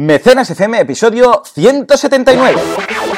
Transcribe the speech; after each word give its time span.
Mecenas 0.00 0.48
FM, 0.48 0.80
episodio 0.80 1.42
179. 1.44 3.09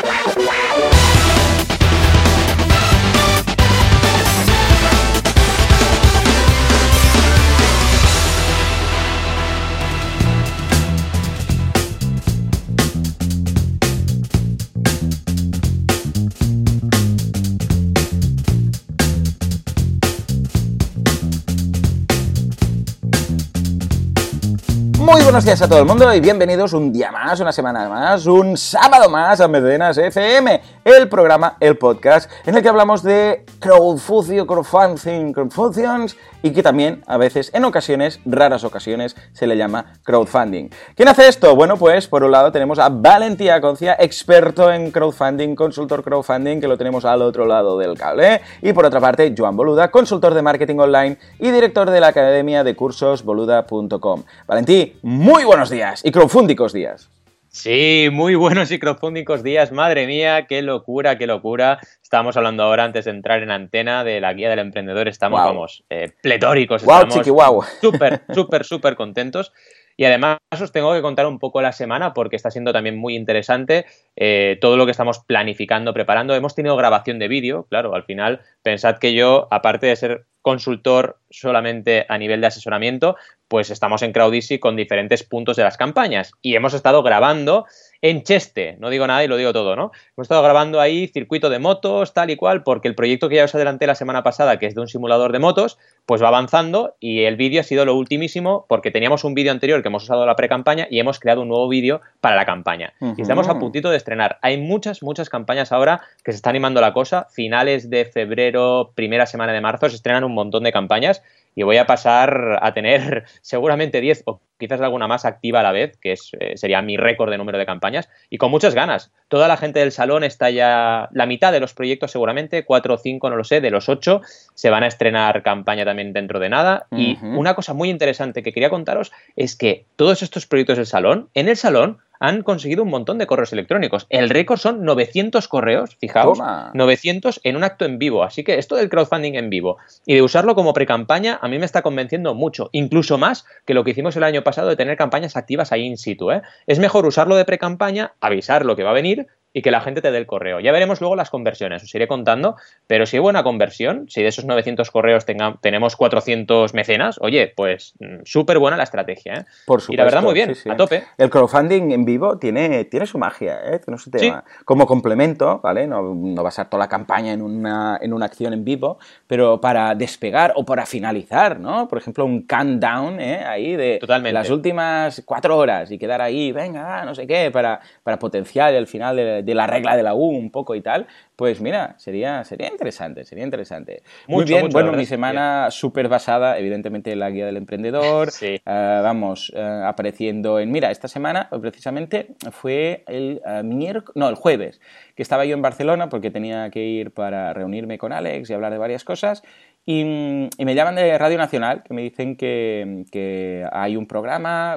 Buenos 25.33 25.46
días 25.46 25.62
a 25.62 25.69
todo 25.69 25.79
el 25.79 25.87
mundo 25.87 26.12
y 26.12 26.21
bienvenidos 26.21 26.75
un 26.75 26.93
día 26.93 27.11
más, 27.11 27.41
una 27.41 27.53
semana 27.53 27.89
más, 27.89 28.27
un 28.27 28.55
sábado 28.55 29.09
más 29.09 29.40
a 29.40 29.49
Mecenas 29.49 29.96
FM, 29.96 30.61
el 30.85 31.09
programa, 31.09 31.57
el 31.59 31.79
podcast, 31.79 32.31
en 32.45 32.55
el 32.55 32.62
que 32.62 32.69
hablamos 32.69 33.03
de 33.03 33.47
crowdfunding, 33.59 34.45
crowdfunding, 34.45 35.33
crowdfunds 35.33 36.19
y 36.42 36.50
que 36.50 36.62
también 36.62 37.03
a 37.06 37.17
veces, 37.17 37.50
en 37.55 37.64
ocasiones, 37.64 38.20
raras 38.27 38.62
ocasiones, 38.64 39.17
se 39.33 39.47
le 39.47 39.56
llama 39.56 39.95
crowdfunding. 40.03 40.69
¿Quién 40.95 41.09
hace 41.09 41.28
esto? 41.28 41.56
Bueno, 41.56 41.78
pues 41.78 42.09
por 42.09 42.25
un 42.25 42.33
lado 42.33 42.53
tenemos 42.53 42.78
a 42.78 42.91
Valentía 42.91 43.59
Concia, 43.62 43.97
experto 43.98 44.70
en 44.70 44.91
crowdfunding, 44.91 45.55
consultor 45.55 46.03
crowdfunding, 46.03 46.61
que 46.61 46.69
lo 46.69 46.77
tenemos 46.77 47.06
al 47.06 47.23
otro 47.23 47.47
lado 47.47 47.78
del 47.78 47.97
cable, 47.97 48.42
y 48.61 48.75
por 48.75 48.84
otra 48.84 49.01
parte, 49.01 49.34
Joan 49.37 49.56
Boluda, 49.56 49.91
consultor 49.91 50.34
de 50.34 50.42
marketing 50.42 50.77
online 50.77 51.17
y 51.39 51.51
director 51.51 51.89
de 51.89 52.01
la 52.01 52.09
academia 52.09 52.64
de 52.64 52.77
cursos 52.77 53.23
boluda.com. 53.23 54.25
Valentí, 54.47 54.98
muy 55.22 55.44
buenos 55.44 55.70
días 55.70 56.05
y 56.05 56.11
crowdfundicos 56.11 56.72
días. 56.72 57.08
Sí, 57.48 58.08
muy 58.11 58.34
buenos 58.34 58.72
y 58.72 58.81
crowdfundicos 58.81 59.45
días, 59.45 59.70
madre 59.70 60.08
mía, 60.08 60.47
qué 60.48 60.62
locura, 60.62 61.17
qué 61.17 61.28
locura. 61.28 61.78
Estábamos 62.03 62.37
hablando 62.37 62.65
ahora 62.65 62.83
antes 62.83 63.05
de 63.05 63.12
entrar 63.12 63.41
en 63.41 63.53
antena 63.53 64.03
de 64.03 64.20
la 64.20 64.33
guía 64.33 64.50
del 64.50 64.59
emprendedor, 64.59 65.06
estamos, 65.06 65.39
Wow. 65.41 65.48
vamos, 65.48 65.84
eh, 65.91 66.11
pletóricos, 66.23 66.84
Wow, 66.84 66.95
estamos 66.95 67.15
chiqui, 67.15 67.31
wow. 67.31 67.62
súper, 67.81 68.23
súper, 68.34 68.65
súper 68.65 68.97
contentos. 68.97 69.53
Y 69.97 70.06
además 70.06 70.39
os 70.61 70.73
tengo 70.73 70.93
que 70.93 71.03
contar 71.03 71.27
un 71.27 71.39
poco 71.39 71.62
la 71.62 71.70
semana 71.70 72.15
porque 72.15 72.34
está 72.34 72.50
siendo 72.50 72.73
también 72.73 72.97
muy 72.97 73.15
interesante 73.15 73.87
eh, 74.17 74.59
todo 74.61 74.77
lo 74.77 74.87
que 74.87 74.91
estamos 74.91 75.20
planificando, 75.20 75.95
preparando. 75.95 76.34
Hemos 76.34 76.56
tenido 76.56 76.75
grabación 76.77 77.20
de 77.20 77.28
vídeo, 77.28 77.67
claro, 77.69 77.95
al 77.95 78.03
final 78.03 78.41
pensad 78.62 78.98
que 78.98 79.15
yo, 79.15 79.47
aparte 79.53 79.87
de 79.87 79.95
ser 79.95 80.27
consultor 80.43 81.19
solamente 81.31 82.05
a 82.09 82.19
nivel 82.19 82.41
de 82.41 82.48
asesoramiento, 82.48 83.17
pues 83.48 83.71
estamos 83.71 84.03
en 84.03 84.12
Crowdisy 84.12 84.59
con 84.59 84.77
diferentes 84.77 85.23
puntos 85.23 85.57
de 85.57 85.62
las 85.62 85.77
campañas 85.77 86.33
y 86.43 86.55
hemos 86.55 86.75
estado 86.75 87.03
grabando 87.03 87.67
en 88.03 88.25
Cheste, 88.25 88.77
no 88.81 88.91
digo 88.91 89.06
nada 89.06 89.22
y 89.25 89.28
lo 89.28 89.36
digo 89.36 89.53
todo, 89.53 89.77
¿no? 89.77 89.92
Hemos 90.17 90.25
estado 90.25 90.42
grabando 90.42 90.81
ahí 90.81 91.06
circuito 91.06 91.48
de 91.48 91.61
motos, 91.61 92.12
tal 92.12 92.31
y 92.31 92.36
cual, 92.36 92.64
porque 92.64 92.89
el 92.89 92.97
proyecto 92.97 93.28
que 93.28 93.36
ya 93.36 93.44
os 93.44 93.55
adelanté 93.55 93.86
la 93.86 93.94
semana 93.94 94.25
pasada, 94.25 94.59
que 94.59 94.67
es 94.67 94.75
de 94.75 94.81
un 94.81 94.89
simulador 94.89 95.31
de 95.31 95.39
motos, 95.39 95.78
pues 96.05 96.20
va 96.20 96.28
avanzando 96.28 96.97
y 96.98 97.22
el 97.22 97.36
vídeo 97.36 97.61
ha 97.61 97.64
sido 97.64 97.84
lo 97.84 97.94
ultimísimo 97.94 98.67
porque 98.69 98.91
teníamos 98.91 99.22
un 99.22 99.34
vídeo 99.34 99.53
anterior 99.53 99.83
que 99.83 99.89
hemos 99.89 100.03
usado 100.03 100.27
la 100.27 100.34
pre-campaña 100.34 100.89
y 100.91 100.98
hemos 100.98 101.20
creado 101.20 101.42
un 101.42 101.48
nuevo 101.48 101.69
vídeo 101.69 102.00
para 102.20 102.34
la 102.34 102.44
campaña. 102.44 102.92
Y 103.17 103.22
estamos 103.22 103.48
a 103.48 103.61
puntito 103.61 103.89
de 103.89 103.98
estrenar. 103.98 104.39
Hay 104.42 104.59
muchas, 104.59 105.05
muchas 105.05 105.31
campañas 105.31 105.70
ahora 105.70 106.00
que 106.25 106.33
se 106.33 106.37
está 106.37 106.50
animando 106.50 106.81
la 106.81 106.92
cosa. 106.92 107.28
Finales 107.31 107.89
de 107.89 108.05
febrero, 108.05 108.91
primera 108.97 109.27
semana 109.27 109.53
de 109.53 109.61
marzo, 109.61 109.89
se 109.89 109.94
estrenan 109.94 110.25
un 110.25 110.34
montón 110.34 110.64
de 110.64 110.72
campañas 110.72 111.22
y 111.55 111.62
voy 111.62 111.77
a 111.77 111.86
pasar 111.86 112.58
a 112.62 112.72
tener 112.75 113.25
seguramente 113.41 114.00
10 114.00 114.22
o 114.27 114.41
quizás 114.58 114.81
alguna 114.81 115.08
más 115.08 115.25
activa 115.25 115.59
a 115.59 115.62
la 115.64 115.72
vez, 115.72 115.97
que 115.97 116.12
es, 116.12 116.31
eh, 116.39 116.56
sería 116.56 116.81
mi 116.83 116.97
récord 116.97 117.31
de 117.31 117.36
número 117.36 117.59
de 117.59 117.67
campañas, 117.67 118.09
y 118.31 118.39
con 118.39 118.53
muchas 118.53 118.77
ganas. 118.77 119.11
Toda 119.27 119.48
la 119.48 119.56
gente 119.56 119.81
del 119.81 119.91
salón 119.91 120.22
está 120.22 120.50
ya, 120.50 121.09
la 121.12 121.27
mitad 121.27 121.50
de 121.50 121.59
los 121.59 121.75
proyectos 121.75 122.12
seguramente, 122.12 122.64
4 122.64 122.94
o 122.94 122.97
5, 122.97 123.28
no 123.28 123.34
lo 123.34 123.42
sé, 123.42 123.61
de 123.61 123.72
los 123.72 123.89
8, 123.89 124.20
se 124.55 124.70
van 124.70 124.84
a 124.84 124.87
estrenar 124.87 125.43
campaña 125.43 125.84
también 125.84 126.12
dentro 126.12 126.38
de 126.38 126.49
nada. 126.49 126.87
Y 126.93 127.19
una 127.22 127.54
cosa 127.54 127.75
muy 127.75 127.91
interesante 127.91 128.44
que 128.44 128.53
quería 128.53 128.71
contaros 128.71 129.10
es 129.34 129.56
que 129.56 129.84
todos 129.97 130.22
estos 130.22 130.47
proyectos 130.47 130.77
del 130.77 130.87
salón, 130.87 131.28
en 131.34 131.48
el 131.48 131.56
salón, 131.56 131.98
han 132.22 132.43
conseguido 132.43 132.84
un 132.84 132.88
montón 132.88 133.19
de 133.19 133.27
correos 133.27 133.53
electrónicos. 133.53 134.06
El 134.09 134.31
récord 134.31 134.56
son 134.56 134.84
900 134.84 135.49
correos, 135.49 135.97
fijaos, 135.97 136.38
Toma. 136.38 136.71
900 136.72 137.41
en 137.43 137.56
un 137.56 137.65
acto 137.65 137.84
en 137.84 137.99
vivo. 137.99 138.22
Así 138.22 138.44
que 138.44 138.59
esto 138.59 138.77
del 138.77 138.88
crowdfunding 138.88 139.34
en 139.34 139.50
vivo 139.50 139.78
y 140.06 140.15
de 140.15 140.22
usarlo 140.22 140.55
como 140.55 140.72
pre-campaña 140.72 141.41
a 141.43 141.49
mí 141.49 141.59
me 141.59 141.66
está 141.66 141.83
convenciendo 141.83 142.34
mucho, 142.34 142.71
incluso 142.71 143.19
más 143.19 143.44
que 143.66 143.75
lo 143.75 143.83
que 143.83 143.91
hicimos 143.91 144.15
el 144.15 144.22
año 144.22 144.44
pasado 144.44 144.69
de 144.69 144.77
tener 144.77 144.97
campañas 144.97 145.37
activas 145.37 145.72
ahí 145.72 145.83
in 145.83 145.99
situ. 145.99 146.31
¿eh? 146.31 146.43
Es 146.69 146.78
mejor 146.78 147.06
usarlo 147.06 147.34
de 147.34 147.44
pre-campaña, 147.44 148.12
avisar 148.21 148.65
lo 148.65 148.77
que 148.77 148.84
va 148.84 148.91
a 148.91 148.94
venir 148.94 149.27
y 149.53 149.63
que 149.63 149.71
la 149.71 149.81
gente 149.81 150.01
te 150.01 150.11
dé 150.11 150.19
el 150.19 150.27
correo. 150.27 150.61
Ya 150.61 150.73
veremos 150.73 151.01
luego 151.01 151.17
las 151.17 151.31
conversiones, 151.31 151.83
os 151.83 151.95
iré 151.95 152.09
contando, 152.09 152.57
pero 152.87 153.05
si 153.07 153.17
hay 153.17 153.21
buena 153.21 153.43
conversión, 153.43 154.07
si 154.09 154.23
de 154.23 154.29
esos 154.29 154.45
900 154.45 154.91
correos 154.91 155.27
tenga- 155.27 155.59
tenemos 155.61 155.97
400 155.97 156.75
mecenas, 156.75 157.19
oye, 157.21 157.53
pues 157.55 157.95
mm, 158.01 158.21
súper 158.25 158.59
buena 158.59 158.77
la 158.77 158.85
estrategia. 158.85 159.35
¿eh? 159.35 159.45
Por 159.67 159.83
Y 159.89 159.97
la 159.97 160.05
verdad, 160.05 160.21
supuesto, 160.21 160.25
muy 160.27 160.35
bien, 160.35 160.55
sí, 160.55 160.63
sí. 160.63 160.71
a 160.71 160.77
tope. 160.77 161.05
El 161.19 161.31
crowdfunding 161.31 161.91
en 161.93 162.05
vivo 162.05 162.39
tiene, 162.39 162.85
tiene 162.85 163.07
su 163.07 163.19
magia, 163.19 163.59
¿eh? 163.65 163.79
Tiene 163.79 163.99
su 163.99 164.11
tema. 164.11 164.45
Como 164.65 164.87
complemento, 164.87 165.61
¿vale? 165.63 165.87
No, 165.87 166.15
no 166.15 166.43
basar 166.43 166.71
toda 166.71 166.84
la 166.84 166.89
campaña 166.89 167.33
en 167.33 167.43
una, 167.43 167.99
en 168.01 168.13
una 168.13 168.27
acción 168.27 168.53
en 168.53 168.65
vivo, 168.65 168.99
pero 169.27 169.61
para 169.61 169.95
despegar 169.95 170.53
o 170.57 170.65
para 170.65 170.87
finalizar, 170.87 171.61
¿no? 171.61 171.89
Por 171.89 171.99
ejemplo, 171.99 172.25
un 172.25 172.47
countdown, 172.47 173.21
¿eh? 173.21 173.45
Ahí 173.45 173.77
de 173.77 173.99
Totalmente. 174.01 174.33
las 174.33 174.51
últimas 174.51 175.23
cuatro 175.27 175.57
horas 175.59 175.91
y 175.91 175.99
quedar 175.99 176.23
ahí, 176.23 176.53
venga, 176.53 177.05
no 177.05 177.15
sé 177.15 177.27
qué, 177.27 177.51
para, 177.51 177.81
para 178.03 178.19
potenciar 178.19 178.73
el 178.75 178.87
final 178.87 179.17
de, 179.17 179.41
de 179.42 179.54
la 179.54 179.66
regla 179.66 179.97
de 179.97 180.03
la 180.03 180.14
U 180.14 180.26
un 180.28 180.50
poco 180.50 180.75
y 180.75 180.80
tal. 180.80 181.06
Pues 181.36 181.60
mira, 181.60 181.94
sería, 181.98 182.44
sería 182.44 182.69
interesante, 182.69 183.25
sería 183.25 183.44
interesante. 183.44 184.03
Muy 184.28 184.42
Mucho, 184.42 184.54
bien, 184.54 184.62
mucho, 184.66 184.72
bueno, 184.75 184.92
mi 184.92 185.06
semana 185.06 185.70
súper 185.70 186.08
basada, 186.08 186.58
evidentemente, 186.58 187.10
en 187.12 187.19
la 187.19 187.30
guía 187.30 187.47
del 187.47 187.56
emprendedor. 187.56 188.30
Sí. 188.42 188.47
Eh, 188.54 188.60
vamos, 188.64 189.53
eh, 189.54 189.82
apareciendo 189.84 190.58
en... 190.58 190.72
Mira, 190.72 190.91
esta 190.91 191.06
semana 191.06 191.48
eh, 191.53 191.58
precisamente 191.60 192.34
fue 192.50 193.04
el 193.06 193.41
miércoles, 193.62 194.16
no, 194.16 194.28
el 194.28 194.34
jueves, 194.34 194.80
que 195.14 195.22
estaba 195.22 195.44
yo 195.44 195.54
en 195.54 195.62
Barcelona 195.62 196.09
porque 196.09 196.30
tenía 196.30 196.70
que 196.70 196.82
ir 196.82 197.12
para 197.12 197.53
reunirme 197.53 197.98
con 197.98 198.12
Alex 198.12 198.50
y 198.50 198.54
hablar 198.54 198.72
de 198.72 198.78
varias 198.78 199.04
cosas. 199.04 199.42
Y, 199.84 200.04
mm, 200.04 200.48
y 200.59 200.64
me 200.64 200.74
llaman 200.74 200.94
de 200.94 201.16
Radio 201.19 201.38
Nacional, 201.38 201.82
que 201.82 201.94
me 201.94 202.03
dicen 202.03 202.36
que, 202.36 203.04
que 203.10 203.66
hay 203.72 203.97
un 203.97 204.06
programa 204.06 204.76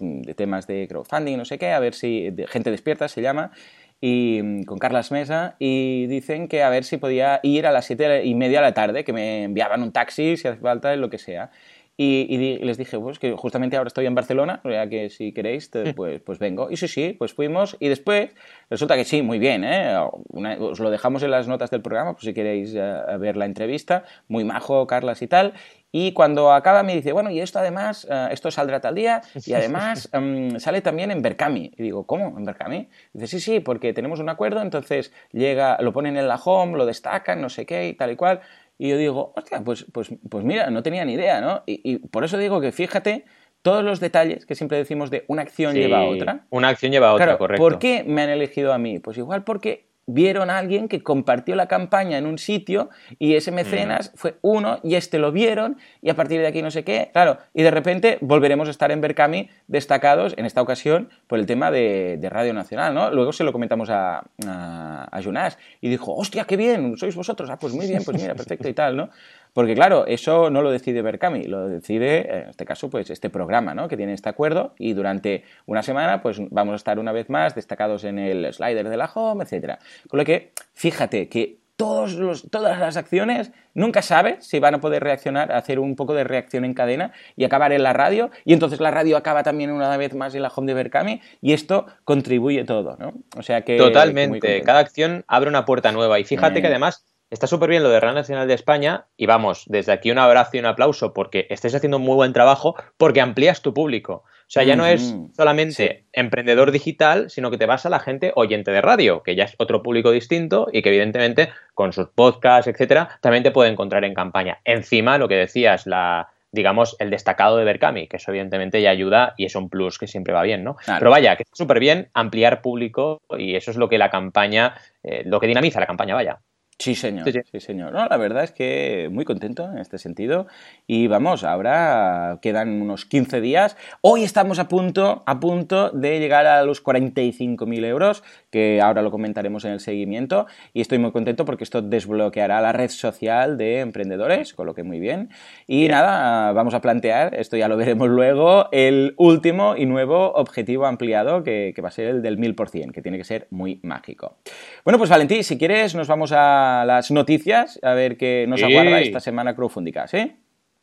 de 0.00 0.34
temas 0.34 0.66
de 0.66 0.86
crowdfunding, 0.88 1.36
no 1.36 1.44
sé 1.44 1.58
qué, 1.58 1.72
a 1.72 1.80
ver 1.80 1.94
si... 1.94 2.30
de 2.30 2.46
gente 2.46 2.70
despierta 2.70 3.08
se 3.08 3.22
llama 3.22 3.52
y 4.00 4.40
mm, 4.42 4.62
con 4.64 4.78
Carlas 4.78 5.10
Mesa 5.10 5.56
y 5.58 6.06
dicen 6.06 6.48
que 6.48 6.62
a 6.62 6.70
ver 6.70 6.84
si 6.84 6.96
podía 6.96 7.40
ir 7.42 7.66
a 7.66 7.72
las 7.72 7.86
siete 7.86 8.24
y 8.24 8.34
media 8.34 8.60
de 8.60 8.66
la 8.66 8.74
tarde, 8.74 9.04
que 9.04 9.12
me 9.12 9.44
enviaban 9.44 9.82
un 9.82 9.92
taxi 9.92 10.36
si 10.36 10.48
hace 10.48 10.60
falta, 10.60 10.94
lo 10.96 11.10
que 11.10 11.18
sea. 11.18 11.50
Y, 11.96 12.26
y 12.30 12.58
les 12.64 12.78
dije, 12.78 12.98
pues 12.98 13.18
que 13.18 13.32
justamente 13.32 13.76
ahora 13.76 13.88
estoy 13.88 14.06
en 14.06 14.14
Barcelona, 14.14 14.60
o 14.64 14.70
sea 14.70 14.88
que 14.88 15.10
si 15.10 15.32
queréis, 15.32 15.70
te- 15.70 15.92
pues, 15.92 16.22
pues 16.22 16.38
vengo. 16.38 16.70
Y 16.70 16.78
sí, 16.78 16.88
sí, 16.88 17.14
pues 17.18 17.34
fuimos. 17.34 17.76
Y 17.78 17.88
después 17.88 18.30
resulta 18.70 18.96
que 18.96 19.04
sí, 19.04 19.20
muy 19.20 19.38
bien, 19.38 19.64
¿eh? 19.64 19.94
Una- 20.28 20.56
os 20.58 20.80
lo 20.80 20.90
dejamos 20.90 21.22
en 21.22 21.30
las 21.30 21.46
notas 21.46 21.70
del 21.70 21.82
programa, 21.82 22.12
por 22.14 22.22
si 22.22 22.32
queréis 22.32 22.72
eh, 22.74 22.80
ver 23.18 23.36
la 23.36 23.44
entrevista. 23.44 24.04
Muy 24.28 24.44
majo, 24.44 24.86
Carlas 24.86 25.20
y 25.20 25.26
tal. 25.26 25.52
Y 25.92 26.12
cuando 26.12 26.52
acaba 26.52 26.84
me 26.84 26.94
dice, 26.94 27.10
bueno, 27.12 27.30
y 27.32 27.40
esto 27.40 27.58
además, 27.58 28.06
eh, 28.08 28.28
esto 28.30 28.50
saldrá 28.52 28.80
tal 28.80 28.94
día, 28.94 29.20
y 29.50 29.54
además 29.54 30.08
em, 30.14 30.58
sale 30.60 30.80
también 30.82 31.10
en 31.10 31.20
Berkami. 31.20 31.72
Y 31.76 31.82
digo, 31.82 32.06
¿cómo? 32.06 32.38
¿En 32.38 32.44
Berkami? 32.44 32.88
Dice, 33.12 33.26
sí, 33.26 33.40
sí, 33.40 33.60
porque 33.60 33.92
tenemos 33.92 34.20
un 34.20 34.28
acuerdo, 34.30 34.62
entonces 34.62 35.12
llega, 35.32 35.76
lo 35.82 35.92
ponen 35.92 36.16
en 36.16 36.28
la 36.28 36.36
home, 36.36 36.78
lo 36.78 36.86
destacan, 36.86 37.42
no 37.42 37.48
sé 37.50 37.66
qué, 37.66 37.88
y 37.88 37.94
tal 37.94 38.12
y 38.12 38.16
cual. 38.16 38.40
Y 38.82 38.88
yo 38.88 38.96
digo, 38.96 39.34
hostia, 39.36 39.60
pues, 39.62 39.84
pues, 39.92 40.08
pues 40.30 40.42
mira, 40.42 40.70
no 40.70 40.82
tenía 40.82 41.04
ni 41.04 41.12
idea, 41.12 41.42
¿no? 41.42 41.62
Y, 41.66 41.82
y 41.84 41.98
por 41.98 42.24
eso 42.24 42.38
digo 42.38 42.62
que 42.62 42.72
fíjate 42.72 43.26
todos 43.60 43.84
los 43.84 44.00
detalles 44.00 44.46
que 44.46 44.54
siempre 44.54 44.78
decimos 44.78 45.10
de 45.10 45.26
una 45.28 45.42
acción 45.42 45.74
Sí, 45.74 45.80
lleva 45.80 45.98
a 45.98 46.04
otra. 46.04 46.46
Una 46.48 46.68
acción 46.68 46.90
lleva 46.90 47.10
a 47.10 47.12
otra, 47.12 47.26
Claro, 47.26 47.38
correcto. 47.38 47.62
¿por 47.62 47.78
qué 47.78 48.04
me 48.06 48.22
han 48.22 48.30
elegido 48.30 48.72
a 48.72 48.78
mí? 48.78 48.98
Pues 48.98 49.18
igual 49.18 49.44
porque 49.44 49.89
vieron 50.12 50.50
a 50.50 50.58
alguien 50.58 50.88
que 50.88 51.02
compartió 51.02 51.54
la 51.54 51.66
campaña 51.66 52.18
en 52.18 52.26
un 52.26 52.38
sitio 52.38 52.90
y 53.18 53.34
ese 53.34 53.52
mecenas 53.52 54.12
fue 54.14 54.36
uno 54.42 54.78
y 54.82 54.94
este 54.94 55.18
lo 55.18 55.32
vieron 55.32 55.76
y 56.02 56.10
a 56.10 56.16
partir 56.16 56.40
de 56.40 56.46
aquí 56.46 56.62
no 56.62 56.70
sé 56.70 56.84
qué, 56.84 57.10
claro, 57.12 57.38
y 57.54 57.62
de 57.62 57.70
repente 57.70 58.18
volveremos 58.20 58.68
a 58.68 58.70
estar 58.70 58.90
en 58.90 59.00
Berkami 59.00 59.48
destacados, 59.68 60.34
en 60.36 60.46
esta 60.46 60.62
ocasión, 60.62 61.10
por 61.26 61.38
el 61.38 61.46
tema 61.46 61.70
de, 61.70 62.16
de 62.18 62.30
Radio 62.30 62.52
Nacional, 62.52 62.94
¿no? 62.94 63.10
Luego 63.10 63.32
se 63.32 63.44
lo 63.44 63.52
comentamos 63.52 63.90
a, 63.90 64.24
a, 64.46 65.08
a 65.10 65.20
Jonas 65.20 65.58
y 65.80 65.88
dijo, 65.88 66.14
hostia, 66.14 66.44
qué 66.44 66.56
bien, 66.56 66.96
sois 66.96 67.14
vosotros, 67.14 67.50
ah, 67.50 67.58
pues 67.58 67.72
muy 67.72 67.86
bien, 67.86 68.02
pues 68.04 68.20
mira, 68.20 68.34
perfecto 68.40 68.68
y 68.68 68.74
tal, 68.74 68.96
¿no? 68.96 69.10
Porque 69.52 69.74
claro, 69.74 70.06
eso 70.06 70.50
no 70.50 70.62
lo 70.62 70.70
decide 70.70 71.02
Berkami, 71.02 71.44
lo 71.44 71.68
decide, 71.68 72.42
en 72.42 72.48
este 72.50 72.64
caso, 72.64 72.90
pues 72.90 73.10
este 73.10 73.30
programa, 73.30 73.74
¿no? 73.74 73.88
Que 73.88 73.96
tiene 73.96 74.12
este 74.12 74.28
acuerdo 74.28 74.74
y 74.78 74.92
durante 74.92 75.44
una 75.66 75.82
semana, 75.82 76.22
pues 76.22 76.40
vamos 76.50 76.72
a 76.72 76.76
estar 76.76 76.98
una 76.98 77.12
vez 77.12 77.28
más 77.30 77.54
destacados 77.54 78.04
en 78.04 78.18
el 78.18 78.52
slider 78.52 78.88
de 78.88 78.96
la 78.96 79.10
home, 79.12 79.44
etcétera. 79.44 79.78
Con 80.08 80.18
lo 80.18 80.24
que, 80.24 80.52
fíjate 80.74 81.28
que 81.28 81.60
todos 81.80 82.12
los, 82.12 82.50
todas 82.50 82.78
las 82.78 82.98
acciones, 82.98 83.52
nunca 83.72 84.02
sabes 84.02 84.46
si 84.46 84.58
van 84.58 84.74
a 84.74 84.80
poder 84.80 85.02
reaccionar, 85.02 85.50
hacer 85.50 85.78
un 85.78 85.96
poco 85.96 86.12
de 86.12 86.24
reacción 86.24 86.66
en 86.66 86.74
cadena 86.74 87.12
y 87.36 87.44
acabar 87.44 87.72
en 87.72 87.82
la 87.82 87.94
radio, 87.94 88.30
y 88.44 88.52
entonces 88.52 88.80
la 88.80 88.90
radio 88.90 89.16
acaba 89.16 89.42
también 89.42 89.70
una 89.70 89.96
vez 89.96 90.14
más 90.14 90.34
en 90.34 90.42
la 90.42 90.52
home 90.54 90.66
de 90.66 90.74
Berkami, 90.74 91.22
y 91.40 91.54
esto 91.54 91.86
contribuye 92.04 92.64
todo, 92.64 92.98
¿no? 92.98 93.14
O 93.34 93.42
sea 93.42 93.62
que... 93.62 93.78
Totalmente, 93.78 94.60
cada 94.60 94.80
acción 94.80 95.24
abre 95.26 95.48
una 95.48 95.64
puerta 95.64 95.90
nueva, 95.90 96.20
y 96.20 96.24
fíjate 96.24 96.60
que 96.60 96.66
además 96.66 97.06
Está 97.30 97.46
súper 97.46 97.70
bien 97.70 97.84
lo 97.84 97.90
de 97.90 98.00
Real 98.00 98.16
Nacional 98.16 98.48
de 98.48 98.54
España 98.54 99.06
y 99.16 99.26
vamos, 99.26 99.62
desde 99.66 99.92
aquí 99.92 100.10
un 100.10 100.18
abrazo 100.18 100.50
y 100.54 100.58
un 100.58 100.66
aplauso 100.66 101.14
porque 101.14 101.46
estés 101.48 101.72
haciendo 101.76 101.98
un 101.98 102.02
muy 102.02 102.16
buen 102.16 102.32
trabajo 102.32 102.74
porque 102.96 103.20
amplías 103.20 103.62
tu 103.62 103.72
público. 103.72 104.24
O 104.24 104.52
sea, 104.52 104.64
ya 104.64 104.74
no 104.74 104.84
es 104.84 105.14
solamente 105.36 106.06
emprendedor 106.12 106.72
digital, 106.72 107.30
sino 107.30 107.52
que 107.52 107.56
te 107.56 107.66
vas 107.66 107.86
a 107.86 107.88
la 107.88 108.00
gente 108.00 108.32
oyente 108.34 108.72
de 108.72 108.80
radio, 108.80 109.22
que 109.22 109.36
ya 109.36 109.44
es 109.44 109.54
otro 109.58 109.80
público 109.80 110.10
distinto 110.10 110.66
y 110.72 110.82
que 110.82 110.88
evidentemente 110.88 111.50
con 111.72 111.92
sus 111.92 112.08
podcasts, 112.08 112.66
etcétera, 112.66 113.20
también 113.20 113.44
te 113.44 113.52
puede 113.52 113.70
encontrar 113.70 114.04
en 114.04 114.12
campaña. 114.12 114.58
Encima, 114.64 115.16
lo 115.16 115.28
que 115.28 115.36
decías, 115.36 115.86
la 115.86 116.30
digamos, 116.50 116.96
el 116.98 117.10
destacado 117.10 117.58
de 117.58 117.64
Berkami, 117.64 118.08
que 118.08 118.16
eso 118.16 118.32
evidentemente 118.32 118.82
ya 118.82 118.90
ayuda 118.90 119.34
y 119.36 119.44
es 119.44 119.54
un 119.54 119.68
plus 119.70 119.98
que 119.98 120.08
siempre 120.08 120.34
va 120.34 120.42
bien, 120.42 120.64
¿no? 120.64 120.76
Pero 120.98 121.12
vaya, 121.12 121.36
que 121.36 121.44
está 121.44 121.54
súper 121.54 121.78
bien 121.78 122.10
ampliar 122.12 122.60
público 122.60 123.20
y 123.38 123.54
eso 123.54 123.70
es 123.70 123.76
lo 123.76 123.88
que 123.88 123.98
la 123.98 124.10
campaña, 124.10 124.74
eh, 125.04 125.22
lo 125.26 125.38
que 125.38 125.46
dinamiza 125.46 125.78
la 125.78 125.86
campaña, 125.86 126.16
vaya. 126.16 126.40
Sí, 126.80 126.94
señor. 126.94 127.30
Sí, 127.30 127.60
señor. 127.60 127.92
No, 127.92 128.06
la 128.06 128.16
verdad 128.16 128.42
es 128.42 128.52
que 128.52 129.10
muy 129.12 129.26
contento 129.26 129.68
en 129.70 129.76
este 129.76 129.98
sentido. 129.98 130.46
Y 130.86 131.08
vamos, 131.08 131.44
ahora 131.44 132.38
quedan 132.40 132.80
unos 132.80 133.04
15 133.04 133.42
días. 133.42 133.76
Hoy 134.00 134.24
estamos 134.24 134.58
a 134.58 134.66
punto, 134.66 135.22
a 135.26 135.40
punto 135.40 135.90
de 135.90 136.18
llegar 136.20 136.46
a 136.46 136.62
los 136.62 136.82
45.000 136.82 137.84
euros, 137.84 138.22
que 138.50 138.80
ahora 138.80 139.02
lo 139.02 139.10
comentaremos 139.10 139.66
en 139.66 139.72
el 139.72 139.80
seguimiento. 139.80 140.46
Y 140.72 140.80
estoy 140.80 140.96
muy 140.96 141.12
contento 141.12 141.44
porque 141.44 141.64
esto 141.64 141.82
desbloqueará 141.82 142.62
la 142.62 142.72
red 142.72 142.88
social 142.88 143.58
de 143.58 143.80
emprendedores, 143.80 144.54
con 144.54 144.64
lo 144.64 144.72
que 144.72 144.82
muy 144.82 145.00
bien. 145.00 145.28
Y 145.66 145.86
nada, 145.88 146.52
vamos 146.52 146.72
a 146.72 146.80
plantear, 146.80 147.34
esto 147.34 147.58
ya 147.58 147.68
lo 147.68 147.76
veremos 147.76 148.08
luego, 148.08 148.70
el 148.72 149.12
último 149.18 149.76
y 149.76 149.84
nuevo 149.84 150.32
objetivo 150.32 150.86
ampliado, 150.86 151.42
que, 151.42 151.74
que 151.76 151.82
va 151.82 151.88
a 151.88 151.92
ser 151.92 152.06
el 152.06 152.22
del 152.22 152.38
1000%, 152.38 152.90
que 152.92 153.02
tiene 153.02 153.18
que 153.18 153.24
ser 153.24 153.48
muy 153.50 153.80
mágico. 153.82 154.38
Bueno, 154.82 154.96
pues 154.96 155.10
Valentín, 155.10 155.44
si 155.44 155.58
quieres, 155.58 155.94
nos 155.94 156.08
vamos 156.08 156.32
a 156.34 156.69
las 156.86 157.10
noticias, 157.10 157.78
a 157.82 157.94
ver 157.94 158.16
qué 158.16 158.46
nos 158.48 158.62
aguarda 158.62 159.00
esta 159.00 159.20
semana 159.20 159.54
crowdfundica, 159.54 160.06
¿sí? 160.06 160.36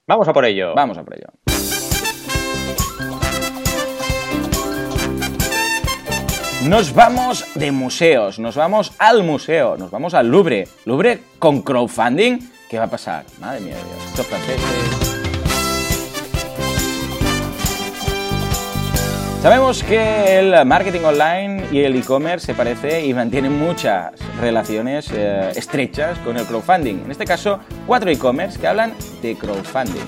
Vamos 0.07 0.28
a 0.28 0.34
por 0.34 0.45
ello. 0.45 0.74
Vamos 0.75 0.98
a 0.98 1.04
por 1.04 1.16
ello. 1.16 1.28
Nos 6.68 6.94
vamos 6.94 7.45
de 7.56 7.72
museos, 7.72 8.39
nos 8.39 8.56
vamos 8.56 8.94
al 9.00 9.24
museo, 9.24 9.78
nos 9.78 9.89
vamos 9.89 10.13
al 10.13 10.28
Louvre. 10.28 10.68
Louvre 10.86 11.19
con 11.39 11.62
crowdfunding, 11.62 12.40
¿qué 12.69 12.78
va 12.78 12.86
a 12.86 12.90
pasar? 12.90 13.25
Madre 13.40 13.62
mía, 13.62 13.75
Dios, 13.75 14.10
estos 14.10 14.28
franceses... 14.28 15.17
Sabemos 19.42 19.84
que 19.84 20.39
el 20.39 20.66
marketing 20.66 21.01
online 21.01 21.68
y 21.72 21.81
el 21.81 21.95
e-commerce 21.95 22.48
se 22.48 22.54
parece 22.56 23.06
y 23.06 23.13
mantienen 23.13 23.57
muchas 23.57 24.12
relaciones 24.42 25.10
eh, 25.13 25.51
estrechas 25.56 26.18
con 26.19 26.38
el 26.38 26.45
crowdfunding. 26.45 27.04
En 27.06 27.12
este 27.12 27.24
caso, 27.24 27.60
cuatro 27.86 28.10
e-commerce 28.10 28.60
que 28.60 28.68
hablan 28.68 28.94
de 29.22 29.36
crowdfunding. 29.36 30.06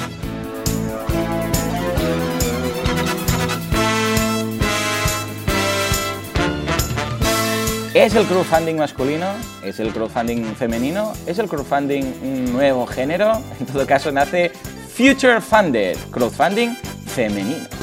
¿Es 7.93 8.15
el 8.15 8.25
crowdfunding 8.25 8.77
masculino? 8.77 9.27
¿Es 9.63 9.79
el 9.79 9.93
crowdfunding 9.93 10.55
femenino? 10.55 11.13
¿Es 11.27 11.37
el 11.37 11.47
crowdfunding 11.47 12.03
un 12.23 12.53
nuevo 12.53 12.87
género? 12.87 13.33
En 13.59 13.65
todo 13.67 13.85
caso, 13.85 14.11
nace 14.11 14.49
Future 14.49 15.39
Funded, 15.39 15.97
crowdfunding 16.11 16.75
femenino. 17.05 17.78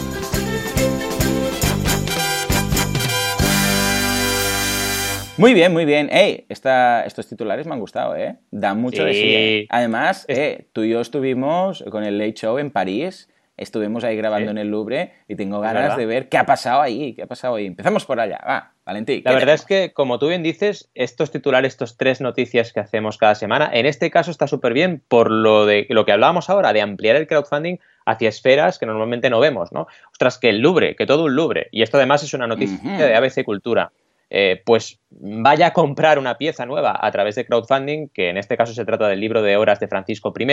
Muy 5.38 5.52
bien, 5.52 5.72
muy 5.72 5.84
bien. 5.84 6.08
Ey, 6.10 6.46
estos 6.48 7.28
titulares 7.28 7.66
me 7.66 7.74
han 7.74 7.80
gustado, 7.80 8.16
¿eh? 8.16 8.36
Dan 8.50 8.80
mucho 8.80 9.04
de 9.04 9.12
sí. 9.12 9.34
¿eh? 9.34 9.66
Además, 9.68 10.24
eh, 10.28 10.68
tú 10.72 10.82
y 10.82 10.90
yo 10.90 11.00
estuvimos 11.00 11.84
con 11.90 12.04
el 12.04 12.16
Late 12.16 12.34
Show 12.34 12.58
en 12.58 12.70
París. 12.70 13.28
Estuvimos 13.58 14.04
ahí 14.04 14.16
grabando 14.16 14.50
en 14.50 14.58
el 14.58 14.68
Louvre 14.68 15.12
y 15.28 15.34
tengo 15.34 15.60
ganas 15.60 15.96
de 15.96 16.04
ver 16.04 16.28
qué 16.28 16.36
ha 16.36 16.44
pasado 16.44 16.80
ahí, 16.80 17.14
qué 17.14 17.22
ha 17.22 17.26
pasado 17.26 17.54
ahí. 17.54 17.66
Empezamos 17.66 18.04
por 18.04 18.20
allá, 18.20 18.38
va, 18.46 18.72
Valentín. 18.84 19.22
La 19.24 19.32
verdad 19.32 19.54
es 19.54 19.64
que, 19.64 19.92
como 19.94 20.18
tú 20.18 20.28
bien 20.28 20.42
dices, 20.42 20.90
estos 20.94 21.30
titulares, 21.30 21.72
estos 21.72 21.96
tres 21.96 22.20
noticias 22.20 22.72
que 22.74 22.80
hacemos 22.80 23.16
cada 23.16 23.34
semana, 23.34 23.70
en 23.72 23.86
este 23.86 24.10
caso 24.10 24.30
está 24.30 24.46
súper 24.46 24.74
bien 24.74 25.02
por 25.08 25.30
lo 25.30 25.64
de 25.64 25.86
lo 25.88 26.04
que 26.04 26.12
hablábamos 26.12 26.50
ahora, 26.50 26.74
de 26.74 26.82
ampliar 26.82 27.16
el 27.16 27.26
crowdfunding 27.26 27.76
hacia 28.04 28.28
esferas 28.28 28.78
que 28.78 28.84
normalmente 28.84 29.30
no 29.30 29.40
vemos, 29.40 29.72
¿no? 29.72 29.86
Ostras, 30.12 30.36
que 30.38 30.50
el 30.50 30.58
Louvre, 30.60 30.94
que 30.94 31.06
todo 31.06 31.24
un 31.24 31.34
Louvre. 31.34 31.68
Y 31.72 31.82
esto 31.82 31.96
además 31.96 32.22
es 32.22 32.34
una 32.34 32.46
noticia 32.46 33.06
de 33.06 33.14
ABC 33.14 33.42
Cultura. 33.42 33.90
Eh, 34.28 34.60
pues 34.64 35.00
vaya 35.10 35.68
a 35.68 35.72
comprar 35.72 36.18
una 36.18 36.36
pieza 36.36 36.66
nueva 36.66 36.98
a 37.00 37.10
través 37.12 37.36
de 37.36 37.46
crowdfunding, 37.46 38.08
que 38.08 38.28
en 38.28 38.36
este 38.36 38.56
caso 38.56 38.72
se 38.72 38.84
trata 38.84 39.06
del 39.06 39.20
libro 39.20 39.40
de 39.40 39.56
horas 39.56 39.78
de 39.78 39.86
Francisco 39.86 40.34
I, 40.36 40.46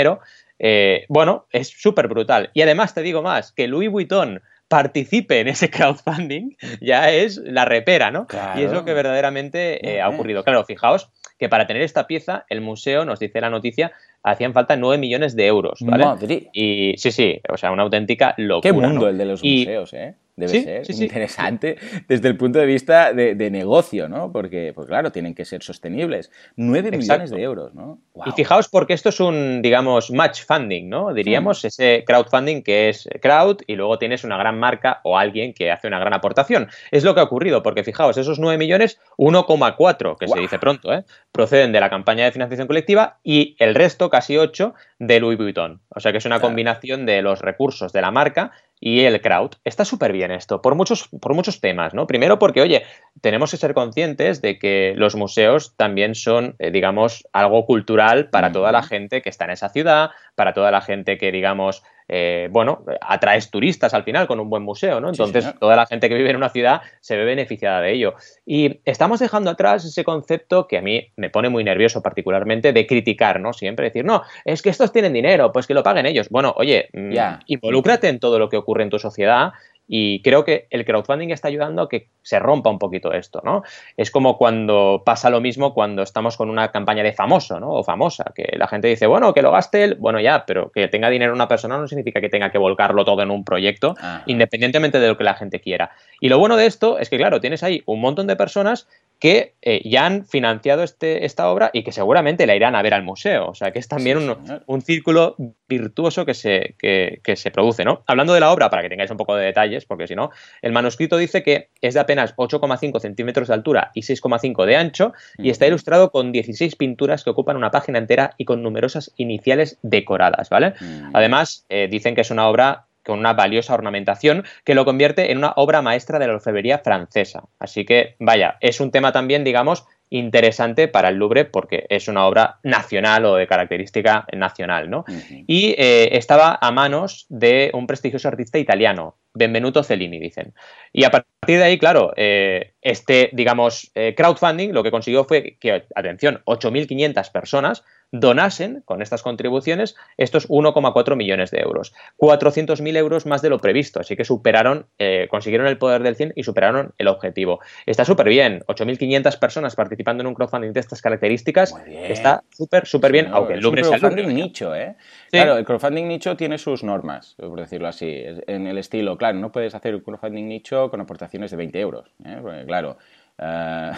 eh, 0.60 1.06
bueno, 1.10 1.48
es 1.52 1.70
súper 1.70 2.08
brutal. 2.08 2.52
Y 2.54 2.62
además 2.62 2.94
te 2.94 3.02
digo 3.02 3.22
más, 3.22 3.52
que 3.52 3.68
Louis 3.68 3.90
Vuitton 3.90 4.42
participe 4.68 5.40
en 5.40 5.48
ese 5.48 5.70
crowdfunding 5.72 6.56
ya 6.82 7.12
es 7.12 7.38
la 7.38 7.66
repera, 7.66 8.12
¿no? 8.12 8.28
Y 8.56 8.64
es 8.64 8.72
lo 8.72 8.86
que 8.86 8.94
verdaderamente 8.94 9.88
eh, 9.88 10.02
ha 10.02 10.10
ocurrido. 10.10 10.44
Claro, 10.44 10.66
fijaos 10.66 11.12
que 11.38 11.50
para 11.50 11.68
tener 11.68 11.82
esta 11.82 12.08
pieza, 12.08 12.46
el 12.50 12.62
museo, 12.62 13.06
nos 13.06 13.20
dice 13.20 13.42
la 13.42 13.50
noticia, 13.50 13.92
hacían 14.24 14.54
falta 14.54 14.76
9 14.76 14.98
millones 14.98 15.36
de 15.36 15.48
euros, 15.48 15.80
¿vale? 15.82 16.06
Y 16.54 16.94
sí, 16.98 17.12
sí, 17.12 17.42
o 17.50 17.58
sea, 17.58 17.72
una 17.72 17.84
auténtica 17.84 18.34
locura. 18.38 18.72
Qué 18.72 18.74
mundo 18.74 19.10
el 19.10 19.18
de 19.18 19.26
los 19.26 19.44
museos, 19.44 19.94
¿eh? 19.94 20.16
Debe 20.36 20.84
ser 20.84 21.04
interesante 21.04 21.78
desde 22.08 22.28
el 22.28 22.38
punto 22.38 22.58
de 22.58 22.66
vista 22.66 23.14
de, 23.14 23.52
negocio, 23.52 24.10
¿no? 24.10 24.32
Porque, 24.32 24.72
pues 24.74 24.88
claro, 24.88 25.12
tienen 25.12 25.36
que 25.36 25.46
ser 25.46 25.62
sostenibles. 25.62 26.32
9 26.56 26.92
millones 26.92 27.30
de 27.30 27.42
euros, 27.42 27.76
¿no? 27.76 28.00
Y 28.26 28.32
fijaos 28.32 28.68
porque 28.68 28.94
esto 28.94 29.10
es 29.10 29.20
un, 29.20 29.62
digamos, 29.62 30.10
match 30.10 30.44
funding, 30.46 30.90
¿no? 30.90 31.14
Diríamos, 31.14 31.64
ese 31.66 32.04
crowdfunding 32.08 32.64
que 32.64 32.90
es 32.90 33.08
crowd 33.22 33.62
y 33.68 33.76
luego 33.76 34.00
tienes 34.00 34.24
una 34.24 34.38
gran 34.38 34.60
marca 34.60 35.02
o 35.04 35.18
alguien 35.18 35.54
que 35.54 35.72
hace 35.72 35.88
una 35.88 36.00
gran 36.00 36.14
aportación. 36.14 36.68
Es 36.90 37.04
lo 37.04 37.14
que 37.14 37.20
ha 37.20 37.24
ocurrido, 37.24 37.62
porque 37.62 37.84
fijaos, 37.84 38.18
esos 38.18 38.40
9 38.40 38.58
millones, 38.58 39.00
1,4, 39.18 40.18
que 40.18 40.28
se 40.28 40.40
dice 40.40 40.58
pronto, 40.58 40.94
¿eh? 40.94 41.04
proceden 41.32 41.72
de 41.72 41.80
la 41.80 41.90
campaña 41.90 42.26
de 42.26 42.32
financiación 42.32 42.68
colectiva 42.68 43.20
y 43.24 43.56
el 43.60 43.76
resto, 43.76 44.10
casi 44.10 44.38
8, 44.38 44.74
de 45.00 45.20
Louis 45.20 45.38
Vuitton. 45.38 45.82
O 45.90 46.00
sea 46.00 46.12
que 46.12 46.18
es 46.18 46.26
una 46.26 46.40
combinación 46.40 47.06
de 47.06 47.22
los 47.22 47.42
recursos 47.42 47.94
de 47.94 48.02
la 48.02 48.12
marca 48.12 48.52
y 48.86 49.06
el 49.06 49.22
crowd. 49.22 49.52
Está 49.64 49.86
súper 49.86 50.12
bien 50.12 50.30
esto, 50.32 50.62
por 50.62 50.76
muchos, 50.76 51.08
por 51.22 51.34
muchos 51.34 51.62
temas, 51.62 51.94
¿no? 51.94 52.06
Primero 52.06 52.38
porque, 52.38 52.60
oye, 52.60 52.84
tenemos 53.22 53.52
que 53.52 53.56
ser 53.56 53.74
conscientes 53.74 54.42
de 54.42 54.60
que 54.60 54.94
los 54.98 55.16
museos 55.16 55.74
también 55.78 56.16
son, 56.16 56.58
eh, 56.60 56.70
digamos, 56.70 57.26
algo 57.32 57.66
cultural 57.66 58.30
para 58.30 58.52
toda 58.52 58.74
la 58.74 58.84
gente 58.84 59.22
que 59.22 59.30
está 59.30 59.46
en 59.46 59.52
esa 59.52 59.70
ciudad, 59.70 60.10
para 60.36 60.54
toda 60.54 60.70
la 60.70 60.82
gente 60.82 61.18
que, 61.18 61.32
digamos, 61.32 61.82
eh, 62.08 62.48
bueno, 62.52 62.84
atraes 63.02 63.50
turistas 63.50 63.94
al 63.94 64.04
final 64.04 64.28
con 64.28 64.40
un 64.40 64.50
buen 64.50 64.64
museo, 64.64 65.00
¿no? 65.00 65.10
Entonces, 65.10 65.54
toda 65.60 65.76
la 65.76 65.86
gente 65.86 66.10
que 66.10 66.16
vive 66.16 66.30
en 66.30 66.36
una 66.36 66.50
ciudad 66.50 66.82
se 67.02 67.16
ve 67.16 67.26
beneficiada 67.26 67.82
de 67.82 67.94
ello. 67.94 68.16
Y 68.46 68.82
estamos 68.86 69.20
dejando 69.20 69.52
atrás 69.52 69.86
ese 69.86 70.04
concepto 70.04 70.68
que 70.68 70.78
a 70.78 70.82
mí 70.82 71.12
me 71.16 71.30
pone 71.30 71.50
muy 71.50 71.64
nervioso 71.64 72.02
particularmente 72.02 72.74
de 72.74 72.88
criticar, 72.88 73.40
¿no? 73.40 73.54
Siempre 73.54 73.86
decir, 73.86 74.06
no, 74.06 74.24
es 74.46 74.62
que 74.62 74.70
estos 74.70 74.92
tienen 74.92 75.14
dinero, 75.14 75.52
pues 75.52 75.68
que 75.68 75.74
lo 75.74 75.84
paguen 75.84 76.06
ellos. 76.06 76.30
Bueno, 76.30 76.54
oye, 76.58 76.90
mm, 76.94 77.14
involúcrate 77.48 78.10
en 78.10 78.20
todo 78.20 78.40
lo 78.40 78.50
que 78.50 78.58
ocurre 78.58 78.84
en 78.84 78.90
tu 78.90 79.00
sociedad 79.00 79.54
y 79.88 80.22
creo 80.22 80.46
que 80.46 80.68
el 80.70 80.86
crowdfunding 80.86 81.30
está 81.30 81.50
ayudando 81.50 81.84
a 81.84 81.90
que 81.90 82.10
se 82.22 82.40
rompa 82.40 82.70
un 82.70 82.80
poquito 82.80 83.12
esto, 83.12 83.42
¿no? 83.44 83.64
Es 83.98 84.12
como 84.12 84.38
cuando 84.38 85.04
pasa 85.06 85.30
lo 85.30 85.42
mismo 85.42 85.74
cuando 85.74 86.04
estamos 86.04 86.38
con 86.38 86.50
una 86.50 86.72
campaña 86.72 87.04
de 87.04 87.12
famoso, 87.12 87.60
¿no? 87.60 87.72
O 87.72 87.84
famosa, 87.84 88.32
que 88.34 88.56
la 88.58 88.68
gente 88.68 88.88
dice, 88.88 89.08
bueno, 89.08 89.34
que 89.34 89.42
lo 89.42 89.52
gaste 89.52 89.84
él, 89.84 89.96
bueno, 90.00 90.22
ya, 90.22 90.46
pero 90.46 90.72
que 90.72 90.88
tenga 90.88 91.10
dinero 91.10 91.34
una 91.34 91.48
persona 91.48 91.78
no 91.78 91.88
significa 91.88 92.22
que 92.22 92.30
tenga 92.30 92.50
que 92.50 92.58
volcarlo 92.58 93.04
todo 93.04 93.22
en 93.22 93.32
un 93.32 93.44
proyecto, 93.44 93.96
independientemente 94.26 95.00
de 95.00 95.08
lo 95.08 95.18
que 95.18 95.26
la 95.26 95.34
gente 95.34 95.60
quiera. 95.60 95.92
Y 96.22 96.30
lo 96.30 96.40
bueno 96.40 96.56
de 96.56 96.66
esto 96.66 96.98
es 97.00 97.10
que, 97.10 97.18
claro, 97.18 97.42
tienes 97.42 97.64
ahí 97.64 97.84
un 97.86 98.00
montón 98.00 98.28
de 98.28 98.36
personas 98.36 98.88
que 99.24 99.54
eh, 99.62 99.82
ya 99.86 100.06
han 100.06 100.26
financiado 100.26 100.84
este, 100.84 101.24
esta 101.24 101.50
obra 101.50 101.70
y 101.72 101.84
que 101.84 101.94
seguramente 101.94 102.46
la 102.46 102.58
irán 102.58 102.76
a 102.76 102.82
ver 102.82 102.94
al 102.94 103.04
museo. 103.04 103.48
O 103.48 103.56
sea, 103.56 103.72
que 103.72 103.80
es 103.80 103.88
también 103.88 104.18
un, 104.18 104.82
círculo 104.82 105.38
virtuoso 105.66 106.26
que 106.26 106.34
se, 106.34 106.76
que, 106.78 107.36
se 107.38 107.50
produce, 107.50 107.86
¿no? 107.86 108.04
Hablando 108.06 108.34
de 108.34 108.42
la 108.42 108.52
obra, 108.52 108.70
para 108.70 108.82
que 108.82 108.90
tengáis 108.90 109.12
un 109.12 109.16
poco 109.16 109.38
de 109.38 109.46
detalles, 109.46 109.86
porque 109.86 110.08
si 110.08 110.16
no, 110.16 110.32
el 110.62 110.74
manuscrito 110.74 111.16
dice 111.16 111.42
que 111.42 111.70
es 111.80 111.94
de 111.94 112.02
apenas 112.02 112.36
8,5 112.36 113.00
centímetros 113.00 113.48
de 113.48 113.54
altura 113.54 113.92
y 113.94 114.02
6,5 114.02 114.66
de 114.66 114.76
ancho 114.76 115.14
y 115.38 115.52
está 115.52 115.68
ilustrado 115.68 116.12
con 116.12 116.34
16 116.34 116.76
pinturas 116.76 117.24
que 117.24 117.30
ocupan 117.30 117.56
una 117.56 117.72
página 117.72 118.00
entera 118.00 118.34
y 118.38 118.44
con 118.44 118.62
numerosas 118.62 119.14
iniciales 119.16 119.80
decoradas, 119.84 120.50
¿vale? 120.50 120.74
Además, 121.14 121.66
eh, 121.70 121.88
dicen 121.90 122.14
que 122.14 122.22
es 122.22 122.32
una 122.32 122.50
obra 122.50 122.88
con 123.06 123.20
una 123.20 123.34
valiosa 123.34 123.74
ornamentación 123.74 124.44
que 124.64 124.76
lo 124.76 124.86
convierte 124.86 125.32
en 125.32 125.38
una 125.38 125.54
obra 125.56 125.82
maestra 125.82 126.20
de 126.20 126.28
la 126.28 126.34
orfebrería 126.34 126.80
francesa. 126.80 127.44
Así 127.60 127.86
que, 127.86 128.16
vaya, 128.20 128.58
es 128.62 128.80
un 128.80 128.92
tema 128.92 129.12
también, 129.12 129.44
digamos, 129.44 129.86
interesante 130.14 130.88
para 130.88 131.10
el 131.10 131.16
Louvre 131.16 131.46
porque 131.46 131.88
es 131.90 132.08
una 132.08 132.28
obra 132.28 132.60
nacional 132.62 133.26
o 133.26 133.36
de 133.36 133.48
característica 133.48 134.28
nacional, 134.32 134.90
¿no? 134.90 135.06
Y 135.48 135.74
eh, 135.78 136.16
estaba 136.16 136.60
a 136.62 136.72
manos 136.72 137.26
de 137.30 137.72
un 137.74 137.88
prestigioso 137.88 138.28
artista 138.28 138.60
italiano, 138.60 139.18
Benvenuto 139.34 139.82
Cellini, 139.84 140.20
dicen. 140.20 140.54
Y 140.92 141.04
a 141.06 141.10
partir 141.10 141.58
de 141.58 141.64
ahí, 141.64 141.80
claro, 141.80 142.14
eh, 142.16 142.74
este, 142.82 143.32
digamos, 143.34 143.92
eh, 143.96 144.14
crowdfunding 144.16 144.72
lo 144.72 144.84
que 144.84 144.92
consiguió 144.92 145.26
fue 145.26 145.58
que, 145.60 145.86
atención, 145.96 146.44
8.500 146.46 147.32
personas 147.32 147.84
donasen 148.14 148.84
con 148.86 149.02
estas 149.02 149.24
contribuciones 149.24 149.96
estos 150.18 150.48
1,4 150.48 151.16
millones 151.16 151.50
de 151.52 151.60
euros. 151.60 151.94
400.000 152.20 152.96
euros 152.96 153.26
más 153.26 153.42
de 153.42 153.50
lo 153.50 153.60
previsto, 153.60 154.00
así 154.00 154.16
que 154.16 154.24
superaron, 154.24 154.86
eh, 155.00 155.28
consiguieron 155.30 155.68
el 155.68 155.80
poder 155.80 156.04
del 156.04 156.16
100 156.16 156.34
y 156.36 156.44
superaron 156.44 156.94
el 157.00 157.08
objetivo. 157.08 157.60
Está 157.88 158.06
súper 158.06 158.30
bien, 158.30 158.64
8.500 158.68 159.40
personas 159.40 159.76
participando 159.76 160.22
en 160.22 160.28
un 160.28 160.36
crowdfunding 160.36 160.72
de 160.74 160.80
estas 160.80 161.02
características, 161.02 161.76
está 161.88 162.44
súper, 162.52 162.86
súper 162.86 163.12
bien, 163.12 163.30
aunque 163.32 163.56
el 163.56 163.62
Louvre 163.62 163.82
es 163.82 163.88
un 163.88 163.98
crowdfunding 163.98 164.34
nicho, 164.34 164.76
¿eh? 164.76 164.96
Claro, 165.32 165.58
el 165.58 165.66
crowdfunding 165.66 166.08
nicho 166.08 166.38
tiene 166.38 166.60
sus 166.60 166.84
normas, 166.84 167.36
por 167.38 167.60
decirlo 167.60 167.88
así, 167.88 168.24
en 168.46 168.68
el 168.68 168.78
estilo, 168.78 169.18
claro, 169.18 169.40
no 169.40 169.52
puedes 169.52 169.74
hacer 169.74 169.96
un 169.96 170.02
crowdfunding 170.02 170.48
nicho 170.48 170.92
con 170.92 171.02
aportaciones 171.02 171.50
de 171.50 171.58
20 171.58 171.80
euros, 171.80 172.14
¿eh? 172.24 172.38
Porque, 172.40 172.64
claro, 172.66 172.98
uh, 173.40 173.96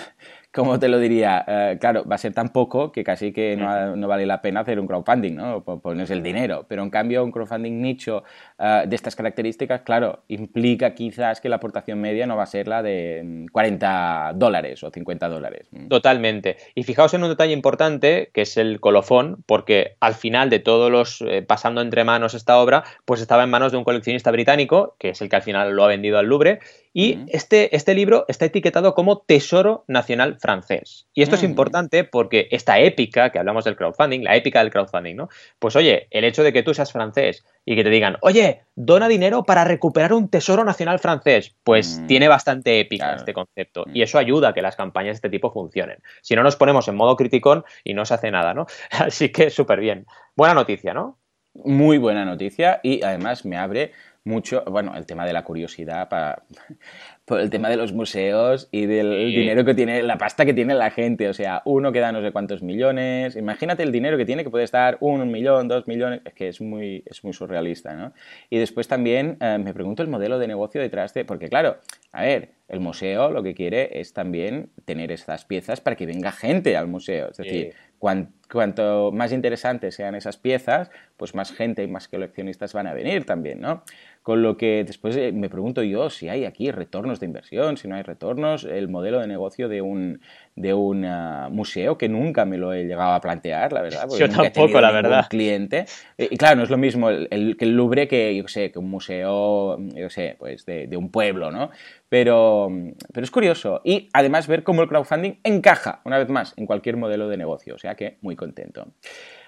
como 0.55 0.79
te 0.79 0.87
lo 0.87 0.99
diría? 0.99 1.43
Eh, 1.45 1.77
claro, 1.79 2.05
va 2.05 2.15
a 2.15 2.17
ser 2.17 2.33
tan 2.33 2.49
poco 2.49 2.91
que 2.91 3.03
casi 3.03 3.33
que 3.33 3.57
no, 3.57 4.07
vale 4.07 4.25
la 4.25 4.41
pena 4.41 4.61
hacer 4.61 4.79
un 4.79 4.87
crowdfunding, 4.87 5.35
¿no? 5.35 5.63
Pones 5.63 6.09
el 6.11 6.23
dinero. 6.23 6.65
Pero 6.69 6.81
en 6.81 6.89
cambio, 6.89 7.25
un 7.25 7.31
crowdfunding 7.31 7.81
nicho 7.81 8.23
eh, 8.57 8.85
de 8.87 8.95
estas 8.95 9.15
características, 9.17 9.81
claro, 9.81 10.23
implica 10.29 10.95
quizás 10.95 11.41
que 11.41 11.49
la 11.49 11.57
aportación 11.57 11.99
media 11.99 12.25
no 12.25 12.37
va 12.37 12.43
a 12.43 12.47
ser 12.47 12.69
la 12.69 12.81
de 12.81 13.45
40 13.51 14.31
mm, 14.33 14.39
dólares 14.39 14.81
o 14.83 14.89
50 14.89 15.27
dólares. 15.27 15.67
Totalmente. 15.89 16.55
Y 16.73 16.83
fijaos 16.83 17.13
en 17.13 17.23
un 17.23 17.29
detalle 17.29 17.53
importante, 17.53 18.29
que 18.33 18.43
es 18.43 18.55
el 18.55 18.79
colofón, 18.79 19.43
porque 19.45 19.97
al 19.99 20.13
final 20.13 20.49
de 20.49 20.59
todos 20.59 20.89
los, 20.89 21.21
eh, 21.27 21.41
pasando 21.41 21.81
entre 21.81 22.05
manos 22.05 22.33
esta 22.33 22.57
obra, 22.59 22.85
pues 23.03 23.19
estaba 23.19 23.43
en 23.43 23.49
manos 23.49 23.73
de 23.73 23.77
un 23.77 23.83
coleccionista 23.83 24.31
británico, 24.31 24.95
que 24.99 25.09
es 25.09 25.21
el 25.21 25.27
que 25.27 25.35
al 25.35 25.41
final 25.41 25.75
lo 25.75 25.83
ha 25.83 25.87
vendido 25.87 26.17
al 26.17 26.27
Louvre, 26.27 26.59
y 26.97 27.25
este, 27.27 27.75
este 27.75 27.93
libro 27.93 28.23
está 28.29 28.45
etiquetado 28.45 28.95
como 28.95 29.19
Tesoro 29.19 29.83
Nacional 29.89 30.37
francés. 30.39 31.09
Y 31.13 31.23
esto 31.23 31.35
es 31.35 31.43
mm. 31.43 31.47
importante 31.47 32.03
porque 32.05 32.47
esta 32.51 32.79
épica, 32.79 33.31
que 33.31 33.37
hablamos 33.37 33.65
del 33.65 33.75
crowdfunding, 33.75 34.23
la 34.23 34.37
épica 34.37 34.59
del 34.59 34.71
crowdfunding, 34.71 35.17
¿no? 35.17 35.27
Pues 35.59 35.75
oye, 35.75 36.07
el 36.09 36.23
hecho 36.23 36.41
de 36.41 36.53
que 36.53 36.63
tú 36.63 36.73
seas 36.73 36.93
francés 36.93 37.43
y 37.65 37.75
que 37.75 37.83
te 37.83 37.89
digan, 37.89 38.15
oye, 38.21 38.61
dona 38.75 39.09
dinero 39.09 39.43
para 39.43 39.65
recuperar 39.65 40.13
un 40.13 40.29
tesoro 40.29 40.63
nacional 40.63 40.99
francés, 40.99 41.53
pues 41.65 41.99
mm. 41.99 42.07
tiene 42.07 42.29
bastante 42.29 42.79
épica 42.79 43.13
este 43.13 43.33
concepto. 43.33 43.83
Y 43.93 43.99
mm. 43.99 44.03
eso 44.03 44.17
ayuda 44.17 44.49
a 44.49 44.53
que 44.53 44.61
las 44.61 44.77
campañas 44.77 45.15
de 45.15 45.15
este 45.15 45.29
tipo 45.29 45.51
funcionen. 45.51 45.97
Si 46.21 46.33
no, 46.33 46.43
nos 46.43 46.55
ponemos 46.55 46.87
en 46.87 46.95
modo 46.95 47.17
criticón 47.17 47.65
y 47.83 47.93
no 47.93 48.05
se 48.05 48.13
hace 48.13 48.31
nada, 48.31 48.53
¿no? 48.53 48.67
Así 48.91 49.33
que 49.33 49.49
súper 49.49 49.81
bien. 49.81 50.05
Buena 50.37 50.53
noticia, 50.53 50.93
¿no? 50.93 51.19
Muy 51.55 51.97
buena 51.97 52.23
noticia 52.23 52.79
y 52.83 53.03
además 53.03 53.43
me 53.43 53.57
abre 53.57 53.91
mucho, 54.25 54.63
bueno, 54.65 54.95
el 54.95 55.05
tema 55.05 55.25
de 55.25 55.33
la 55.33 55.43
curiosidad 55.43 56.09
para, 56.09 56.43
por 57.25 57.39
el 57.39 57.49
tema 57.49 57.69
de 57.69 57.77
los 57.77 57.93
museos 57.93 58.67
y 58.71 58.87
del 58.87 59.31
dinero 59.31 59.63
que 59.63 59.75
tiene, 59.75 60.01
la 60.01 60.17
pasta 60.17 60.45
que 60.45 60.53
tiene 60.53 60.73
la 60.73 60.89
gente. 60.89 61.29
O 61.29 61.33
sea, 61.33 61.61
uno 61.65 61.91
que 61.91 61.99
da 61.99 62.11
no 62.11 62.21
sé 62.21 62.31
cuántos 62.31 62.63
millones. 62.63 63.35
Imagínate 63.35 63.83
el 63.83 63.91
dinero 63.91 64.17
que 64.17 64.25
tiene, 64.25 64.43
que 64.43 64.49
puede 64.49 64.63
estar 64.63 64.97
un 64.99 65.31
millón, 65.31 65.67
dos 65.67 65.87
millones. 65.87 66.21
Es 66.25 66.33
que 66.33 66.49
es 66.49 66.59
muy, 66.59 67.03
es 67.05 67.23
muy 67.23 67.33
surrealista, 67.33 67.93
¿no? 67.93 68.13
Y 68.49 68.57
después 68.57 68.87
también 68.87 69.37
eh, 69.39 69.59
me 69.63 69.73
pregunto 69.73 70.01
el 70.01 70.09
modelo 70.09 70.39
de 70.39 70.47
negocio 70.47 70.81
detrás 70.81 71.13
de. 71.13 71.23
Porque, 71.23 71.47
claro, 71.47 71.77
a 72.11 72.23
ver, 72.23 72.49
el 72.67 72.79
museo 72.79 73.29
lo 73.29 73.43
que 73.43 73.53
quiere 73.53 73.99
es 73.99 74.13
también 74.13 74.69
tener 74.85 75.11
estas 75.11 75.45
piezas 75.45 75.81
para 75.81 75.95
que 75.95 76.07
venga 76.07 76.31
gente 76.31 76.75
al 76.75 76.87
museo. 76.87 77.29
Es 77.29 77.37
decir, 77.37 77.73
cuanto 77.99 79.11
más 79.11 79.31
interesantes 79.31 79.95
sean 79.95 80.15
esas 80.15 80.37
piezas, 80.37 80.89
pues 81.17 81.35
más 81.35 81.51
gente 81.51 81.83
y 81.83 81.87
más 81.87 82.07
coleccionistas 82.07 82.73
van 82.73 82.87
a 82.87 82.93
venir 82.93 83.25
también, 83.25 83.59
¿no? 83.59 83.83
Con 84.25 84.41
lo 84.41 84.57
que 84.57 84.83
después 84.83 85.15
eh, 85.17 85.31
me 85.31 85.49
pregunto 85.49 85.83
yo 85.83 86.09
si 86.09 86.29
hay 86.29 86.45
aquí 86.45 86.71
retornos 86.71 87.19
de 87.19 87.27
inversión, 87.27 87.77
si 87.77 87.87
no 87.87 87.95
hay 87.95 88.01
retornos, 88.01 88.63
el 88.63 88.87
modelo 88.87 89.19
de 89.19 89.27
negocio 89.27 89.69
de 89.69 89.83
un, 89.83 90.19
de 90.55 90.73
un 90.73 91.05
ah, 91.05 91.49
museo 91.51 91.99
que 91.99 92.09
nunca 92.09 92.43
me 92.43 92.57
lo 92.57 92.73
he 92.73 92.85
llegado 92.85 93.11
a 93.11 93.21
plantear, 93.21 93.71
la 93.71 93.83
verdad. 93.83 94.07
Yo 94.17 94.27
tampoco, 94.27 94.81
la 94.81 94.89
verdad. 94.89 95.27
cliente. 95.29 95.85
Y 96.17 96.37
claro, 96.37 96.55
no 96.55 96.63
es 96.63 96.71
lo 96.71 96.77
mismo 96.79 97.11
el, 97.11 97.55
que 97.55 97.65
el 97.65 97.77
Louvre 97.77 98.07
que, 98.07 98.35
yo 98.35 98.47
sé, 98.47 98.71
que 98.71 98.79
un 98.79 98.89
museo, 98.89 99.77
yo 99.93 100.09
sé, 100.09 100.35
pues 100.39 100.65
de, 100.65 100.87
de 100.87 100.97
un 100.97 101.11
pueblo, 101.11 101.51
¿no? 101.51 101.69
Pero, 102.09 102.71
pero 103.13 103.23
es 103.23 103.29
curioso. 103.29 103.81
Y 103.83 104.09
además 104.11 104.47
ver 104.47 104.63
cómo 104.63 104.81
el 104.81 104.87
crowdfunding 104.87 105.33
encaja, 105.43 106.01
una 106.03 106.17
vez 106.17 106.29
más, 106.29 106.55
en 106.57 106.65
cualquier 106.65 106.97
modelo 106.97 107.29
de 107.29 107.37
negocio. 107.37 107.75
O 107.75 107.77
sea 107.77 107.93
que 107.93 108.17
muy 108.21 108.35
contento. 108.35 108.87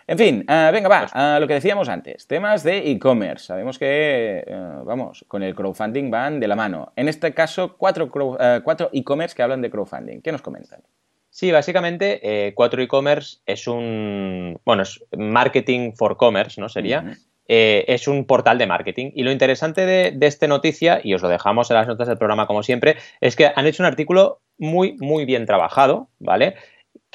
En 0.09 0.17
fin, 0.17 0.45
uh, 0.47 0.71
venga, 0.71 0.87
va, 0.87 1.07
a 1.11 1.35
uh, 1.35 1.39
lo 1.41 1.47
que 1.47 1.55
decíamos 1.55 1.89
antes, 1.89 2.27
temas 2.27 2.63
de 2.63 2.89
e-commerce. 2.91 3.47
Sabemos 3.47 3.77
que, 3.77 4.41
uh, 4.47 4.85
vamos, 4.85 5.25
con 5.27 5.43
el 5.43 5.53
crowdfunding 5.53 6.09
van 6.09 6.39
de 6.39 6.47
la 6.47 6.55
mano. 6.55 6.93
En 6.95 7.09
este 7.09 7.33
caso, 7.33 7.75
cuatro, 7.77 8.09
cuatro 8.09 8.89
e-commerce 8.93 9.35
que 9.35 9.43
hablan 9.43 9.61
de 9.61 9.69
crowdfunding. 9.69 10.21
¿Qué 10.21 10.31
nos 10.31 10.41
comentan? 10.41 10.79
Sí, 11.29 11.51
básicamente, 11.51 12.21
eh, 12.23 12.53
cuatro 12.55 12.81
e-commerce 12.81 13.39
es 13.45 13.67
un, 13.67 14.57
bueno, 14.63 14.83
es 14.83 15.03
marketing 15.17 15.91
for 15.93 16.15
commerce, 16.15 16.59
¿no? 16.61 16.69
Sería. 16.69 17.03
-huh. 17.03 17.17
Eh, 17.49 17.85
es 17.87 18.09
un 18.09 18.25
portal 18.25 18.57
de 18.57 18.67
marketing. 18.67 19.11
Y 19.13 19.23
lo 19.23 19.31
interesante 19.31 19.85
de, 19.85 20.11
de 20.11 20.27
esta 20.27 20.47
noticia, 20.47 20.99
y 21.01 21.13
os 21.13 21.21
lo 21.21 21.29
dejamos 21.29 21.69
en 21.71 21.77
las 21.77 21.87
notas 21.87 22.07
del 22.07 22.17
programa 22.17 22.45
como 22.45 22.61
siempre, 22.61 22.95
es 23.21 23.35
que 23.37 23.51
han 23.55 23.65
hecho 23.65 23.83
un 23.83 23.87
artículo 23.87 24.41
muy, 24.57 24.97
muy 24.99 25.23
bien 25.23 25.45
trabajado, 25.45 26.09
¿vale? 26.19 26.55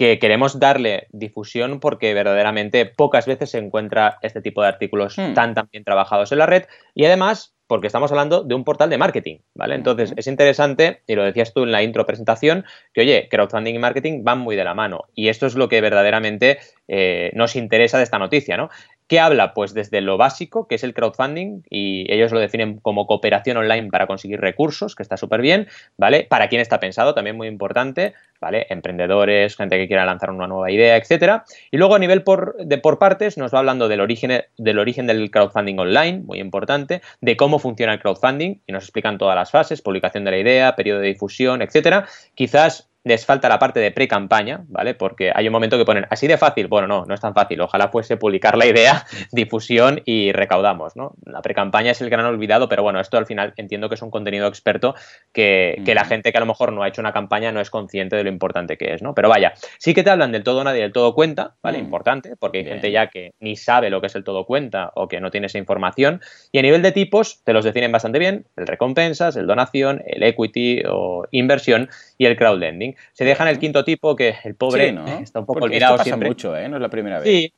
Que 0.03 0.19
queremos 0.19 0.59
darle 0.59 1.07
difusión 1.13 1.79
porque 1.79 2.13
verdaderamente 2.13 2.87
pocas 2.87 3.25
veces 3.27 3.51
se 3.51 3.59
encuentra 3.59 4.19
este 4.23 4.43
tipo 4.43 4.61
de 4.61 4.67
artículos 4.67 5.17
hmm. 5.17 5.35
tan, 5.35 5.55
tan 5.55 5.69
bien 5.71 5.85
trabajados 5.85 6.33
en 6.33 6.39
la 6.39 6.47
red 6.47 6.65
y 6.93 7.05
además 7.05 7.55
porque 7.69 7.87
estamos 7.87 8.11
hablando 8.11 8.43
de 8.43 8.57
un 8.57 8.65
portal 8.65 8.91
de 8.91 8.99
marketing, 8.99 9.39
¿vale? 9.55 9.77
Entonces, 9.77 10.13
es 10.17 10.27
interesante, 10.27 11.01
y 11.07 11.15
lo 11.15 11.25
decías 11.25 11.55
tú 11.55 11.63
en 11.63 11.73
la 11.73 11.83
intro 11.83 12.05
presentación, 12.05 12.67
que 12.93 13.01
oye, 13.01 13.29
crowdfunding 13.31 13.75
y 13.75 13.79
marketing 13.79 14.25
van 14.25 14.41
muy 14.41 14.57
de 14.57 14.65
la 14.65 14.75
mano. 14.75 15.05
Y 15.15 15.29
esto 15.29 15.47
es 15.47 15.55
lo 15.55 15.71
que 15.71 15.81
verdaderamente 15.81 16.59
eh, 16.87 17.31
nos 17.33 17.57
interesa 17.57 17.97
de 17.97 18.05
esta 18.05 18.19
noticia, 18.19 18.59
¿no? 18.59 18.69
¿Qué 19.13 19.21
habla? 19.21 19.53
Pues 19.53 19.75
desde 19.75 20.01
lo 20.01 20.17
básico, 20.17 20.67
que 20.67 20.77
es 20.77 20.85
el 20.85 20.95
crowdfunding, 20.95 21.65
y 21.69 22.11
ellos 22.11 22.33
lo 22.33 22.41
definen 22.41 22.79
como 22.79 23.07
cooperación 23.07 23.59
online 23.59 23.91
para 23.91 24.07
conseguir 24.07 24.41
recursos, 24.41 24.95
que 24.95 25.03
está 25.03 25.19
súper 25.19 25.43
bien, 25.43 25.69
¿vale? 25.99 26.25
Para 26.25 26.49
quién 26.49 26.63
está 26.63 26.81
pensado, 26.81 27.13
también 27.13 27.37
muy 27.37 27.47
importante, 27.47 28.15
¿vale? 28.41 28.67
Emprendedores, 28.71 29.55
gente 29.55 29.77
que 29.77 29.87
quiera 29.87 30.07
lanzar 30.07 30.31
una 30.31 30.47
nueva 30.47 30.71
idea, 30.71 30.97
etcétera. 30.97 31.45
Y 31.71 31.77
luego 31.77 31.95
a 31.95 31.99
nivel 31.99 32.23
por, 32.23 32.57
de 32.57 32.79
por 32.79 32.99
partes 32.99 33.37
nos 33.37 33.53
va 33.53 33.59
hablando 33.59 33.87
del 33.87 34.01
origen, 34.01 34.45
del 34.57 34.79
origen 34.79 35.07
del 35.07 35.31
crowdfunding 35.31 35.79
online, 35.79 36.21
muy 36.21 36.41
importante, 36.41 37.03
de 37.21 37.37
cómo 37.37 37.59
funciona 37.59 37.93
el 37.93 38.01
crowdfunding, 38.01 38.63
y 38.67 38.73
nos 38.73 38.85
explican 38.85 39.19
todas 39.19 39.37
las 39.37 39.51
fases, 39.51 39.83
publicación 39.83 40.25
de 40.25 40.31
la 40.31 40.39
idea, 40.39 40.75
periodo 40.75 41.01
de 41.01 41.09
difusión, 41.09 41.61
etcétera. 41.61 42.07
Quizás 42.35 42.89
les 43.05 43.27
falta 43.27 43.49
la 43.49 43.59
parte 43.59 43.81
de 43.81 43.91
pre-campaña, 43.91 44.65
¿vale? 44.69 44.95
Porque 44.95 45.33
hay 45.35 45.47
un 45.47 45.53
momento 45.53 45.77
que 45.79 45.85
ponen 45.85 46.07
así 46.11 46.27
de 46.27 46.39
fácil. 46.39 46.69
Bueno, 46.69 46.87
no, 46.87 47.05
no 47.05 47.15
es 47.15 47.21
tan 47.21 47.35
fácil. 47.35 47.61
Ojalá 47.61 47.89
fuese 47.89 48.17
publicar 48.17 48.57
la 48.57 48.67
idea, 48.67 49.05
difusión 49.33 50.03
y 50.05 50.33
recaudamos, 50.33 50.97
¿no? 50.97 51.15
La 51.25 51.43
pre-campaña 51.43 51.91
es 51.91 52.01
el 52.01 52.11
gran 52.11 52.27
olvidado, 52.27 52.69
pero 52.69 52.83
bueno, 52.83 53.01
esto 53.01 53.19
al 53.19 53.27
final 53.27 53.53
entiendo 53.57 53.89
que 53.89 53.97
es 53.97 54.03
un 54.03 54.11
contenido 54.11 54.47
experto 54.47 54.95
que, 55.33 55.83
que, 55.85 55.95
la 55.95 56.05
gente 56.05 56.33
que 56.33 56.39
a 56.39 56.41
lo 56.41 56.47
mejor 56.47 56.73
no 56.73 56.83
ha 56.83 56.89
hecho 56.89 57.01
una 57.01 57.13
campaña 57.13 57.53
no 57.53 57.61
es 57.61 57.71
consciente 57.71 58.17
de 58.17 58.25
lo 58.25 58.31
importante 58.31 58.77
que 58.77 58.95
es, 58.95 59.03
¿no? 59.03 59.15
Pero 59.15 59.29
vaya, 59.29 59.53
sí 59.79 59.95
que 59.95 60.03
te 60.03 60.11
hablan 60.11 60.33
del 60.33 60.45
todo 60.45 60.63
nadie 60.65 60.83
del 60.83 60.93
todo 60.93 61.15
cuenta, 61.15 61.55
¿vale? 61.63 61.79
Mm. 61.79 61.85
Importante, 61.85 62.37
porque 62.37 62.59
hay 62.59 62.65
Bien. 62.65 62.77
gente 62.77 62.93
ya 62.93 63.09
que 63.09 63.35
ni 63.41 63.57
sabe 63.57 63.91
lo 63.91 64.01
que 64.01 64.07
es 64.07 64.15
el 64.15 64.25
todo 64.25 64.47
cuenta 64.47 64.93
o 64.95 65.09
que 65.09 65.21
no 65.21 65.31
tiene 65.31 65.47
esa 65.47 65.59
información. 65.59 66.21
Y 66.53 66.59
a 66.59 66.63
nivel 66.63 66.83
de 66.83 66.93
tipos, 66.93 67.43
te 67.45 67.53
los 67.53 67.65
definen 67.65 67.93
bastante 67.93 68.19
bien: 68.19 68.47
el 68.57 68.67
recompensas, 68.67 69.37
el 69.37 69.47
donación, 69.47 70.03
el 70.07 70.23
equity 70.23 70.83
o 70.89 71.27
inversión 71.31 71.89
y 72.19 72.27
el 72.27 72.37
crowdlending. 72.37 72.92
Se 73.13 73.25
dejan 73.25 73.49
el 73.49 73.59
quinto 73.59 73.85
tipo 73.85 74.17
que 74.17 74.35
el 74.45 74.55
pobre 74.55 74.89
sí, 74.89 74.93
¿no? 74.93 75.07
está 75.07 75.41
un 75.41 75.47
poco 75.47 75.61
Porque 75.61 75.77
olvidado 75.77 75.95
esto 75.95 75.99
pasa 75.99 76.11
siempre. 76.11 76.29
mucho, 76.29 76.57
¿eh? 76.57 76.69
No 76.69 76.77
es 76.77 76.83
la 76.83 76.89
primera 76.89 77.19
vez. 77.19 77.29
Sí, 77.29 77.53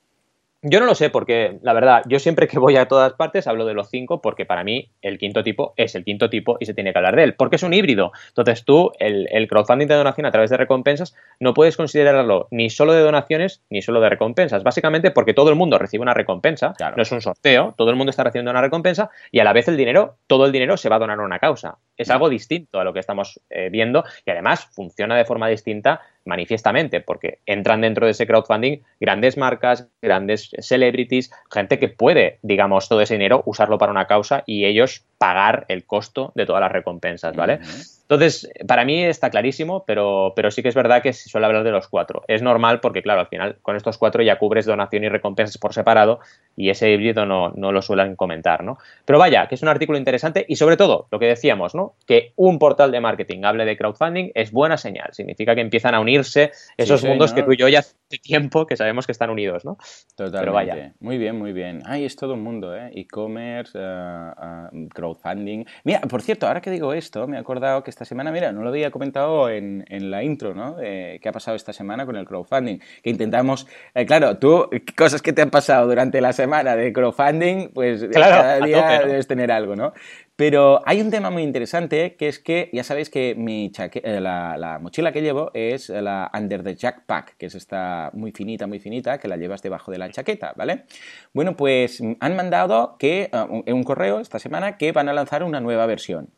yo 0.66 0.80
no 0.80 0.86
lo 0.86 0.94
sé 0.94 1.10
porque, 1.10 1.58
la 1.60 1.74
verdad, 1.74 2.02
yo 2.06 2.18
siempre 2.18 2.48
que 2.48 2.58
voy 2.58 2.76
a 2.76 2.88
todas 2.88 3.12
partes 3.12 3.46
hablo 3.46 3.66
de 3.66 3.74
los 3.74 3.90
cinco 3.90 4.22
porque 4.22 4.46
para 4.46 4.64
mí 4.64 4.88
el 5.02 5.18
quinto 5.18 5.44
tipo 5.44 5.74
es 5.76 5.94
el 5.94 6.04
quinto 6.04 6.30
tipo 6.30 6.56
y 6.58 6.64
se 6.64 6.72
tiene 6.72 6.90
que 6.92 6.98
hablar 6.98 7.16
de 7.16 7.24
él, 7.24 7.34
porque 7.34 7.56
es 7.56 7.62
un 7.62 7.74
híbrido. 7.74 8.12
Entonces 8.28 8.64
tú, 8.64 8.90
el, 8.98 9.28
el 9.30 9.46
crowdfunding 9.46 9.88
de 9.88 9.94
donación 9.94 10.24
a 10.24 10.30
través 10.30 10.48
de 10.48 10.56
recompensas, 10.56 11.14
no 11.38 11.52
puedes 11.52 11.76
considerarlo 11.76 12.48
ni 12.50 12.70
solo 12.70 12.94
de 12.94 13.02
donaciones 13.02 13.62
ni 13.68 13.82
solo 13.82 14.00
de 14.00 14.08
recompensas. 14.08 14.62
Básicamente 14.62 15.10
porque 15.10 15.34
todo 15.34 15.50
el 15.50 15.56
mundo 15.56 15.76
recibe 15.76 16.00
una 16.00 16.14
recompensa, 16.14 16.72
claro. 16.72 16.96
no 16.96 17.02
es 17.02 17.12
un 17.12 17.20
sorteo, 17.20 17.74
todo 17.76 17.90
el 17.90 17.96
mundo 17.96 18.08
está 18.08 18.24
recibiendo 18.24 18.50
una 18.50 18.62
recompensa 18.62 19.10
y 19.30 19.40
a 19.40 19.44
la 19.44 19.52
vez 19.52 19.68
el 19.68 19.76
dinero, 19.76 20.16
todo 20.26 20.46
el 20.46 20.52
dinero 20.52 20.78
se 20.78 20.88
va 20.88 20.96
a 20.96 21.00
donar 21.00 21.20
a 21.20 21.24
una 21.24 21.40
causa. 21.40 21.76
Es 21.96 22.10
algo 22.10 22.28
distinto 22.28 22.80
a 22.80 22.84
lo 22.84 22.92
que 22.92 23.00
estamos 23.00 23.40
eh, 23.50 23.68
viendo 23.70 24.04
y 24.26 24.30
además 24.30 24.66
funciona 24.72 25.16
de 25.16 25.24
forma 25.24 25.48
distinta 25.48 26.00
manifiestamente, 26.24 27.00
porque 27.00 27.38
entran 27.46 27.82
dentro 27.82 28.06
de 28.06 28.12
ese 28.12 28.26
crowdfunding 28.26 28.78
grandes 28.98 29.36
marcas, 29.36 29.88
grandes 30.00 30.50
celebrities, 30.58 31.30
gente 31.50 31.78
que 31.78 31.88
puede, 31.88 32.38
digamos, 32.42 32.88
todo 32.88 33.00
ese 33.00 33.14
dinero 33.14 33.42
usarlo 33.46 33.78
para 33.78 33.92
una 33.92 34.06
causa 34.06 34.42
y 34.46 34.64
ellos 34.64 35.04
pagar 35.18 35.66
el 35.68 35.84
costo 35.84 36.32
de 36.34 36.46
todas 36.46 36.60
las 36.60 36.72
recompensas, 36.72 37.36
¿vale? 37.36 37.54
Uh 37.54 37.58
-huh. 37.58 38.03
Entonces, 38.04 38.50
para 38.68 38.84
mí 38.84 39.02
está 39.02 39.30
clarísimo, 39.30 39.84
pero, 39.86 40.34
pero 40.36 40.50
sí 40.50 40.62
que 40.62 40.68
es 40.68 40.74
verdad 40.74 41.02
que 41.02 41.14
se 41.14 41.30
suele 41.30 41.46
hablar 41.46 41.64
de 41.64 41.70
los 41.70 41.88
cuatro. 41.88 42.22
Es 42.28 42.42
normal 42.42 42.80
porque, 42.80 43.02
claro, 43.02 43.20
al 43.20 43.28
final 43.28 43.56
con 43.62 43.76
estos 43.76 43.96
cuatro 43.96 44.22
ya 44.22 44.38
cubres 44.38 44.66
donación 44.66 45.04
y 45.04 45.08
recompensas 45.08 45.56
por 45.56 45.72
separado 45.72 46.20
y 46.54 46.68
ese 46.68 46.90
híbrido 46.90 47.24
no, 47.24 47.50
no 47.50 47.72
lo 47.72 47.80
suelen 47.80 48.14
comentar, 48.14 48.62
¿no? 48.62 48.76
Pero 49.06 49.18
vaya, 49.18 49.46
que 49.48 49.54
es 49.54 49.62
un 49.62 49.68
artículo 49.68 49.98
interesante 49.98 50.44
y 50.46 50.56
sobre 50.56 50.76
todo, 50.76 51.06
lo 51.10 51.18
que 51.18 51.26
decíamos, 51.26 51.74
¿no? 51.74 51.94
Que 52.06 52.32
un 52.36 52.58
portal 52.58 52.92
de 52.92 53.00
marketing 53.00 53.44
hable 53.44 53.64
de 53.64 53.76
crowdfunding 53.76 54.32
es 54.34 54.52
buena 54.52 54.76
señal. 54.76 55.08
Significa 55.12 55.54
que 55.54 55.62
empiezan 55.62 55.94
a 55.94 56.00
unirse 56.00 56.52
esos 56.76 57.04
mundos 57.04 57.32
que 57.32 57.42
tú 57.42 57.52
y 57.52 57.56
yo 57.56 57.68
ya 57.68 57.78
hace 57.78 57.94
tiempo 58.22 58.66
que 58.66 58.76
sabemos 58.76 59.06
que 59.06 59.12
están 59.12 59.30
unidos, 59.30 59.64
¿no? 59.64 59.78
Totalmente. 60.14 60.40
Pero 60.40 60.52
vaya. 60.52 60.92
Muy 61.00 61.16
bien, 61.16 61.38
muy 61.38 61.52
bien. 61.52 61.82
Ay, 61.86 62.04
es 62.04 62.16
todo 62.16 62.34
un 62.34 62.42
mundo, 62.42 62.76
¿eh? 62.76 62.90
E-commerce, 62.94 63.78
eh, 63.80 63.82
eh, 63.82 64.88
crowdfunding. 64.92 65.64
Mira, 65.84 66.00
por 66.00 66.20
cierto, 66.20 66.46
ahora 66.46 66.60
que 66.60 66.70
digo 66.70 66.92
esto, 66.92 67.26
me 67.26 67.36
he 67.36 67.40
acordado 67.40 67.82
que 67.82 67.93
esta 67.94 68.04
semana, 68.04 68.32
mira, 68.32 68.50
no 68.50 68.62
lo 68.62 68.70
había 68.70 68.90
comentado 68.90 69.48
en, 69.48 69.84
en 69.88 70.10
la 70.10 70.24
intro, 70.24 70.52
¿no? 70.52 70.76
¿Qué 70.76 71.20
ha 71.24 71.32
pasado 71.32 71.56
esta 71.56 71.72
semana 71.72 72.04
con 72.04 72.16
el 72.16 72.26
crowdfunding? 72.26 72.78
Que 73.02 73.10
intentamos, 73.10 73.68
eh, 73.94 74.04
claro, 74.04 74.36
tú, 74.36 74.68
cosas 74.96 75.22
que 75.22 75.32
te 75.32 75.42
han 75.42 75.50
pasado 75.50 75.86
durante 75.86 76.20
la 76.20 76.32
semana 76.32 76.74
de 76.74 76.92
crowdfunding, 76.92 77.68
pues 77.72 78.04
cada 78.12 78.58
día 78.58 79.02
debes 79.06 79.28
tener 79.28 79.52
algo, 79.52 79.76
¿no? 79.76 79.92
Pero 80.36 80.82
hay 80.84 81.00
un 81.00 81.12
tema 81.12 81.30
muy 81.30 81.44
interesante 81.44 82.16
que 82.16 82.26
es 82.26 82.40
que 82.40 82.68
ya 82.72 82.82
sabéis 82.82 83.08
que 83.08 83.36
eh, 83.36 84.20
la, 84.20 84.78
mochila 84.82 85.12
que 85.12 85.22
llevo 85.22 85.52
es 85.54 85.88
la 85.90 86.28
Under 86.34 86.64
the 86.64 86.74
Jack 86.74 87.04
Pack, 87.06 87.36
que 87.36 87.46
es 87.46 87.54
esta 87.54 88.10
muy 88.14 88.32
finita, 88.32 88.66
muy 88.66 88.80
finita, 88.80 89.18
que 89.18 89.28
la 89.28 89.36
llevas 89.36 89.62
debajo 89.62 89.92
de 89.92 89.98
la 89.98 90.10
chaqueta, 90.10 90.52
¿vale? 90.56 90.86
Bueno, 91.32 91.54
pues 91.54 92.02
han 92.18 92.34
mandado 92.34 92.96
que 92.98 93.30
uh, 93.32 93.72
un 93.72 93.84
correo 93.84 94.18
esta 94.18 94.40
semana 94.40 94.76
que 94.76 94.90
van 94.90 95.08
a 95.08 95.12
lanzar 95.12 95.44
una 95.44 95.60
nueva 95.60 95.86
versión. 95.86 96.30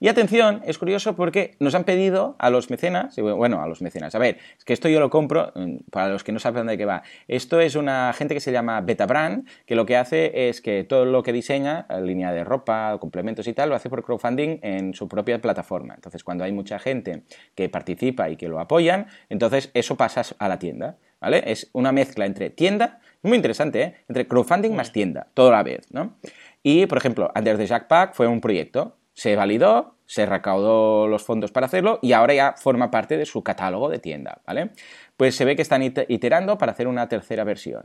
Y 0.00 0.08
atención, 0.08 0.60
es 0.66 0.76
curioso 0.76 1.16
porque 1.16 1.56
nos 1.60 1.74
han 1.74 1.84
pedido 1.84 2.36
a 2.38 2.50
los 2.50 2.68
mecenas, 2.68 3.16
bueno, 3.16 3.62
a 3.62 3.66
los 3.66 3.80
mecenas, 3.80 4.14
a 4.14 4.18
ver, 4.18 4.36
es 4.58 4.64
que 4.64 4.74
esto 4.74 4.90
yo 4.90 5.00
lo 5.00 5.08
compro, 5.08 5.52
mm, 5.54 5.76
para 5.90 6.08
los 6.08 6.24
que 6.24 6.32
no 6.32 6.40
saben 6.40 6.66
de 6.66 6.76
qué 6.76 6.84
va, 6.84 7.02
esto 7.26 7.58
es 7.60 7.74
una 7.74 8.12
gente 8.12 8.34
que 8.34 8.40
se 8.40 8.52
llama 8.52 8.82
Beta 8.82 9.06
Brand, 9.06 9.48
que 9.64 9.74
lo 9.74 9.86
que 9.86 9.96
hace 9.96 10.48
es 10.48 10.60
que 10.60 10.84
todo 10.84 11.06
lo 11.06 11.22
que 11.22 11.32
diseña, 11.32 11.86
línea 12.02 12.32
de 12.32 12.44
ropa, 12.44 12.98
complementos, 13.00 13.29
y 13.46 13.52
tal, 13.52 13.68
lo 13.68 13.74
hace 13.74 13.88
por 13.88 14.04
crowdfunding 14.04 14.58
en 14.62 14.94
su 14.94 15.08
propia 15.08 15.40
plataforma. 15.40 15.94
Entonces, 15.94 16.24
cuando 16.24 16.44
hay 16.44 16.52
mucha 16.52 16.78
gente 16.78 17.24
que 17.54 17.68
participa 17.68 18.30
y 18.30 18.36
que 18.36 18.48
lo 18.48 18.60
apoyan, 18.60 19.06
entonces 19.28 19.70
eso 19.74 19.96
pasa 19.96 20.22
a 20.38 20.48
la 20.48 20.58
tienda. 20.58 20.98
¿Vale? 21.20 21.42
Es 21.46 21.68
una 21.74 21.92
mezcla 21.92 22.24
entre 22.24 22.48
tienda, 22.48 23.00
muy 23.22 23.36
interesante, 23.36 23.82
¿eh? 23.82 23.94
Entre 24.08 24.26
crowdfunding 24.26 24.74
más 24.74 24.90
tienda, 24.90 25.28
todo 25.34 25.48
a 25.48 25.52
la 25.52 25.62
vez, 25.62 25.86
¿no? 25.92 26.16
Y, 26.62 26.86
por 26.86 26.96
ejemplo, 26.96 27.30
Under 27.36 27.58
the 27.58 27.66
Jackpack 27.66 28.14
fue 28.14 28.26
un 28.26 28.40
proyecto, 28.40 28.96
se 29.12 29.36
validó, 29.36 29.96
se 30.10 30.26
recaudó 30.26 31.06
los 31.06 31.22
fondos 31.22 31.52
para 31.52 31.66
hacerlo 31.66 32.00
y 32.02 32.14
ahora 32.14 32.34
ya 32.34 32.54
forma 32.56 32.90
parte 32.90 33.16
de 33.16 33.24
su 33.26 33.44
catálogo 33.44 33.88
de 33.88 34.00
tienda, 34.00 34.40
¿vale? 34.44 34.72
pues 35.20 35.34
se 35.36 35.44
ve 35.44 35.54
que 35.54 35.60
están 35.60 35.82
iterando 35.82 36.56
para 36.56 36.72
hacer 36.72 36.88
una 36.88 37.06
tercera 37.06 37.44
versión. 37.44 37.84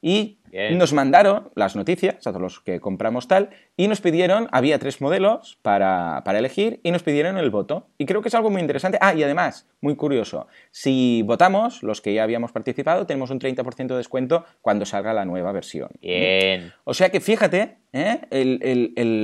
Y 0.00 0.38
nos 0.76 0.92
mandaron 0.92 1.50
las 1.56 1.74
noticias, 1.74 2.24
a 2.24 2.30
todos 2.30 2.40
los 2.40 2.60
que 2.60 2.78
compramos 2.78 3.26
tal, 3.26 3.50
y 3.76 3.88
nos 3.88 4.00
pidieron, 4.00 4.46
había 4.52 4.78
tres 4.78 5.00
modelos 5.00 5.58
para, 5.62 6.22
elegir, 6.24 6.78
y 6.84 6.92
nos 6.92 7.02
pidieron 7.02 7.36
el 7.36 7.50
voto. 7.50 7.88
Y 7.98 8.06
creo 8.06 8.22
que 8.22 8.28
es 8.28 8.34
algo 8.36 8.48
muy 8.50 8.60
interesante. 8.60 8.96
Ah, 9.00 9.12
y 9.12 9.24
además, 9.24 9.66
muy 9.80 9.96
curioso, 9.96 10.46
si 10.70 11.22
votamos, 11.22 11.82
los 11.82 12.00
que 12.00 12.14
ya 12.14 12.22
habíamos 12.22 12.52
participado, 12.52 13.06
tenemos 13.06 13.30
un 13.30 13.40
30% 13.40 13.88
de 13.88 13.96
descuento 13.96 14.44
cuando 14.60 14.86
salga 14.86 15.12
la 15.12 15.24
nueva 15.24 15.50
versión. 15.50 15.88
Bien. 16.00 16.72
O 16.84 16.94
sea 16.94 17.10
que 17.10 17.18
fíjate 17.18 17.78
¿eh? 17.92 18.20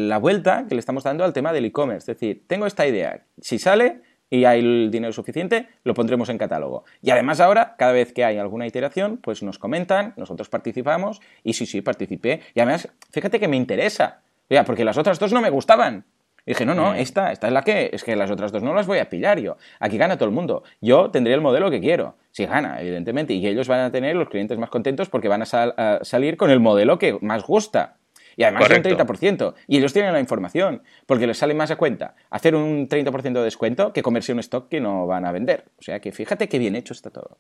la 0.09 0.19
vuelta 0.19 0.67
que 0.69 0.75
le 0.75 0.81
estamos 0.81 1.05
dando 1.05 1.23
al 1.23 1.33
tema 1.33 1.53
del 1.53 1.67
e-commerce. 1.67 2.11
Es 2.11 2.19
decir, 2.19 2.34
tengo 2.35 2.67
esta 2.67 2.87
idea, 2.87 3.25
si 3.41 3.59
sale 3.59 4.03
y 4.31 4.45
hay 4.47 4.61
el 4.61 4.91
dinero 4.91 5.13
suficiente, 5.13 5.69
lo 5.85 5.95
pondremos 5.95 6.29
en 6.29 6.39
catálogo. 6.39 6.85
Y 7.03 7.11
además 7.11 7.41
ahora, 7.41 7.77
cada 7.79 7.93
vez 7.93 8.13
que 8.13 8.25
hay 8.25 8.39
alguna 8.39 8.67
iteración, 8.67 9.19
pues 9.19 9.43
nos 9.43 9.59
comentan, 9.59 10.15
nosotros 10.17 10.49
participamos 10.49 11.21
y 11.43 11.53
sí, 11.53 11.67
sí, 11.67 11.83
participé. 11.83 12.41
Y 12.55 12.61
además, 12.61 12.89
fíjate 13.11 13.39
que 13.39 13.49
me 13.49 13.57
interesa, 13.57 14.23
porque 14.67 14.85
las 14.85 14.99
otras 14.99 15.19
dos 15.19 15.33
no 15.33 15.41
me 15.41 15.51
gustaban. 15.51 16.05
Y 16.47 16.51
dije, 16.51 16.67
no, 16.67 16.75
no, 16.75 16.93
mm. 16.93 16.97
esta, 16.97 17.33
esta 17.33 17.47
es 17.47 17.53
la 17.53 17.63
que, 17.63 17.91
es 17.93 18.05
que 18.05 18.17
las 18.17 18.31
otras 18.31 18.53
dos 18.53 18.63
no 18.63 18.75
las 18.75 18.87
voy 18.87 18.99
a 18.99 19.09
pillar 19.09 19.39
yo. 19.39 19.57
Aquí 19.81 19.97
gana 19.97 20.17
todo 20.17 20.29
el 20.29 20.35
mundo. 20.35 20.63
Yo 20.81 21.11
tendré 21.11 21.33
el 21.33 21.41
modelo 21.41 21.71
que 21.71 21.81
quiero. 21.81 22.17
Si 22.33 22.45
gana, 22.45 22.81
evidentemente. 22.81 23.33
Y 23.33 23.47
ellos 23.47 23.67
van 23.67 23.81
a 23.81 23.91
tener 23.91 24.15
los 24.17 24.29
clientes 24.29 24.59
más 24.59 24.69
contentos 24.69 25.09
porque 25.09 25.29
van 25.29 25.43
a 25.43 26.01
salir 26.03 26.37
con 26.37 26.51
el 26.51 26.61
modelo 26.61 26.99
que 26.99 27.17
más 27.23 27.45
gusta. 27.45 27.97
Y 28.37 28.43
además 28.43 28.71
es 28.71 28.77
un 28.79 28.85
30%. 28.85 29.55
Y 29.67 29.79
ellos 29.79 29.93
tienen 29.93 30.13
la 30.13 30.21
información, 30.21 30.83
porque 31.07 31.27
les 31.27 31.39
sale 31.39 31.55
más 31.55 31.71
a 31.71 31.77
cuenta 31.77 32.15
hacer 32.31 32.55
un 32.55 32.89
30% 32.89 33.33
de 33.33 33.43
descuento 33.43 33.93
que 33.93 34.03
comerse 34.03 34.33
un 34.33 34.41
stock 34.41 34.69
que 34.69 34.81
no 34.81 35.07
van 35.07 35.25
a 35.25 35.33
vender. 35.33 35.65
O 35.79 35.83
sea 35.83 36.01
que 36.01 36.13
fíjate 36.13 36.49
qué 36.49 36.59
bien 36.59 36.77
hecho 36.77 36.93
está 36.93 37.11
todo. 37.11 37.39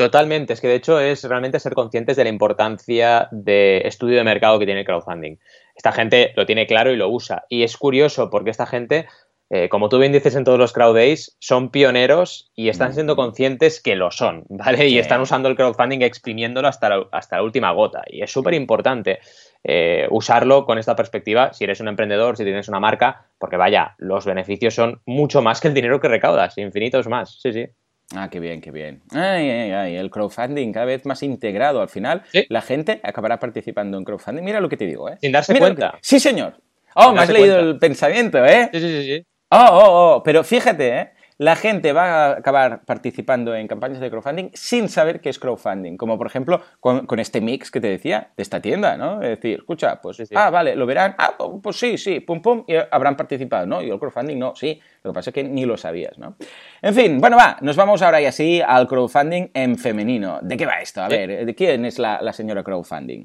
Totalmente, 0.00 0.54
es 0.54 0.62
que 0.62 0.68
de 0.68 0.76
hecho 0.76 0.98
es 0.98 1.24
realmente 1.24 1.60
ser 1.60 1.74
conscientes 1.74 2.16
de 2.16 2.24
la 2.24 2.30
importancia 2.30 3.28
de 3.32 3.82
estudio 3.84 4.16
de 4.16 4.24
mercado 4.24 4.58
que 4.58 4.64
tiene 4.64 4.80
el 4.80 4.86
crowdfunding. 4.86 5.36
Esta 5.74 5.92
gente 5.92 6.32
lo 6.36 6.46
tiene 6.46 6.66
claro 6.66 6.90
y 6.90 6.96
lo 6.96 7.10
usa. 7.10 7.44
Y 7.50 7.64
es 7.64 7.76
curioso 7.76 8.30
porque 8.30 8.48
esta 8.48 8.64
gente, 8.64 9.08
eh, 9.50 9.68
como 9.68 9.90
tú 9.90 9.98
bien 9.98 10.12
dices 10.12 10.36
en 10.36 10.44
todos 10.44 10.58
los 10.58 10.72
crowd 10.72 10.94
days, 10.94 11.36
son 11.38 11.70
pioneros 11.70 12.50
y 12.54 12.70
están 12.70 12.94
siendo 12.94 13.14
conscientes 13.14 13.82
que 13.82 13.94
lo 13.94 14.10
son, 14.10 14.44
¿vale? 14.48 14.88
Y 14.88 14.98
están 14.98 15.20
usando 15.20 15.50
el 15.50 15.56
crowdfunding 15.56 16.00
exprimiéndolo 16.00 16.68
hasta 16.68 16.88
la, 16.88 17.06
hasta 17.12 17.36
la 17.36 17.42
última 17.42 17.70
gota. 17.72 18.02
Y 18.06 18.22
es 18.22 18.32
súper 18.32 18.54
importante. 18.54 19.18
Eh, 19.62 20.06
usarlo 20.10 20.64
con 20.64 20.78
esta 20.78 20.96
perspectiva 20.96 21.52
si 21.52 21.64
eres 21.64 21.80
un 21.80 21.88
emprendedor, 21.88 22.36
si 22.36 22.44
tienes 22.44 22.68
una 22.68 22.80
marca, 22.80 23.26
porque 23.38 23.58
vaya, 23.58 23.94
los 23.98 24.24
beneficios 24.24 24.74
son 24.74 25.02
mucho 25.04 25.42
más 25.42 25.60
que 25.60 25.68
el 25.68 25.74
dinero 25.74 26.00
que 26.00 26.08
recaudas, 26.08 26.56
infinitos 26.56 27.08
más. 27.08 27.38
Sí, 27.40 27.52
sí. 27.52 27.66
Ah, 28.16 28.28
qué 28.28 28.40
bien, 28.40 28.60
qué 28.60 28.70
bien. 28.70 29.02
Ay, 29.12 29.48
ay, 29.50 29.70
ay, 29.70 29.96
el 29.96 30.10
crowdfunding 30.10 30.72
cada 30.72 30.86
vez 30.86 31.06
más 31.06 31.22
integrado. 31.22 31.80
Al 31.80 31.88
final, 31.88 32.22
la 32.48 32.60
gente 32.60 33.00
acabará 33.04 33.38
participando 33.38 33.98
en 33.98 34.04
crowdfunding. 34.04 34.42
Mira 34.42 34.60
lo 34.60 34.68
que 34.68 34.76
te 34.76 34.86
digo, 34.86 35.08
¿eh? 35.08 35.18
Sin 35.20 35.30
darse 35.30 35.56
cuenta. 35.56 35.96
Sí, 36.00 36.18
señor. 36.18 36.54
Oh, 36.94 37.12
me 37.12 37.20
has 37.20 37.28
leído 37.28 37.60
el 37.60 37.78
pensamiento, 37.78 38.44
¿eh? 38.44 38.68
Sí, 38.72 38.80
sí, 38.80 39.02
sí. 39.04 39.26
Oh, 39.50 39.66
oh, 39.70 40.14
oh. 40.16 40.22
Pero 40.24 40.42
fíjate, 40.42 40.88
¿eh? 40.88 41.10
La 41.40 41.56
gente 41.56 41.94
va 41.94 42.04
a 42.04 42.30
acabar 42.32 42.84
participando 42.84 43.54
en 43.54 43.66
campañas 43.66 43.98
de 43.98 44.10
crowdfunding 44.10 44.50
sin 44.52 44.90
saber 44.90 45.22
qué 45.22 45.30
es 45.30 45.38
crowdfunding, 45.38 45.96
como 45.96 46.18
por 46.18 46.26
ejemplo 46.26 46.60
con, 46.80 47.18
este 47.18 47.40
mix 47.40 47.70
que 47.70 47.80
te 47.80 47.88
decía 47.88 48.28
de 48.36 48.42
esta 48.42 48.60
tienda, 48.60 48.98
¿no? 48.98 49.22
Es 49.22 49.30
decir, 49.30 49.60
escucha, 49.60 50.02
pues, 50.02 50.22
ah, 50.34 50.50
vale, 50.50 50.76
lo 50.76 50.84
verán, 50.84 51.14
ah, 51.16 51.38
pues 51.62 51.78
sí, 51.78 51.96
sí, 51.96 52.20
pum, 52.20 52.42
pum, 52.42 52.64
y 52.68 52.74
habrán 52.90 53.16
participado, 53.16 53.64
¿no? 53.64 53.80
Y 53.80 53.88
el 53.88 53.98
crowdfunding 53.98 54.38
no, 54.38 54.54
sí, 54.54 54.78
lo 55.02 55.12
que 55.12 55.14
pasa 55.14 55.30
es 55.30 55.34
que 55.34 55.42
ni 55.42 55.64
lo 55.64 55.78
sabías, 55.78 56.18
¿no? 56.18 56.36
En 56.82 56.94
fin, 56.94 57.18
bueno, 57.18 57.38
va, 57.38 57.56
nos 57.62 57.74
vamos 57.74 58.02
ahora 58.02 58.20
y 58.20 58.26
así 58.26 58.60
al 58.60 58.86
crowdfunding 58.86 59.48
en 59.54 59.78
femenino. 59.78 60.40
¿De 60.42 60.58
qué 60.58 60.66
va 60.66 60.82
esto? 60.82 61.00
A 61.00 61.08
ver, 61.08 61.46
¿de 61.46 61.54
quién 61.54 61.86
es 61.86 61.98
la, 61.98 62.32
señora 62.34 62.62
crowdfunding? 62.62 63.24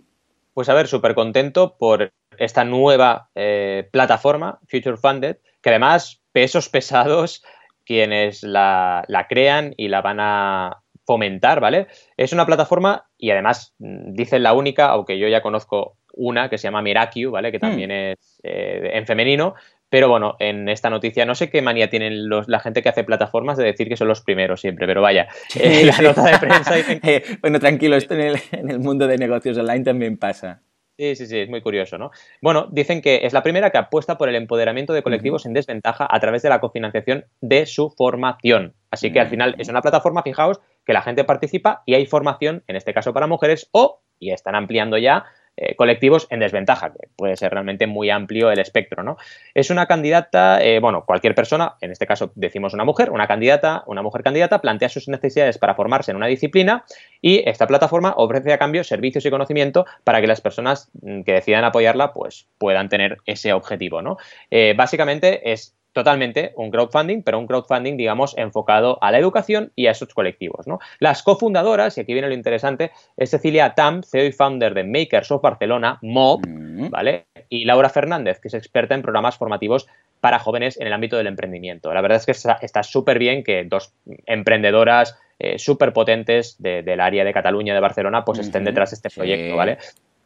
Pues 0.54 0.70
a 0.70 0.74
ver, 0.74 0.88
súper 0.88 1.16
contento 1.16 1.76
por 1.78 2.14
esta 2.38 2.64
nueva 2.64 3.30
eh, 3.36 3.90
plataforma, 3.92 4.60
Future 4.70 4.96
Funded, 4.96 5.36
que 5.62 5.70
además, 5.70 6.22
pesos 6.32 6.70
pesados, 6.70 7.44
quienes 7.86 8.44
la, 8.44 9.06
crean 9.30 9.74
y 9.78 9.88
la 9.88 10.02
van 10.02 10.20
a 10.20 10.82
fomentar, 11.06 11.60
¿vale? 11.60 11.88
Es 12.18 12.34
una 12.34 12.46
plataforma 12.46 13.06
y 13.18 13.30
además 13.30 13.76
mm, 13.80 14.14
dicen 14.14 14.44
la 14.44 14.54
única, 14.54 14.88
aunque 14.88 15.20
yo 15.20 15.28
ya 15.28 15.42
conozco 15.42 15.98
una 16.14 16.50
que 16.50 16.58
se 16.58 16.68
llama 16.68 16.82
Miracu, 16.82 17.30
¿vale? 17.30 17.52
Que 17.52 17.60
también 17.60 17.90
hmm. 17.90 18.14
es 18.14 18.40
eh, 18.44 18.92
en 18.94 19.06
femenino, 19.06 19.54
pero 19.90 20.10
bueno, 20.10 20.36
en 20.40 20.68
esta 20.68 20.90
noticia 20.90 21.26
no 21.26 21.36
sé 21.36 21.50
qué 21.50 21.62
manía 21.62 21.90
tienen 21.90 22.28
los, 22.28 22.48
la 22.48 22.60
gente 22.60 22.82
que 22.82 22.90
hace 22.90 23.04
plataformas 23.04 23.58
de 23.58 23.66
decir 23.66 23.88
que 23.88 23.98
son 23.98 24.08
los 24.08 24.22
primeros 24.22 24.62
siempre, 24.62 24.88
pero 24.88 25.02
vaya, 25.02 25.28
eh, 25.60 25.86
la 25.86 25.98
nota 25.98 26.24
de 26.24 26.40
prensa 26.40 26.78
eh, 26.80 27.24
bueno, 27.42 27.60
tranquilo, 27.60 27.96
esto 27.96 28.14
en 28.14 28.22
el, 28.22 28.40
en 28.52 28.72
el 28.72 28.80
mundo 28.80 29.08
de 29.08 29.18
negocios 29.18 29.58
online 29.58 29.84
también 29.84 30.18
pasa. 30.18 30.62
Sí, 30.98 31.14
sí, 31.18 31.28
sí, 31.28 31.40
es 31.40 31.50
muy 31.50 31.62
curioso, 31.62 31.98
¿no? 31.98 32.12
Bueno, 32.42 32.68
dicen 32.72 33.02
que 33.02 33.26
es 33.26 33.34
la 33.34 33.44
primera 33.44 33.70
que 33.70 33.78
apuesta 33.78 34.18
por 34.18 34.30
el 34.30 34.36
empoderamiento 34.36 34.94
de 34.94 35.04
colectivos 35.04 35.46
en 35.46 35.52
desventaja 35.52 36.08
a 36.10 36.20
través 36.22 36.42
de 36.42 36.48
la 36.48 36.62
cofinanciación 36.62 37.26
de 37.42 37.66
su 37.66 37.90
formación. 37.90 38.76
Así 38.92 39.12
que 39.12 39.20
al 39.20 39.28
final 39.28 39.56
es 39.58 39.68
una 39.68 39.82
plataforma, 39.82 40.24
fijaos, 40.24 40.62
que 40.86 40.94
la 40.94 41.02
gente 41.02 41.26
participa 41.26 41.84
y 41.86 41.96
hay 41.96 42.06
formación, 42.06 42.64
en 42.68 42.78
este 42.78 42.94
caso 42.94 43.12
para 43.12 43.28
mujeres, 43.28 43.68
o, 43.74 44.04
y 44.20 44.32
están 44.32 44.56
ampliando 44.56 44.98
ya, 44.98 45.26
eh, 45.58 45.76
colectivos 45.76 46.28
en 46.30 46.40
desventaja, 46.40 46.92
que 46.92 47.08
puede 47.16 47.38
ser 47.38 47.52
realmente 47.52 47.88
muy 47.88 48.10
amplio 48.10 48.52
el 48.52 48.60
espectro, 48.60 49.04
¿no? 49.04 49.18
Es 49.54 49.70
una 49.70 49.86
candidata, 49.86 50.62
eh, 50.62 50.80
bueno, 50.80 51.06
cualquier 51.06 51.34
persona, 51.34 51.76
en 51.82 51.92
este 51.92 52.06
caso 52.06 52.32
decimos 52.36 52.74
una 52.74 52.84
mujer, 52.84 53.10
una 53.12 53.28
candidata, 53.28 53.84
una 53.88 54.02
mujer 54.02 54.24
candidata, 54.24 54.60
plantea 54.60 54.90
sus 54.90 55.08
necesidades 55.08 55.58
para 55.58 55.76
formarse 55.76 56.12
en 56.12 56.18
una 56.18 56.28
disciplina 56.28 56.84
y 57.22 57.48
esta 57.50 57.68
plataforma 57.68 58.14
ofrece 58.18 58.52
a 58.54 58.58
cambio 58.58 58.84
servicios 58.84 59.26
y 59.26 59.30
conocimiento 59.30 59.86
para 60.04 60.22
que 60.22 60.28
las 60.28 60.42
personas 60.42 60.90
mm, 61.02 61.22
que 61.22 61.34
decidan 61.34 61.64
apoyarla, 61.64 62.12
pues 62.14 62.48
puedan 62.58 62.90
tener 62.90 63.18
ese 63.26 63.54
objetivo, 63.54 64.02
¿no? 64.02 64.18
Eh, 64.52 64.74
básicamente 64.76 65.52
es 65.52 65.76
totalmente 65.96 66.52
un 66.58 66.72
crowdfunding, 66.72 67.24
pero 67.24 67.40
un 67.40 67.48
crowdfunding, 67.48 67.96
digamos, 67.96 68.38
enfocado 68.38 69.02
a 69.02 69.12
la 69.12 69.18
educación 69.18 69.72
y 69.78 69.88
a 69.88 69.92
esos 69.92 70.14
colectivos. 70.14 70.68
¿no? 70.68 70.80
Las 71.00 71.24
cofundadoras, 71.24 71.98
y 71.98 72.02
aquí 72.02 72.12
viene 72.12 72.28
lo 72.28 72.34
interesante, 72.34 72.92
es 73.16 73.30
Cecilia 73.30 73.74
Tam, 73.76 74.04
CEO 74.04 74.26
y 74.26 74.34
founder 74.34 74.74
de 74.74 74.84
Makers 74.84 75.32
of 75.32 75.42
Barcelona, 75.42 75.98
MOB, 76.02 76.46
mm. 76.46 76.90
¿vale? 76.90 77.28
Y 77.48 77.64
Laura 77.64 77.88
Fernández, 77.88 78.42
que 78.42 78.50
es 78.50 78.54
experta 78.54 78.94
en 78.94 79.04
programas 79.04 79.38
formativos 79.38 79.88
para 80.20 80.38
jóvenes 80.38 80.78
en 80.82 80.88
el 80.88 80.94
ámbito 80.94 81.16
del 81.16 81.28
emprendimiento. 81.28 81.94
La 81.94 82.02
verdad 82.02 82.18
es 82.18 82.26
que 82.26 82.66
está 82.66 82.84
súper 82.84 83.18
bien 83.18 83.42
que 83.42 83.64
dos 83.64 83.94
emprendedoras 84.26 85.18
eh, 85.40 85.60
súper 85.60 85.94
potentes 85.94 86.56
del 86.60 87.00
área 87.00 87.24
de 87.24 87.34
Cataluña, 87.34 87.74
de 87.74 87.80
Barcelona, 87.80 88.26
pues 88.26 88.40
estén 88.40 88.66
detrás 88.66 88.92
de 88.92 88.96
este 88.96 89.10
proyecto, 89.10 89.56
¿vale? 89.56 89.78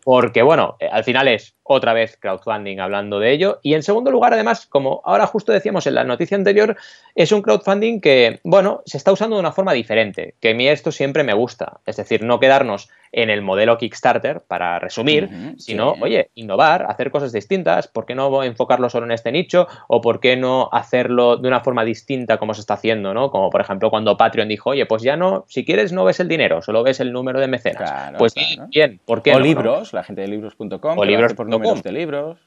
Porque, 0.04 0.42
bueno, 0.42 0.78
eh, 0.80 0.90
al 0.92 1.04
final 1.04 1.28
es 1.28 1.56
otra 1.64 1.94
vez 1.94 2.18
crowdfunding 2.20 2.80
hablando 2.80 3.20
de 3.20 3.32
ello. 3.32 3.60
Y 3.62 3.74
en 3.74 3.84
segundo 3.84 4.12
lugar, 4.12 4.34
además, 4.34 4.66
como 4.66 5.02
ahora 5.04 5.28
justo 5.28 5.52
decíamos 5.52 5.86
en 5.88 5.96
la 5.96 6.04
noticia 6.04 6.38
anterior, 6.38 6.78
es 7.16 7.32
un 7.32 7.42
crowdfunding 7.42 8.00
que, 8.00 8.40
bueno, 8.44 8.82
se 8.86 8.98
está 8.98 9.12
usando 9.12 9.36
de 9.36 9.42
una 9.42 9.52
forma 9.52 9.74
diferente, 9.74 10.36
que 10.40 10.52
a 10.52 10.54
mí 10.54 10.68
esto 10.68 10.92
siempre 10.92 11.24
me 11.24 11.34
gusta. 11.34 11.80
Es 11.86 11.98
decir, 11.98 12.24
no 12.24 12.40
quedarnos 12.40 12.90
en 13.12 13.30
el 13.30 13.42
modelo 13.42 13.78
Kickstarter, 13.78 14.42
para 14.42 14.80
resumir, 14.80 15.56
sino, 15.58 15.96
oye, 16.02 16.30
innovar, 16.36 16.86
hacer 16.90 17.12
cosas 17.12 17.32
distintas. 17.32 17.88
¿Por 17.88 18.06
qué 18.06 18.16
no 18.16 18.44
enfocarlo 18.44 18.90
solo 18.90 19.06
en 19.06 19.12
este 19.12 19.32
nicho? 19.32 19.68
¿O 19.88 20.02
por 20.02 20.20
qué 20.20 20.36
no 20.36 20.70
hacerlo 20.72 21.38
de 21.38 21.48
una 21.48 21.62
forma 21.62 21.84
distinta 21.84 22.38
como 22.38 22.54
se 22.54 22.62
está 22.62 22.76
haciendo, 22.76 23.14
¿no? 23.14 23.32
Como, 23.32 23.50
por 23.50 23.62
ejemplo, 23.62 23.90
cuando 23.90 24.18
Patreon 24.18 24.48
dijo, 24.48 24.72
oye, 24.72 24.86
pues 24.86 25.02
ya 25.02 25.16
no, 25.16 25.46
si 25.48 25.66
quieres 25.66 25.92
no 25.92 26.06
ves 26.06 26.20
el 26.20 26.28
dinero, 26.28 26.62
solo 26.62 26.84
ves 26.84 27.00
el 27.00 27.12
número 27.12 27.40
de 27.40 27.48
mecenas. 27.48 28.14
pues 28.18 28.34
bien, 28.70 29.00
¿por 29.06 29.22
qué 29.22 29.34
O 29.34 29.40
libros, 29.40 29.94
la 29.94 30.04
gente 30.04 30.22
de 30.22 30.28
libros.com. 30.28 30.98
O 30.98 31.06
libros.com 31.06 31.82
de 31.82 31.92
libros. 31.92 32.38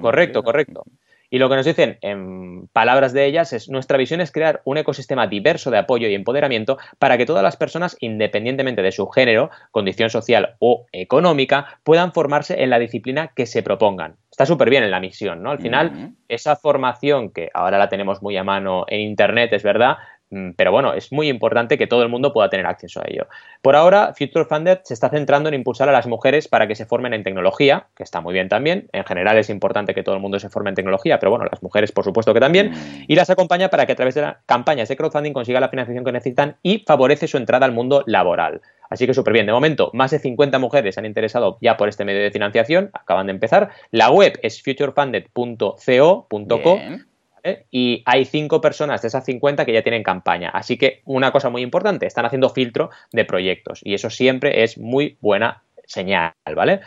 correcto, 0.00 0.42
correcto. 0.42 0.84
Y 1.30 1.38
lo 1.38 1.48
que 1.48 1.56
nos 1.56 1.66
dicen 1.66 1.98
en 2.00 2.68
palabras 2.68 3.12
de 3.12 3.26
ellas 3.26 3.52
es, 3.52 3.68
nuestra 3.68 3.98
visión 3.98 4.20
es 4.20 4.32
crear 4.32 4.62
un 4.64 4.78
ecosistema 4.78 5.26
diverso 5.26 5.70
de 5.70 5.78
apoyo 5.78 6.08
y 6.08 6.14
empoderamiento 6.14 6.78
para 6.98 7.18
que 7.18 7.26
todas 7.26 7.42
las 7.42 7.56
personas, 7.56 7.96
independientemente 8.00 8.82
de 8.82 8.92
su 8.92 9.06
género, 9.08 9.50
condición 9.70 10.10
social 10.10 10.56
o 10.58 10.86
económica, 10.92 11.78
puedan 11.82 12.12
formarse 12.12 12.62
en 12.62 12.70
la 12.70 12.78
disciplina 12.78 13.32
que 13.34 13.46
se 13.46 13.62
propongan. 13.62 14.16
Está 14.30 14.46
súper 14.46 14.70
bien 14.70 14.84
en 14.84 14.90
la 14.90 15.00
misión, 15.00 15.42
¿no? 15.42 15.50
Al 15.50 15.58
final, 15.58 16.14
esa 16.28 16.54
formación 16.54 17.30
que 17.30 17.50
ahora 17.52 17.76
la 17.76 17.88
tenemos 17.88 18.22
muy 18.22 18.36
a 18.36 18.44
mano 18.44 18.84
en 18.88 19.00
Internet, 19.00 19.52
es 19.52 19.64
verdad, 19.64 19.96
pero 20.56 20.72
bueno, 20.72 20.92
es 20.92 21.10
muy 21.10 21.28
importante 21.28 21.78
que 21.78 21.86
todo 21.86 22.02
el 22.02 22.08
mundo 22.08 22.32
pueda 22.32 22.50
tener 22.50 22.66
acceso 22.66 23.00
a 23.00 23.04
ello. 23.06 23.26
Por 23.62 23.76
ahora, 23.76 24.12
Future 24.16 24.44
Funded 24.44 24.80
se 24.82 24.94
está 24.94 25.08
centrando 25.08 25.48
en 25.48 25.54
impulsar 25.54 25.88
a 25.88 25.92
las 25.92 26.06
mujeres 26.06 26.48
para 26.48 26.66
que 26.66 26.74
se 26.74 26.84
formen 26.84 27.14
en 27.14 27.22
tecnología, 27.22 27.86
que 27.96 28.02
está 28.02 28.20
muy 28.20 28.34
bien 28.34 28.48
también. 28.48 28.88
En 28.92 29.04
general 29.04 29.38
es 29.38 29.48
importante 29.48 29.94
que 29.94 30.02
todo 30.02 30.14
el 30.14 30.20
mundo 30.20 30.38
se 30.38 30.50
forme 30.50 30.70
en 30.70 30.76
tecnología, 30.76 31.18
pero 31.18 31.30
bueno, 31.30 31.46
las 31.50 31.62
mujeres 31.62 31.92
por 31.92 32.04
supuesto 32.04 32.34
que 32.34 32.40
también. 32.40 32.70
Mm. 32.70 33.04
Y 33.08 33.14
las 33.14 33.30
acompaña 33.30 33.70
para 33.70 33.86
que 33.86 33.92
a 33.92 33.96
través 33.96 34.14
de 34.14 34.22
las 34.22 34.36
campañas 34.44 34.88
de 34.88 34.96
crowdfunding 34.96 35.32
consiga 35.32 35.60
la 35.60 35.70
financiación 35.70 36.04
que 36.04 36.12
necesitan 36.12 36.56
y 36.62 36.84
favorece 36.86 37.26
su 37.26 37.38
entrada 37.38 37.64
al 37.64 37.72
mundo 37.72 38.04
laboral. 38.06 38.60
Así 38.90 39.06
que 39.06 39.14
súper 39.14 39.32
bien. 39.32 39.46
De 39.46 39.52
momento, 39.52 39.90
más 39.92 40.10
de 40.10 40.18
50 40.18 40.58
mujeres 40.58 40.98
han 40.98 41.06
interesado 41.06 41.58
ya 41.60 41.76
por 41.76 41.88
este 41.88 42.04
medio 42.04 42.22
de 42.22 42.30
financiación. 42.30 42.90
Acaban 42.92 43.26
de 43.26 43.32
empezar. 43.32 43.70
La 43.90 44.10
web 44.10 44.38
es 44.42 44.62
futurefunded.co.co 44.62 46.80
y 47.70 48.02
hay 48.06 48.24
cinco 48.24 48.60
personas 48.60 49.02
de 49.02 49.08
esas 49.08 49.24
50 49.24 49.64
que 49.64 49.72
ya 49.72 49.82
tienen 49.82 50.02
campaña. 50.02 50.50
Así 50.50 50.76
que 50.76 51.02
una 51.04 51.32
cosa 51.32 51.50
muy 51.50 51.62
importante, 51.62 52.06
están 52.06 52.26
haciendo 52.26 52.50
filtro 52.50 52.90
de 53.12 53.24
proyectos 53.24 53.80
y 53.82 53.94
eso 53.94 54.10
siempre 54.10 54.62
es 54.62 54.78
muy 54.78 55.16
buena 55.20 55.62
señal, 55.84 56.32
¿vale? 56.54 56.80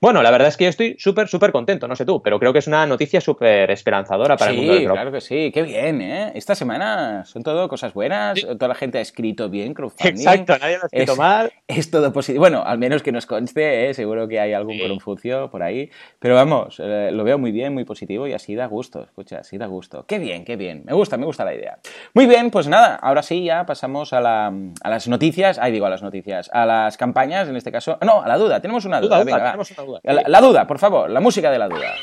Bueno, 0.00 0.22
la 0.22 0.30
verdad 0.30 0.46
es 0.46 0.56
que 0.56 0.62
yo 0.62 0.70
estoy 0.70 0.94
súper, 0.96 1.26
súper 1.26 1.50
contento, 1.50 1.88
no 1.88 1.96
sé 1.96 2.06
tú, 2.06 2.22
pero 2.22 2.38
creo 2.38 2.52
que 2.52 2.60
es 2.60 2.68
una 2.68 2.86
noticia 2.86 3.20
súper 3.20 3.68
esperanzadora 3.72 4.36
para 4.36 4.52
el 4.52 4.56
mundo 4.56 4.74
del 4.74 4.88
claro 4.88 5.10
que 5.10 5.20
sí, 5.20 5.50
qué 5.52 5.62
bien, 5.62 6.00
¿eh? 6.00 6.30
Esta 6.36 6.54
semana 6.54 7.24
son 7.24 7.42
todo 7.42 7.68
cosas 7.68 7.94
buenas, 7.94 8.40
toda 8.40 8.68
la 8.68 8.76
gente 8.76 8.98
ha 8.98 9.00
escrito 9.00 9.48
bien 9.48 9.74
crowdfunding. 9.74 10.20
Exacto, 10.20 10.56
nadie 10.56 10.76
lo 10.76 10.84
ha 10.84 10.86
escrito 10.86 11.16
mal. 11.16 11.52
Es 11.66 11.90
todo 11.90 12.12
positivo. 12.12 12.42
Bueno, 12.42 12.62
al 12.64 12.78
menos 12.78 13.02
que 13.02 13.10
nos 13.10 13.26
conste, 13.26 13.90
¿eh? 13.90 13.94
seguro 13.94 14.28
que 14.28 14.38
hay 14.38 14.52
algún 14.52 14.76
sí. 14.76 15.30
por 15.50 15.62
ahí, 15.64 15.90
pero 16.20 16.36
vamos, 16.36 16.78
eh, 16.78 17.10
lo 17.12 17.24
veo 17.24 17.36
muy 17.36 17.50
bien, 17.50 17.74
muy 17.74 17.84
positivo 17.84 18.28
y 18.28 18.34
así 18.34 18.54
da 18.54 18.66
gusto, 18.66 19.02
escucha, 19.02 19.38
así 19.38 19.58
da 19.58 19.66
gusto. 19.66 20.06
Qué 20.06 20.20
bien, 20.20 20.44
qué 20.44 20.54
bien, 20.54 20.84
me 20.86 20.92
gusta, 20.92 21.16
me 21.16 21.26
gusta 21.26 21.44
la 21.44 21.54
idea. 21.54 21.78
Muy 22.14 22.26
bien, 22.26 22.52
pues 22.52 22.68
nada, 22.68 22.94
ahora 22.94 23.24
sí 23.24 23.42
ya 23.42 23.66
pasamos 23.66 24.12
a, 24.12 24.20
la, 24.20 24.52
a 24.80 24.90
las 24.90 25.08
noticias, 25.08 25.58
ahí 25.58 25.72
digo 25.72 25.86
a 25.86 25.90
las 25.90 26.04
noticias, 26.04 26.48
a 26.52 26.64
las 26.66 26.96
campañas, 26.96 27.48
en 27.48 27.56
este 27.56 27.72
caso, 27.72 27.98
no, 28.02 28.22
a 28.22 28.28
la 28.28 28.38
duda, 28.38 28.60
tenemos 28.60 28.84
una 28.84 29.00
duda, 29.00 29.24
duda, 29.24 29.36
tenemos 29.36 29.70
una 29.72 29.82
duda. 29.82 29.87
La, 30.02 30.40
duda, 30.40 30.66
por 30.66 30.78
favor, 30.78 31.10
la 31.10 31.20
música 31.20 31.50
de 31.50 31.58
la 31.58 31.68
duda. 31.68 31.94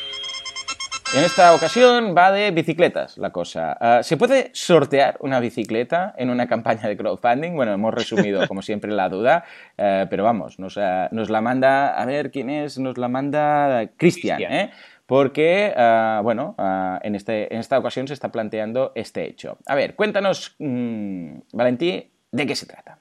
En 1.15 1.23
esta 1.23 1.55
ocasión 1.55 2.13
va 2.17 2.31
de 2.31 2.51
bicicletas 2.51 3.17
la 3.17 3.31
cosa. 3.31 3.77
Ah, 3.79 4.03
¿Se 4.03 4.17
puede 4.17 4.49
sortear 4.53 5.15
una 5.21 5.39
bicicleta 5.39 6.13
en 6.17 6.29
una 6.29 6.45
campaña 6.45 6.89
de 6.89 6.97
crowdfunding? 6.97 7.53
Bueno, 7.55 7.71
hemos 7.71 7.93
resumido 7.93 8.45
como 8.47 8.61
siempre 8.61 8.91
la 8.91 9.07
duda, 9.07 9.45
eh, 9.77 10.07
pero 10.09 10.25
vamos, 10.25 10.59
nos, 10.59 10.77
ah, 10.77 11.07
nos, 11.11 11.29
la 11.29 11.39
manda, 11.39 11.95
a 11.95 12.05
ver 12.05 12.31
quién 12.31 12.49
es, 12.49 12.77
nos 12.79 12.97
la 12.97 13.07
manda 13.07 13.91
Cristian, 13.95 14.41
¿eh? 14.41 14.71
porque, 15.05 15.73
ah, 15.77 16.19
bueno, 16.21 16.55
en, 17.01 17.15
este, 17.15 17.53
en 17.53 17.61
esta 17.61 17.79
ocasión 17.79 18.07
se 18.07 18.13
está 18.13 18.29
planteando 18.31 18.91
este 18.95 19.25
hecho. 19.25 19.57
A 19.67 19.75
ver, 19.75 19.95
cuéntanos, 19.95 20.55
mmm, 20.59 21.37
Valentí, 21.53 22.11
¿de 22.31 22.45
qué 22.45 22.55
se 22.55 22.65
trata? 22.65 22.99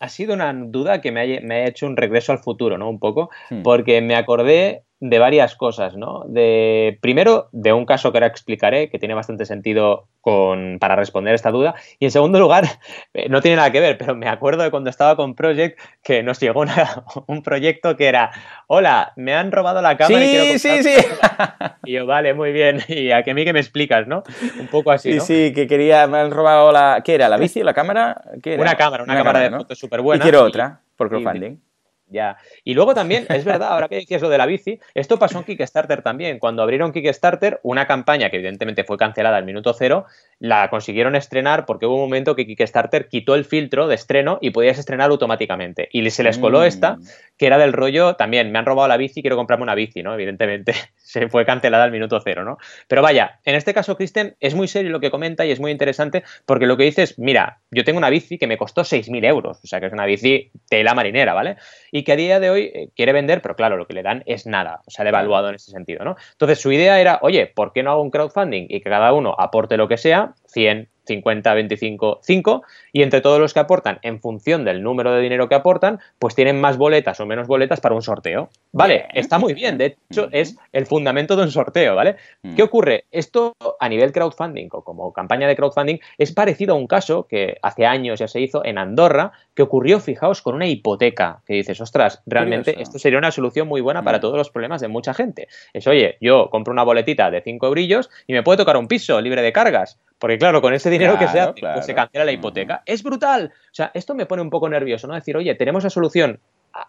Ha 0.00 0.08
sido 0.08 0.34
una 0.34 0.52
duda 0.52 1.00
que 1.00 1.12
me 1.12 1.20
ha, 1.20 1.66
hecho 1.66 1.86
un 1.86 1.96
regreso 1.96 2.32
al 2.32 2.38
futuro, 2.38 2.78
¿no? 2.78 2.88
Un 2.88 2.98
poco, 2.98 3.30
hmm. 3.50 3.62
porque 3.62 4.00
me 4.00 4.16
acordé 4.16 4.82
de 5.00 5.18
varias 5.18 5.56
cosas, 5.56 5.96
¿no? 5.96 6.24
De, 6.28 6.98
primero, 7.00 7.48
de 7.52 7.72
un 7.72 7.86
caso 7.86 8.12
que 8.12 8.18
ahora 8.18 8.26
explicaré, 8.26 8.90
que 8.90 8.98
tiene 8.98 9.14
bastante 9.14 9.46
sentido 9.46 10.08
con, 10.20 10.76
para 10.78 10.94
responder 10.94 11.34
esta 11.34 11.50
duda. 11.50 11.74
Y 11.98 12.04
en 12.04 12.10
segundo 12.10 12.38
lugar, 12.38 12.64
eh, 13.14 13.28
no 13.30 13.40
tiene 13.40 13.56
nada 13.56 13.72
que 13.72 13.80
ver, 13.80 13.96
pero 13.96 14.14
me 14.14 14.28
acuerdo 14.28 14.62
de 14.62 14.70
cuando 14.70 14.90
estaba 14.90 15.16
con 15.16 15.34
Project 15.34 15.80
que 16.02 16.22
nos 16.22 16.38
llegó 16.38 16.64
un 17.26 17.42
proyecto 17.42 17.96
que 17.96 18.08
era, 18.08 18.30
hola, 18.66 19.14
me 19.16 19.32
han 19.34 19.52
robado 19.52 19.80
la 19.80 19.96
cámara 19.96 20.22
sí, 20.22 20.30
y 20.30 20.36
quiero 20.36 20.58
Sí, 20.58 20.82
sí, 20.82 20.94
Y 21.84 21.92
yo, 21.92 22.04
vale, 22.04 22.34
muy 22.34 22.52
bien. 22.52 22.80
Y 22.88 23.10
a 23.10 23.22
que 23.22 23.30
a 23.30 23.34
mí 23.34 23.44
que 23.44 23.54
me 23.54 23.60
explicas, 23.60 24.06
¿no? 24.06 24.22
Un 24.58 24.66
poco 24.66 24.90
así, 24.90 25.14
Sí, 25.14 25.20
sí, 25.20 25.52
que 25.54 25.66
quería, 25.66 26.06
me 26.08 26.18
han 26.18 26.30
robado 26.30 26.72
la... 26.72 27.00
¿Qué 27.02 27.14
era? 27.14 27.30
¿La 27.30 27.38
bici, 27.38 27.62
la 27.62 27.72
cámara? 27.72 28.20
¿Qué 28.42 28.54
era? 28.54 28.62
Una 28.62 28.74
cámara, 28.74 29.04
una, 29.04 29.16
cámara, 29.16 29.40
de 29.40 29.50
fotos 29.50 29.78
súper 29.78 30.02
buena. 30.02 30.22
Y 30.22 30.24
quiero 30.24 30.44
otra, 30.44 30.80
por 30.96 31.08
crowdfunding. 31.08 31.69
Ya. 32.10 32.36
Y 32.64 32.74
luego 32.74 32.94
también, 32.94 33.26
es 33.28 33.44
verdad, 33.44 33.68
ahora 33.72 33.88
que 33.88 33.96
decías 33.96 34.20
lo 34.20 34.28
de 34.28 34.38
la 34.38 34.46
bici, 34.46 34.80
esto 34.94 35.18
pasó 35.18 35.38
en 35.38 35.44
Kickstarter 35.44 36.02
también. 36.02 36.38
Cuando 36.38 36.62
abrieron 36.62 36.92
Kickstarter, 36.92 37.60
una 37.62 37.86
campaña 37.86 38.30
que 38.30 38.36
evidentemente 38.36 38.84
fue 38.84 38.96
cancelada 38.96 39.36
al 39.36 39.44
minuto 39.44 39.72
cero, 39.72 40.06
la 40.38 40.68
consiguieron 40.70 41.16
estrenar 41.16 41.66
porque 41.66 41.86
hubo 41.86 41.94
un 41.94 42.02
momento 42.02 42.34
que 42.34 42.46
Kickstarter 42.46 43.08
quitó 43.08 43.34
el 43.34 43.44
filtro 43.44 43.86
de 43.86 43.94
estreno 43.94 44.38
y 44.40 44.50
podías 44.50 44.78
estrenar 44.78 45.10
automáticamente. 45.10 45.88
Y 45.92 46.08
se 46.10 46.24
les 46.24 46.38
coló 46.38 46.64
esta, 46.64 46.96
mm. 46.96 47.02
Que 47.40 47.46
era 47.46 47.56
del 47.56 47.72
rollo, 47.72 48.16
también, 48.16 48.52
me 48.52 48.58
han 48.58 48.66
robado 48.66 48.86
la 48.86 48.98
bici, 48.98 49.22
quiero 49.22 49.34
comprarme 49.34 49.62
una 49.62 49.74
bici, 49.74 50.02
¿no? 50.02 50.12
Evidentemente, 50.12 50.74
se 50.96 51.26
fue 51.30 51.46
cancelada 51.46 51.84
al 51.84 51.90
minuto 51.90 52.20
cero, 52.22 52.44
¿no? 52.44 52.58
Pero 52.86 53.00
vaya, 53.00 53.40
en 53.46 53.54
este 53.54 53.72
caso, 53.72 53.96
Kristen, 53.96 54.36
es 54.40 54.54
muy 54.54 54.68
serio 54.68 54.90
lo 54.90 55.00
que 55.00 55.10
comenta 55.10 55.46
y 55.46 55.50
es 55.50 55.58
muy 55.58 55.70
interesante 55.70 56.22
porque 56.44 56.66
lo 56.66 56.76
que 56.76 56.84
dice 56.84 57.02
es, 57.02 57.18
mira, 57.18 57.60
yo 57.70 57.82
tengo 57.82 57.96
una 57.96 58.10
bici 58.10 58.36
que 58.36 58.46
me 58.46 58.58
costó 58.58 58.82
6.000 58.82 59.24
euros, 59.24 59.58
o 59.64 59.66
sea 59.66 59.80
que 59.80 59.86
es 59.86 59.92
una 59.94 60.04
bici 60.04 60.50
tela 60.68 60.92
marinera, 60.92 61.32
¿vale? 61.32 61.56
Y 61.90 62.04
que 62.04 62.12
a 62.12 62.16
día 62.16 62.40
de 62.40 62.50
hoy 62.50 62.70
eh, 62.74 62.90
quiere 62.94 63.14
vender, 63.14 63.40
pero 63.40 63.56
claro, 63.56 63.78
lo 63.78 63.86
que 63.86 63.94
le 63.94 64.02
dan 64.02 64.22
es 64.26 64.44
nada, 64.44 64.82
o 64.84 64.90
sea, 64.90 65.06
devaluado 65.06 65.48
en 65.48 65.54
ese 65.54 65.70
sentido, 65.70 66.04
¿no? 66.04 66.16
Entonces 66.32 66.60
su 66.60 66.70
idea 66.72 67.00
era, 67.00 67.20
oye, 67.22 67.46
¿por 67.46 67.72
qué 67.72 67.82
no 67.82 67.92
hago 67.92 68.02
un 68.02 68.10
crowdfunding 68.10 68.66
y 68.68 68.82
que 68.82 68.90
cada 68.90 69.14
uno 69.14 69.34
aporte 69.38 69.78
lo 69.78 69.88
que 69.88 69.96
sea? 69.96 70.34
100, 70.48 70.90
50, 71.10 71.54
25, 71.54 72.20
5, 72.22 72.62
y 72.92 73.02
entre 73.02 73.20
todos 73.20 73.40
los 73.40 73.52
que 73.52 73.58
aportan, 73.58 73.98
en 74.02 74.20
función 74.20 74.64
del 74.64 74.80
número 74.82 75.12
de 75.12 75.20
dinero 75.20 75.48
que 75.48 75.56
aportan, 75.56 75.98
pues 76.20 76.36
tienen 76.36 76.60
más 76.60 76.76
boletas 76.76 77.18
o 77.18 77.26
menos 77.26 77.48
boletas 77.48 77.80
para 77.80 77.96
un 77.96 78.02
sorteo. 78.02 78.48
Vale, 78.70 79.08
está 79.12 79.38
muy 79.38 79.52
bien, 79.54 79.76
de 79.76 79.96
hecho 80.10 80.28
es 80.30 80.56
el 80.72 80.86
fundamento 80.86 81.34
de 81.34 81.42
un 81.42 81.50
sorteo, 81.50 81.96
¿vale? 81.96 82.14
¿Qué 82.54 82.62
ocurre? 82.62 83.06
Esto 83.10 83.56
a 83.80 83.88
nivel 83.88 84.12
crowdfunding 84.12 84.68
o 84.70 84.84
como 84.84 85.12
campaña 85.12 85.48
de 85.48 85.56
crowdfunding 85.56 85.98
es 86.16 86.32
parecido 86.32 86.74
a 86.74 86.78
un 86.78 86.86
caso 86.86 87.26
que 87.26 87.56
hace 87.62 87.86
años 87.86 88.20
ya 88.20 88.28
se 88.28 88.40
hizo 88.40 88.64
en 88.64 88.78
Andorra, 88.78 89.32
que 89.54 89.62
ocurrió, 89.62 89.98
fijaos, 89.98 90.42
con 90.42 90.54
una 90.54 90.68
hipoteca, 90.68 91.42
que 91.44 91.54
dices, 91.54 91.80
ostras, 91.80 92.22
realmente 92.24 92.80
esto 92.80 93.00
sería 93.00 93.18
una 93.18 93.32
solución 93.32 93.66
muy 93.66 93.80
buena 93.80 94.04
para 94.04 94.20
todos 94.20 94.36
los 94.36 94.50
problemas 94.50 94.80
de 94.80 94.88
mucha 94.88 95.12
gente. 95.12 95.48
Es, 95.72 95.88
oye, 95.88 96.16
yo 96.20 96.50
compro 96.50 96.72
una 96.72 96.84
boletita 96.84 97.30
de 97.30 97.42
5 97.42 97.66
eurillos 97.66 98.10
y 98.28 98.32
me 98.32 98.42
puede 98.42 98.58
tocar 98.58 98.76
un 98.76 98.86
piso 98.86 99.20
libre 99.20 99.42
de 99.42 99.52
cargas. 99.52 99.98
Porque 100.20 100.36
claro, 100.36 100.60
con 100.60 100.74
ese 100.74 100.90
dinero 100.90 101.18
que 101.18 101.26
se 101.28 101.40
hace, 101.40 101.62
pues 101.62 101.86
se 101.86 101.94
cancela 101.94 102.26
la 102.26 102.32
hipoteca. 102.32 102.82
Es 102.84 103.02
brutal. 103.02 103.52
O 103.54 103.74
sea, 103.74 103.90
esto 103.94 104.14
me 104.14 104.26
pone 104.26 104.42
un 104.42 104.50
poco 104.50 104.68
nervioso, 104.68 105.08
¿no? 105.08 105.14
Decir, 105.14 105.34
oye, 105.34 105.54
tenemos 105.54 105.82
la 105.82 105.88
solución 105.88 106.38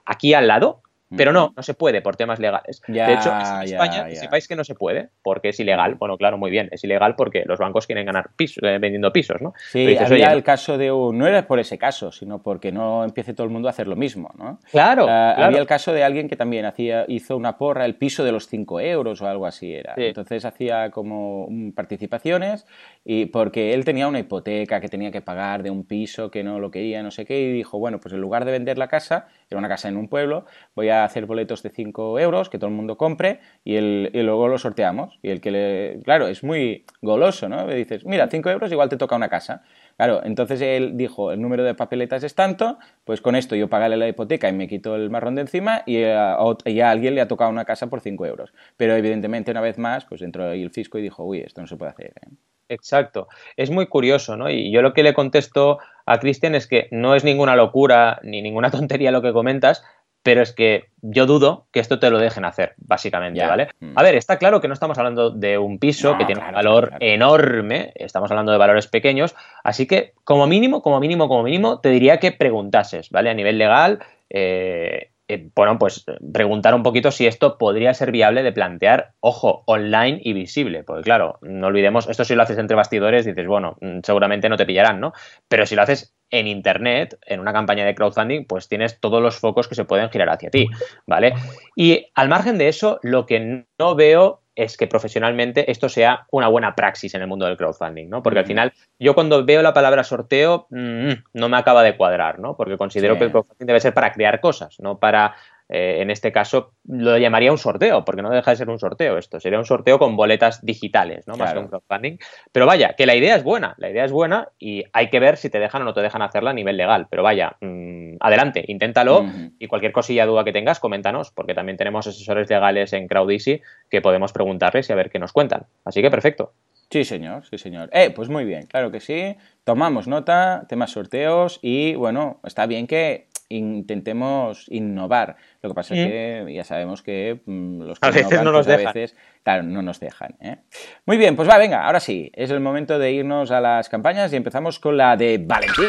aquí 0.05 0.33
al 0.33 0.47
lado, 0.47 0.81
pero 1.15 1.34
no, 1.34 1.54
no 1.56 1.63
se 1.63 1.74
puede 1.74 2.02
por 2.02 2.15
temas 2.15 2.39
legales. 2.39 2.82
de 2.88 3.13
hecho, 3.13 3.32
en 3.32 3.63
España 3.63 4.10
sepáis 4.15 4.47
que 4.47 4.56
no 4.56 4.63
se 4.63 4.76
puede 4.76 5.10
porque 5.21 5.50
es 5.50 5.60
ilegal. 5.60 5.95
Bueno, 5.95 6.17
claro, 6.17 6.38
muy 6.38 6.52
bien, 6.52 6.69
es 6.71 6.84
ilegal 6.84 7.15
porque 7.15 7.43
los 7.45 7.60
bancos 7.60 7.86
quieren 7.86 8.06
ganar 8.06 8.30
pisos, 8.36 8.63
eh, 8.63 8.78
vendiendo 8.80 9.12
pisos, 9.12 9.41
¿no? 9.41 9.54
Sí, 9.71 9.97
había 9.97 10.32
el 10.32 10.43
caso 10.43 10.78
de 10.78 10.91
un... 10.91 11.17
No 11.17 11.28
era 11.28 11.45
por 11.47 11.60
ese 11.60 11.78
caso, 11.78 12.12
sino 12.12 12.41
porque 12.41 12.71
no 12.71 13.04
empiece 13.04 13.34
todo 13.34 13.45
el 13.45 13.52
mundo 13.52 13.67
a 13.67 13.71
hacer 13.71 13.88
lo 13.88 13.95
mismo, 13.95 14.32
¿no? 14.38 14.60
Claro, 14.71 15.06
ah, 15.10 15.34
Había 15.34 15.60
el 15.60 15.67
caso 15.67 15.93
de 15.93 16.04
alguien 16.04 16.28
que 16.28 16.36
también 16.36 16.65
hacía, 16.65 17.06
hizo 17.08 17.38
una 17.38 17.58
porra, 17.58 17.86
el 17.86 17.95
piso 17.95 18.24
de 18.24 18.32
los 18.32 18.47
5 18.47 18.80
euros 18.80 19.21
o 19.21 19.28
algo 19.28 19.45
así 19.45 19.74
era. 19.74 19.93
Entonces 19.97 20.45
hacía 20.45 20.91
como 20.91 21.47
participaciones 21.76 22.65
y 23.04 23.26
porque 23.26 23.74
él 23.74 23.86
tenía 23.86 24.08
una 24.08 24.19
hipoteca 24.19 24.80
que 24.80 24.88
tenía 24.88 25.12
que 25.12 25.21
pagar 25.21 25.63
de 25.63 25.69
un 25.69 25.86
piso 25.86 26.32
que 26.32 26.43
no 26.43 26.60
lo 26.60 26.71
quería, 26.71 27.04
no 27.04 27.12
sé 27.12 27.26
qué, 27.26 27.39
y 27.41 27.52
dijo, 27.52 27.80
bueno, 27.80 28.00
pues 28.00 28.13
en 28.13 28.21
lugar 28.21 28.45
de 28.45 28.52
vender 28.52 28.78
la 28.78 28.88
casa, 28.88 29.28
era 29.51 29.59
una 29.59 29.69
casa 29.69 29.89
en 29.89 29.97
un 29.97 30.07
pueblo, 30.07 30.45
voy 30.75 30.89
a 30.89 31.03
hacer 31.03 31.25
boletos 31.25 31.61
de 31.63 31.69
5 31.69 32.19
euros, 32.19 32.49
que 32.49 32.57
todo 32.57 32.69
el 32.69 32.75
mundo 32.75 32.97
compre, 32.97 33.39
y, 33.63 33.75
el, 33.75 34.09
y 34.13 34.21
luego 34.21 34.47
lo 34.47 34.57
sorteamos. 34.57 35.19
Y 35.21 35.29
el 35.29 35.41
que 35.41 35.51
le... 35.51 35.99
Claro, 36.03 36.27
es 36.27 36.43
muy 36.43 36.85
goloso, 37.01 37.49
¿no? 37.49 37.67
Le 37.67 37.75
dices, 37.75 38.05
mira, 38.05 38.27
5 38.29 38.49
euros 38.49 38.71
igual 38.71 38.89
te 38.89 38.97
toca 38.97 39.15
una 39.15 39.29
casa. 39.29 39.63
Claro, 39.97 40.21
entonces 40.23 40.62
él 40.62 40.97
dijo, 40.97 41.32
el 41.32 41.41
número 41.41 41.63
de 41.63 41.75
papeletas 41.75 42.23
es 42.23 42.36
tanto, 42.36 42.80
pues 43.06 43.21
con 43.21 43.36
esto 43.36 43.56
yo 43.56 43.69
pagaré 43.69 43.97
la 43.97 44.08
hipoteca 44.08 44.49
y 44.49 44.54
me 44.54 44.67
quito 44.67 44.95
el 44.95 45.10
marrón 45.10 45.36
de 45.36 45.41
encima 45.41 45.84
y 45.86 46.04
a, 46.04 46.36
alguien 46.36 47.15
le 47.15 47.21
ha 47.21 47.27
tocado 47.27 47.49
una 47.49 47.65
casa 47.65 47.88
por 47.88 48.01
5 48.01 48.25
euros. 48.25 48.54
Pero 48.77 48.95
evidentemente, 48.95 49.51
una 49.51 49.62
vez 49.62 49.77
más, 49.77 50.06
pues 50.06 50.21
entró 50.21 50.49
ahí 50.49 50.62
el 50.62 50.71
fisco 50.71 50.97
y 50.97 51.01
dijo, 51.01 51.23
uy, 51.23 51.39
esto 51.39 51.62
no 51.62 51.67
se 51.67 51.77
puede 51.77 51.91
hacer. 51.91 52.13
¿eh? 52.21 52.30
Exacto. 52.71 53.27
Es 53.58 53.69
muy 53.69 53.88
curioso, 53.88 54.38
¿no? 54.38 54.49
Y 54.49 54.71
yo 54.71 54.82
lo 54.82 54.93
que 54.93 55.04
le 55.04 55.13
contesto 55.13 55.80
a 56.06 56.19
Cristian 56.19 56.56
es 56.56 56.67
que 56.67 56.88
no 56.91 57.15
es 57.15 57.25
ninguna 57.25 57.56
locura 57.56 58.19
ni 58.23 58.41
ninguna 58.41 58.71
tontería 58.71 59.12
lo 59.12 59.21
que 59.21 59.34
comentas, 59.34 59.84
pero 60.23 60.41
es 60.41 60.53
que 60.53 60.86
yo 61.01 61.25
dudo 61.25 61.65
que 61.71 61.79
esto 61.79 61.99
te 61.99 62.10
lo 62.10 62.19
dejen 62.19 62.45
hacer, 62.45 62.75
básicamente, 62.77 63.45
¿vale? 63.45 63.69
Mm. 63.79 63.97
A 63.97 64.03
ver, 64.03 64.15
está 64.15 64.38
claro 64.38 64.62
que 64.62 64.67
no 64.67 64.73
estamos 64.73 64.97
hablando 64.97 65.31
de 65.31 65.57
un 65.57 65.79
piso 65.79 66.17
que 66.17 66.25
tiene 66.25 66.41
un 66.45 66.53
valor 66.53 66.93
enorme, 66.99 67.91
estamos 67.95 68.29
hablando 68.29 68.51
de 68.51 68.57
valores 68.57 68.88
pequeños, 68.88 69.36
así 69.63 69.88
que 69.88 70.13
como 70.23 70.47
mínimo, 70.47 70.81
como 70.81 70.99
mínimo, 70.99 71.27
como 71.27 71.43
mínimo, 71.43 71.79
te 71.79 71.89
diría 71.89 72.19
que 72.19 72.31
preguntases, 72.31 73.10
¿vale? 73.10 73.29
A 73.29 73.34
nivel 73.34 73.57
legal, 73.57 73.99
eh, 74.29 75.12
eh, 75.31 75.49
bueno, 75.55 75.79
pues 75.79 76.05
preguntar 76.34 76.75
un 76.75 76.84
poquito 76.84 77.10
si 77.10 77.25
esto 77.25 77.57
podría 77.57 77.93
ser 77.93 78.12
viable 78.12 78.43
de 78.43 78.51
plantear, 78.51 79.13
ojo, 79.21 79.63
online 79.65 80.19
y 80.21 80.34
visible, 80.34 80.84
porque 80.84 81.03
claro, 81.03 81.39
no 81.41 81.67
olvidemos, 81.67 82.10
esto 82.10 82.25
si 82.25 82.36
lo 82.36 82.43
haces 82.43 82.57
entre 82.57 82.75
bastidores, 82.75 83.25
dices, 83.25 83.47
bueno, 83.47 83.77
mm, 83.79 83.99
seguramente 84.03 84.49
no 84.49 84.57
te 84.57 84.65
pillarán, 84.65 84.99
¿no? 84.99 85.13
Pero 85.47 85.65
si 85.65 85.75
lo 85.75 85.84
haces 85.84 86.13
en 86.31 86.47
Internet, 86.47 87.19
en 87.25 87.39
una 87.39 87.53
campaña 87.53 87.85
de 87.85 87.93
crowdfunding, 87.93 88.45
pues 88.45 88.67
tienes 88.67 88.99
todos 88.99 89.21
los 89.21 89.37
focos 89.37 89.67
que 89.67 89.75
se 89.75 89.85
pueden 89.85 90.09
girar 90.09 90.29
hacia 90.29 90.49
ti, 90.49 90.67
¿vale? 91.05 91.33
Y 91.75 92.07
al 92.15 92.29
margen 92.29 92.57
de 92.57 92.69
eso, 92.69 92.99
lo 93.03 93.25
que 93.25 93.65
no 93.77 93.95
veo 93.95 94.41
es 94.55 94.77
que 94.77 94.87
profesionalmente 94.87 95.71
esto 95.71 95.87
sea 95.89 96.27
una 96.31 96.47
buena 96.47 96.75
praxis 96.75 97.13
en 97.15 97.21
el 97.21 97.27
mundo 97.27 97.45
del 97.45 97.57
crowdfunding, 97.57 98.09
¿no? 98.09 98.21
Porque 98.21 98.39
al 98.39 98.45
final 98.45 98.73
yo 98.99 99.15
cuando 99.15 99.45
veo 99.45 99.61
la 99.61 99.73
palabra 99.73 100.03
sorteo 100.03 100.67
mm, 100.69 101.11
no 101.33 101.49
me 101.49 101.57
acaba 101.57 101.83
de 101.83 101.95
cuadrar, 101.95 102.39
¿no? 102.39 102.55
Porque 102.55 102.77
considero 102.77 103.17
que 103.17 103.25
el 103.25 103.31
crowdfunding 103.31 103.65
debe 103.65 103.79
ser 103.79 103.93
para 103.93 104.11
crear 104.11 104.41
cosas, 104.41 104.79
no 104.79 104.99
para 104.99 105.35
eh, 105.73 106.01
en 106.01 106.12
este 106.12 106.34
caso 106.34 106.73
lo 106.86 107.17
llamaría 107.17 107.49
un 107.49 107.57
sorteo, 107.57 108.03
porque 108.03 108.21
no 108.21 108.29
deja 108.29 108.51
de 108.51 108.57
ser 108.57 108.69
un 108.69 108.77
sorteo 108.77 109.17
esto, 109.17 109.39
sería 109.39 109.57
un 109.57 109.65
sorteo 109.65 109.97
con 109.97 110.17
boletas 110.17 110.65
digitales, 110.65 111.25
¿no? 111.27 111.38
Más 111.38 111.53
que 111.53 111.60
un 111.60 111.67
crowdfunding. 111.67 112.17
Pero 112.51 112.65
vaya, 112.65 112.93
que 112.97 113.05
la 113.05 113.15
idea 113.15 113.38
es 113.38 113.43
buena, 113.43 113.73
la 113.77 113.89
idea 113.89 114.03
es 114.03 114.12
buena 114.12 114.49
y 114.60 114.84
hay 114.91 115.10
que 115.10 115.21
ver 115.21 115.38
si 115.38 115.49
te 115.49 115.60
dejan 115.60 115.84
o 115.84 115.86
no 115.86 115.93
te 115.93 116.01
dejan 116.01 116.21
hacerla 116.21 116.49
a 116.49 116.53
nivel 116.53 116.75
legal. 116.75 117.07
Pero 117.10 117.23
vaya, 117.23 117.55
mm, 117.62 118.17
adelante, 118.19 118.65
inténtalo 118.67 119.25
y 119.60 119.67
cualquier 119.67 119.93
cosilla, 119.93 120.25
duda 120.25 120.43
que 120.43 120.51
tengas, 120.51 120.81
coméntanos, 120.81 121.31
porque 121.31 121.53
también 121.53 121.77
tenemos 121.77 122.05
asesores 122.05 122.49
legales 122.49 122.91
en 122.91 123.07
CrowdEasy 123.07 123.62
que 123.89 124.01
podemos 124.01 124.34
preguntarles 124.34 124.89
y 124.89 124.93
a 124.93 124.97
ver 124.97 125.10
qué 125.10 125.19
nos 125.19 125.31
cuentan. 125.31 125.67
Así 125.86 126.01
que 126.01 126.12
perfecto. 126.12 126.51
Sí, 126.91 127.05
señor, 127.05 127.45
sí, 127.45 127.57
señor. 127.57 127.89
Eh, 127.93 128.10
pues 128.10 128.27
muy 128.27 128.43
bien, 128.43 128.65
claro 128.65 128.91
que 128.91 128.99
sí. 128.99 129.38
Tomamos 129.63 130.10
nota, 130.10 130.65
temas 130.67 130.91
sorteos 130.91 131.60
y 131.62 131.95
bueno, 131.95 132.41
está 132.43 132.65
bien 132.65 132.86
que 132.86 133.30
intentemos 133.57 134.65
innovar. 134.69 135.37
Lo 135.61 135.69
que 135.69 135.75
pasa 135.75 135.95
es 135.95 136.07
que 136.07 136.53
ya 136.53 136.63
sabemos 136.63 137.01
que 137.01 137.41
mm, 137.45 137.81
los 137.81 137.99
que 137.99 138.07
a 138.07 138.11
veces 138.11 138.43
no 138.43 138.51
nos 138.51 138.65
pues, 138.65 138.77
dejan. 138.77 138.93
veces, 138.93 139.17
claro, 139.43 139.63
no 139.63 139.81
nos 139.81 139.99
dejan. 139.99 140.35
¿eh? 140.39 140.57
Muy 141.05 141.17
bien, 141.17 141.35
pues 141.35 141.49
va, 141.49 141.57
venga, 141.57 141.85
ahora 141.85 141.99
sí, 141.99 142.31
es 142.33 142.49
el 142.51 142.59
momento 142.59 142.99
de 142.99 143.11
irnos 143.11 143.51
a 143.51 143.61
las 143.61 143.89
campañas 143.89 144.31
y 144.33 144.35
empezamos 144.35 144.79
con 144.79 144.97
la 144.97 145.15
de 145.17 145.37
Valentín. 145.37 145.85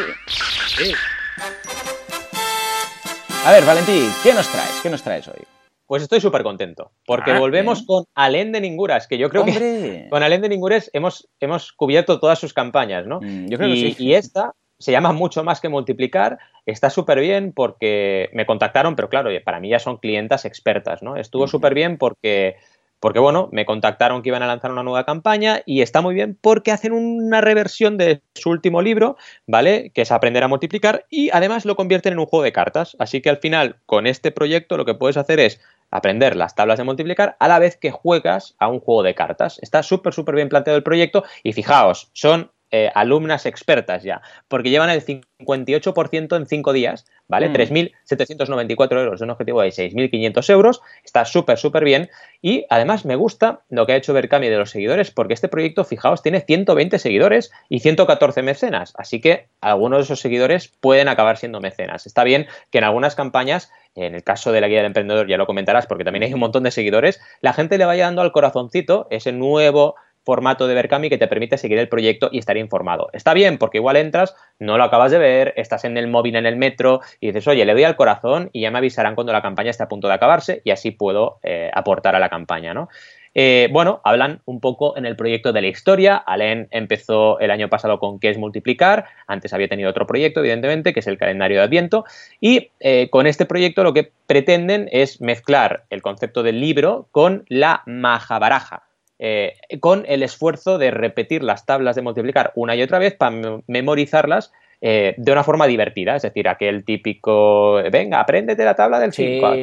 A 3.45 3.51
ver, 3.51 3.65
Valentín, 3.65 4.09
¿qué 4.23 4.33
nos 4.33 4.47
traes? 4.49 4.79
¿Qué 4.81 4.89
nos 4.89 5.03
traes 5.03 5.27
hoy? 5.27 5.43
Pues 5.85 6.01
estoy 6.01 6.21
súper 6.21 6.43
contento, 6.43 6.93
porque 7.05 7.31
ah, 7.31 7.39
volvemos 7.39 7.83
con 7.85 8.05
Alén 8.15 8.51
de 8.51 8.61
Ninguras, 8.61 9.05
que 9.05 9.17
yo 9.17 9.29
creo 9.29 9.43
que 9.43 10.07
con 10.09 10.23
Alén 10.23 10.41
de 10.41 10.49
Ninguras 10.49 10.89
hemos, 10.93 11.29
hemos 11.39 11.73
cubierto 11.73 12.19
todas 12.19 12.39
sus 12.39 12.53
campañas, 12.53 13.05
¿no? 13.05 13.19
Mm, 13.21 13.47
yo 13.47 13.57
creo 13.57 13.69
y, 13.69 13.83
que 13.83 13.93
sí. 13.95 14.03
y 14.05 14.13
esta 14.13 14.53
se 14.83 14.91
llama 14.91 15.13
mucho 15.13 15.45
más 15.45 15.61
que 15.61 15.69
multiplicar, 15.69 16.39
está 16.65 16.89
súper 16.89 17.21
bien 17.21 17.53
porque 17.53 18.29
me 18.33 18.45
contactaron, 18.45 18.97
pero 18.97 19.07
claro, 19.07 19.29
para 19.45 19.61
mí 19.61 19.69
ya 19.69 19.79
son 19.79 19.95
clientas 19.95 20.43
expertas, 20.43 21.01
¿no? 21.01 21.15
Estuvo 21.15 21.47
súper 21.47 21.73
bien 21.73 21.97
porque, 21.97 22.57
porque, 22.99 23.19
bueno, 23.19 23.47
me 23.53 23.65
contactaron 23.65 24.21
que 24.21 24.27
iban 24.27 24.43
a 24.43 24.47
lanzar 24.47 24.73
una 24.73 24.83
nueva 24.83 25.05
campaña 25.05 25.61
y 25.65 25.81
está 25.81 26.01
muy 26.01 26.13
bien 26.13 26.37
porque 26.41 26.73
hacen 26.73 26.91
una 26.91 27.39
reversión 27.39 27.97
de 27.97 28.21
su 28.33 28.49
último 28.49 28.81
libro, 28.81 29.15
¿vale? 29.47 29.91
Que 29.93 30.01
es 30.01 30.11
Aprender 30.11 30.43
a 30.43 30.49
multiplicar 30.49 31.05
y 31.09 31.29
además 31.29 31.63
lo 31.63 31.77
convierten 31.77 32.11
en 32.11 32.19
un 32.19 32.25
juego 32.25 32.43
de 32.43 32.51
cartas. 32.51 32.97
Así 32.99 33.21
que 33.21 33.29
al 33.29 33.37
final, 33.37 33.77
con 33.85 34.05
este 34.05 34.31
proyecto 34.31 34.75
lo 34.75 34.83
que 34.83 34.95
puedes 34.95 35.15
hacer 35.15 35.39
es 35.39 35.61
aprender 35.91 36.35
las 36.35 36.55
tablas 36.55 36.77
de 36.77 36.83
multiplicar 36.83 37.37
a 37.39 37.47
la 37.47 37.59
vez 37.59 37.77
que 37.77 37.91
juegas 37.91 38.55
a 38.59 38.67
un 38.67 38.81
juego 38.81 39.03
de 39.03 39.15
cartas. 39.15 39.59
Está 39.61 39.81
súper, 39.81 40.13
súper 40.13 40.35
bien 40.35 40.49
planteado 40.49 40.75
el 40.75 40.83
proyecto 40.83 41.23
y 41.41 41.53
fijaos, 41.53 42.09
son 42.11 42.51
eh, 42.75 42.89
alumnas 42.95 43.45
expertas 43.45 44.01
ya, 44.01 44.23
porque 44.47 44.71
llevan 44.71 44.89
el 44.89 45.05
58% 45.05 46.35
en 46.35 46.47
5 46.47 46.73
días, 46.73 47.05
¿vale? 47.27 47.53
3.794 47.53 48.89
mm. 48.91 48.97
euros, 48.97 49.21
un 49.21 49.29
objetivo 49.29 49.61
de 49.61 49.69
6.500 49.69 50.49
euros, 50.49 50.81
está 51.05 51.23
súper, 51.23 51.59
súper 51.59 51.83
bien. 51.83 52.09
Y 52.41 52.65
además 52.71 53.05
me 53.05 53.15
gusta 53.15 53.61
lo 53.69 53.85
que 53.85 53.93
ha 53.93 53.95
hecho 53.95 54.11
Berkami 54.13 54.49
de 54.49 54.57
los 54.57 54.71
seguidores, 54.71 55.11
porque 55.11 55.35
este 55.35 55.49
proyecto, 55.49 55.83
fijaos, 55.83 56.23
tiene 56.23 56.41
120 56.41 56.97
seguidores 56.97 57.51
y 57.69 57.81
114 57.81 58.41
mecenas, 58.41 58.95
así 58.97 59.21
que 59.21 59.45
algunos 59.61 59.99
de 59.99 60.03
esos 60.05 60.19
seguidores 60.19 60.67
pueden 60.67 61.09
acabar 61.09 61.37
siendo 61.37 61.61
mecenas. 61.61 62.07
Está 62.07 62.23
bien 62.23 62.47
que 62.71 62.79
en 62.79 62.85
algunas 62.85 63.13
campañas 63.13 63.71
en 63.93 64.15
el 64.15 64.23
caso 64.23 64.51
de 64.51 64.61
la 64.61 64.67
guía 64.67 64.77
del 64.77 64.87
emprendedor 64.87 65.27
ya 65.27 65.37
lo 65.37 65.45
comentarás 65.45 65.85
porque 65.85 66.03
también 66.03 66.23
hay 66.23 66.33
un 66.33 66.39
montón 66.39 66.63
de 66.63 66.71
seguidores, 66.71 67.21
la 67.41 67.53
gente 67.53 67.77
le 67.77 67.85
vaya 67.85 68.05
dando 68.05 68.23
al 68.23 68.31
corazoncito 68.31 69.05
ese 69.11 69.31
nuevo 69.31 69.93
formato 70.23 70.67
de 70.67 70.75
Berkami 70.75 71.09
que 71.09 71.17
te 71.17 71.27
permite 71.27 71.57
seguir 71.57 71.77
el 71.77 71.89
proyecto 71.89 72.29
y 72.31 72.39
estar 72.39 72.57
informado. 72.57 73.09
Está 73.13 73.33
bien, 73.33 73.57
porque 73.57 73.77
igual 73.77 73.97
entras, 73.97 74.35
no 74.59 74.77
lo 74.77 74.83
acabas 74.83 75.11
de 75.11 75.19
ver, 75.19 75.53
estás 75.57 75.85
en 75.85 75.97
el 75.97 76.07
móvil, 76.07 76.35
en 76.35 76.45
el 76.45 76.55
metro 76.55 77.01
y 77.19 77.27
dices, 77.27 77.47
oye, 77.47 77.65
le 77.65 77.73
doy 77.73 77.83
al 77.83 77.95
corazón 77.95 78.49
y 78.53 78.61
ya 78.61 78.71
me 78.71 78.77
avisarán 78.77 79.15
cuando 79.15 79.33
la 79.33 79.41
campaña 79.41 79.69
esté 79.69 79.83
a 79.83 79.87
punto 79.89 80.07
de 80.07 80.13
acabarse 80.13 80.61
y 80.63 80.71
así 80.71 80.91
puedo 80.91 81.39
eh, 81.43 81.69
aportar 81.73 82.15
a 82.15 82.19
la 82.19 82.29
campaña, 82.29 82.73
¿no? 82.73 82.89
Eh, 83.35 83.67
bueno, 83.71 83.99
hablan 84.03 84.41
un 84.45 84.59
poco 84.59 84.95
en 84.95 85.05
el 85.05 85.15
proyecto 85.15 85.53
de 85.53 85.61
la 85.61 85.67
historia. 85.67 86.17
Alain 86.17 86.67
empezó 86.71 87.39
el 87.39 87.51
año 87.51 87.69
pasado 87.69 87.99
con 87.99 88.19
qué 88.19 88.29
es 88.29 88.37
multiplicar. 88.37 89.05
Antes 89.27 89.53
había 89.53 89.67
tenido 89.67 89.89
otro 89.89 90.05
proyecto, 90.05 90.39
evidentemente, 90.39 90.93
que 90.93 90.99
es 90.99 91.07
el 91.07 91.17
calendario 91.17 91.57
de 91.57 91.63
Adviento. 91.63 92.05
Y 92.39 92.69
eh, 92.79 93.09
con 93.09 93.27
este 93.27 93.45
proyecto 93.45 93.83
lo 93.83 93.93
que 93.93 94.11
pretenden 94.27 94.87
es 94.91 95.19
mezclar 95.21 95.85
el 95.89 96.01
concepto 96.01 96.43
del 96.43 96.59
libro 96.59 97.07
con 97.11 97.45
la 97.47 97.81
majabaraja. 97.85 98.83
Eh, 99.19 99.53
con 99.79 100.05
el 100.07 100.23
esfuerzo 100.23 100.77
de 100.77 100.91
repetir 100.91 101.43
las 101.43 101.65
tablas 101.65 101.95
de 101.95 102.01
multiplicar 102.01 102.51
una 102.55 102.75
y 102.75 102.81
otra 102.81 102.99
vez 102.99 103.13
para 103.13 103.61
memorizarlas 103.67 104.51
eh, 104.81 105.13
de 105.17 105.31
una 105.31 105.43
forma 105.43 105.65
divertida, 105.65 106.15
es 106.15 106.23
decir, 106.23 106.47
aquel 106.49 106.83
típico, 106.83 107.75
venga, 107.91 108.19
apréndete 108.19 108.65
la 108.65 108.75
tabla 108.75 108.99
del 108.99 109.13
5, 109.13 109.55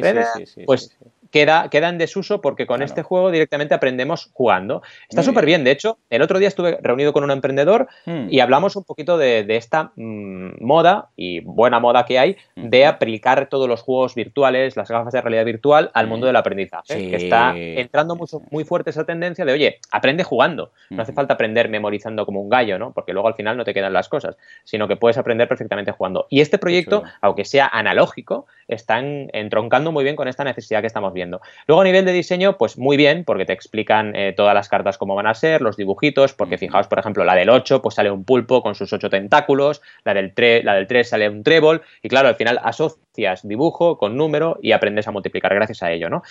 pues 0.64 0.96
queda, 1.30 1.68
en 1.72 1.98
desuso 1.98 2.40
porque 2.40 2.66
con 2.66 2.82
este 2.82 3.02
juego 3.02 3.30
directamente 3.30 3.74
aprendemos 3.74 4.30
jugando. 4.32 4.82
Está 5.08 5.22
súper 5.22 5.46
bien. 5.46 5.64
de 5.64 5.70
hecho, 5.70 5.98
el 6.10 6.22
otro 6.22 6.38
día 6.38 6.48
estuve 6.48 6.78
reunido 6.82 7.12
con 7.12 7.24
un 7.24 7.30
emprendedor 7.30 7.88
hmm. 8.06 8.26
y 8.30 8.40
hablamos 8.40 8.76
un 8.76 8.84
poquito 8.84 9.18
de, 9.18 9.44
esta 9.56 9.92
mm, 9.96 10.64
moda 10.64 11.10
y 11.16 11.40
buena 11.40 11.80
moda 11.80 12.04
que 12.04 12.18
hay 12.18 12.36
de 12.56 12.86
aplicar 12.86 13.48
todos 13.48 13.68
los 13.68 13.82
juegos 13.82 14.14
virtuales, 14.14 14.76
las 14.76 14.90
gafas 14.90 15.12
de 15.12 15.20
realidad 15.20 15.44
virtual 15.44 15.90
al 15.94 16.06
mundo 16.06 16.26
del 16.26 16.36
aprendizaje. 16.36 17.10
Que 17.10 17.16
está 17.16 17.54
entrando 17.56 18.16
mucho, 18.16 18.42
muy 18.50 18.64
fuerte 18.64 18.90
esa 18.90 19.04
tendencia 19.04 19.44
de, 19.44 19.52
oye, 19.52 19.78
aprende 19.90 20.24
jugando. 20.24 20.72
No 20.90 21.02
hace 21.02 21.12
falta 21.12 21.34
aprender 21.34 21.68
memorizando 21.68 22.26
como 22.26 22.40
un 22.40 22.48
gallo, 22.48 22.78
¿no? 22.78 22.92
Porque 22.92 23.12
luego 23.12 23.28
al 23.28 23.34
final 23.34 23.56
no 23.56 23.64
te 23.64 23.74
quedan 23.74 23.92
las 23.92 24.08
cosas, 24.08 24.36
sino 24.64 24.88
que 24.88 24.96
puedes 24.96 25.18
aprender 25.18 25.48
perfectamente 25.48 25.92
jugando. 25.92 26.26
Y 26.30 26.40
este 26.40 26.58
proyecto, 26.58 27.02
aunque 27.20 27.44
sea 27.44 27.66
analógico, 27.66 28.46
están 28.70 29.28
entroncando 29.32 29.92
muy 29.92 30.04
bien 30.04 30.16
con 30.16 30.28
esta 30.28 30.44
necesidad 30.44 30.80
que 30.80 30.86
estamos 30.86 31.12
viendo 31.12 31.40
Luego 31.66 31.82
a 31.82 31.84
nivel 31.84 32.04
de 32.04 32.12
diseño, 32.12 32.56
pues 32.56 32.78
muy 32.78 32.96
bien, 32.96 33.24
porque 33.24 33.44
te 33.44 33.52
explican 33.52 34.14
eh, 34.16 34.32
todas 34.36 34.54
las 34.54 34.68
cartas 34.68 34.98
cómo 34.98 35.14
van 35.14 35.26
a 35.26 35.34
ser, 35.34 35.62
los 35.62 35.76
dibujitos, 35.76 36.32
porque 36.34 36.58
fijaos, 36.58 36.86
por 36.88 36.98
ejemplo, 36.98 37.24
la 37.24 37.34
del 37.34 37.50
8, 37.50 37.82
pues 37.82 37.94
sale 37.94 38.10
un 38.10 38.24
pulpo 38.24 38.62
con 38.62 38.74
sus 38.74 38.92
8 38.92 39.10
tentáculos, 39.10 39.82
la 40.04 40.14
del, 40.14 40.32
3, 40.34 40.64
la 40.64 40.74
del 40.74 40.86
3 40.86 41.08
sale 41.08 41.28
un 41.28 41.42
trébol, 41.42 41.82
y 42.02 42.08
claro, 42.08 42.28
al 42.28 42.36
final 42.36 42.60
asocias 42.62 43.46
dibujo 43.46 43.98
con 43.98 44.16
número 44.16 44.58
y 44.62 44.72
aprendes 44.72 45.06
a 45.08 45.10
multiplicar 45.10 45.54
gracias 45.54 45.82
a 45.82 45.92
ello, 45.92 46.08
¿no? 46.10 46.22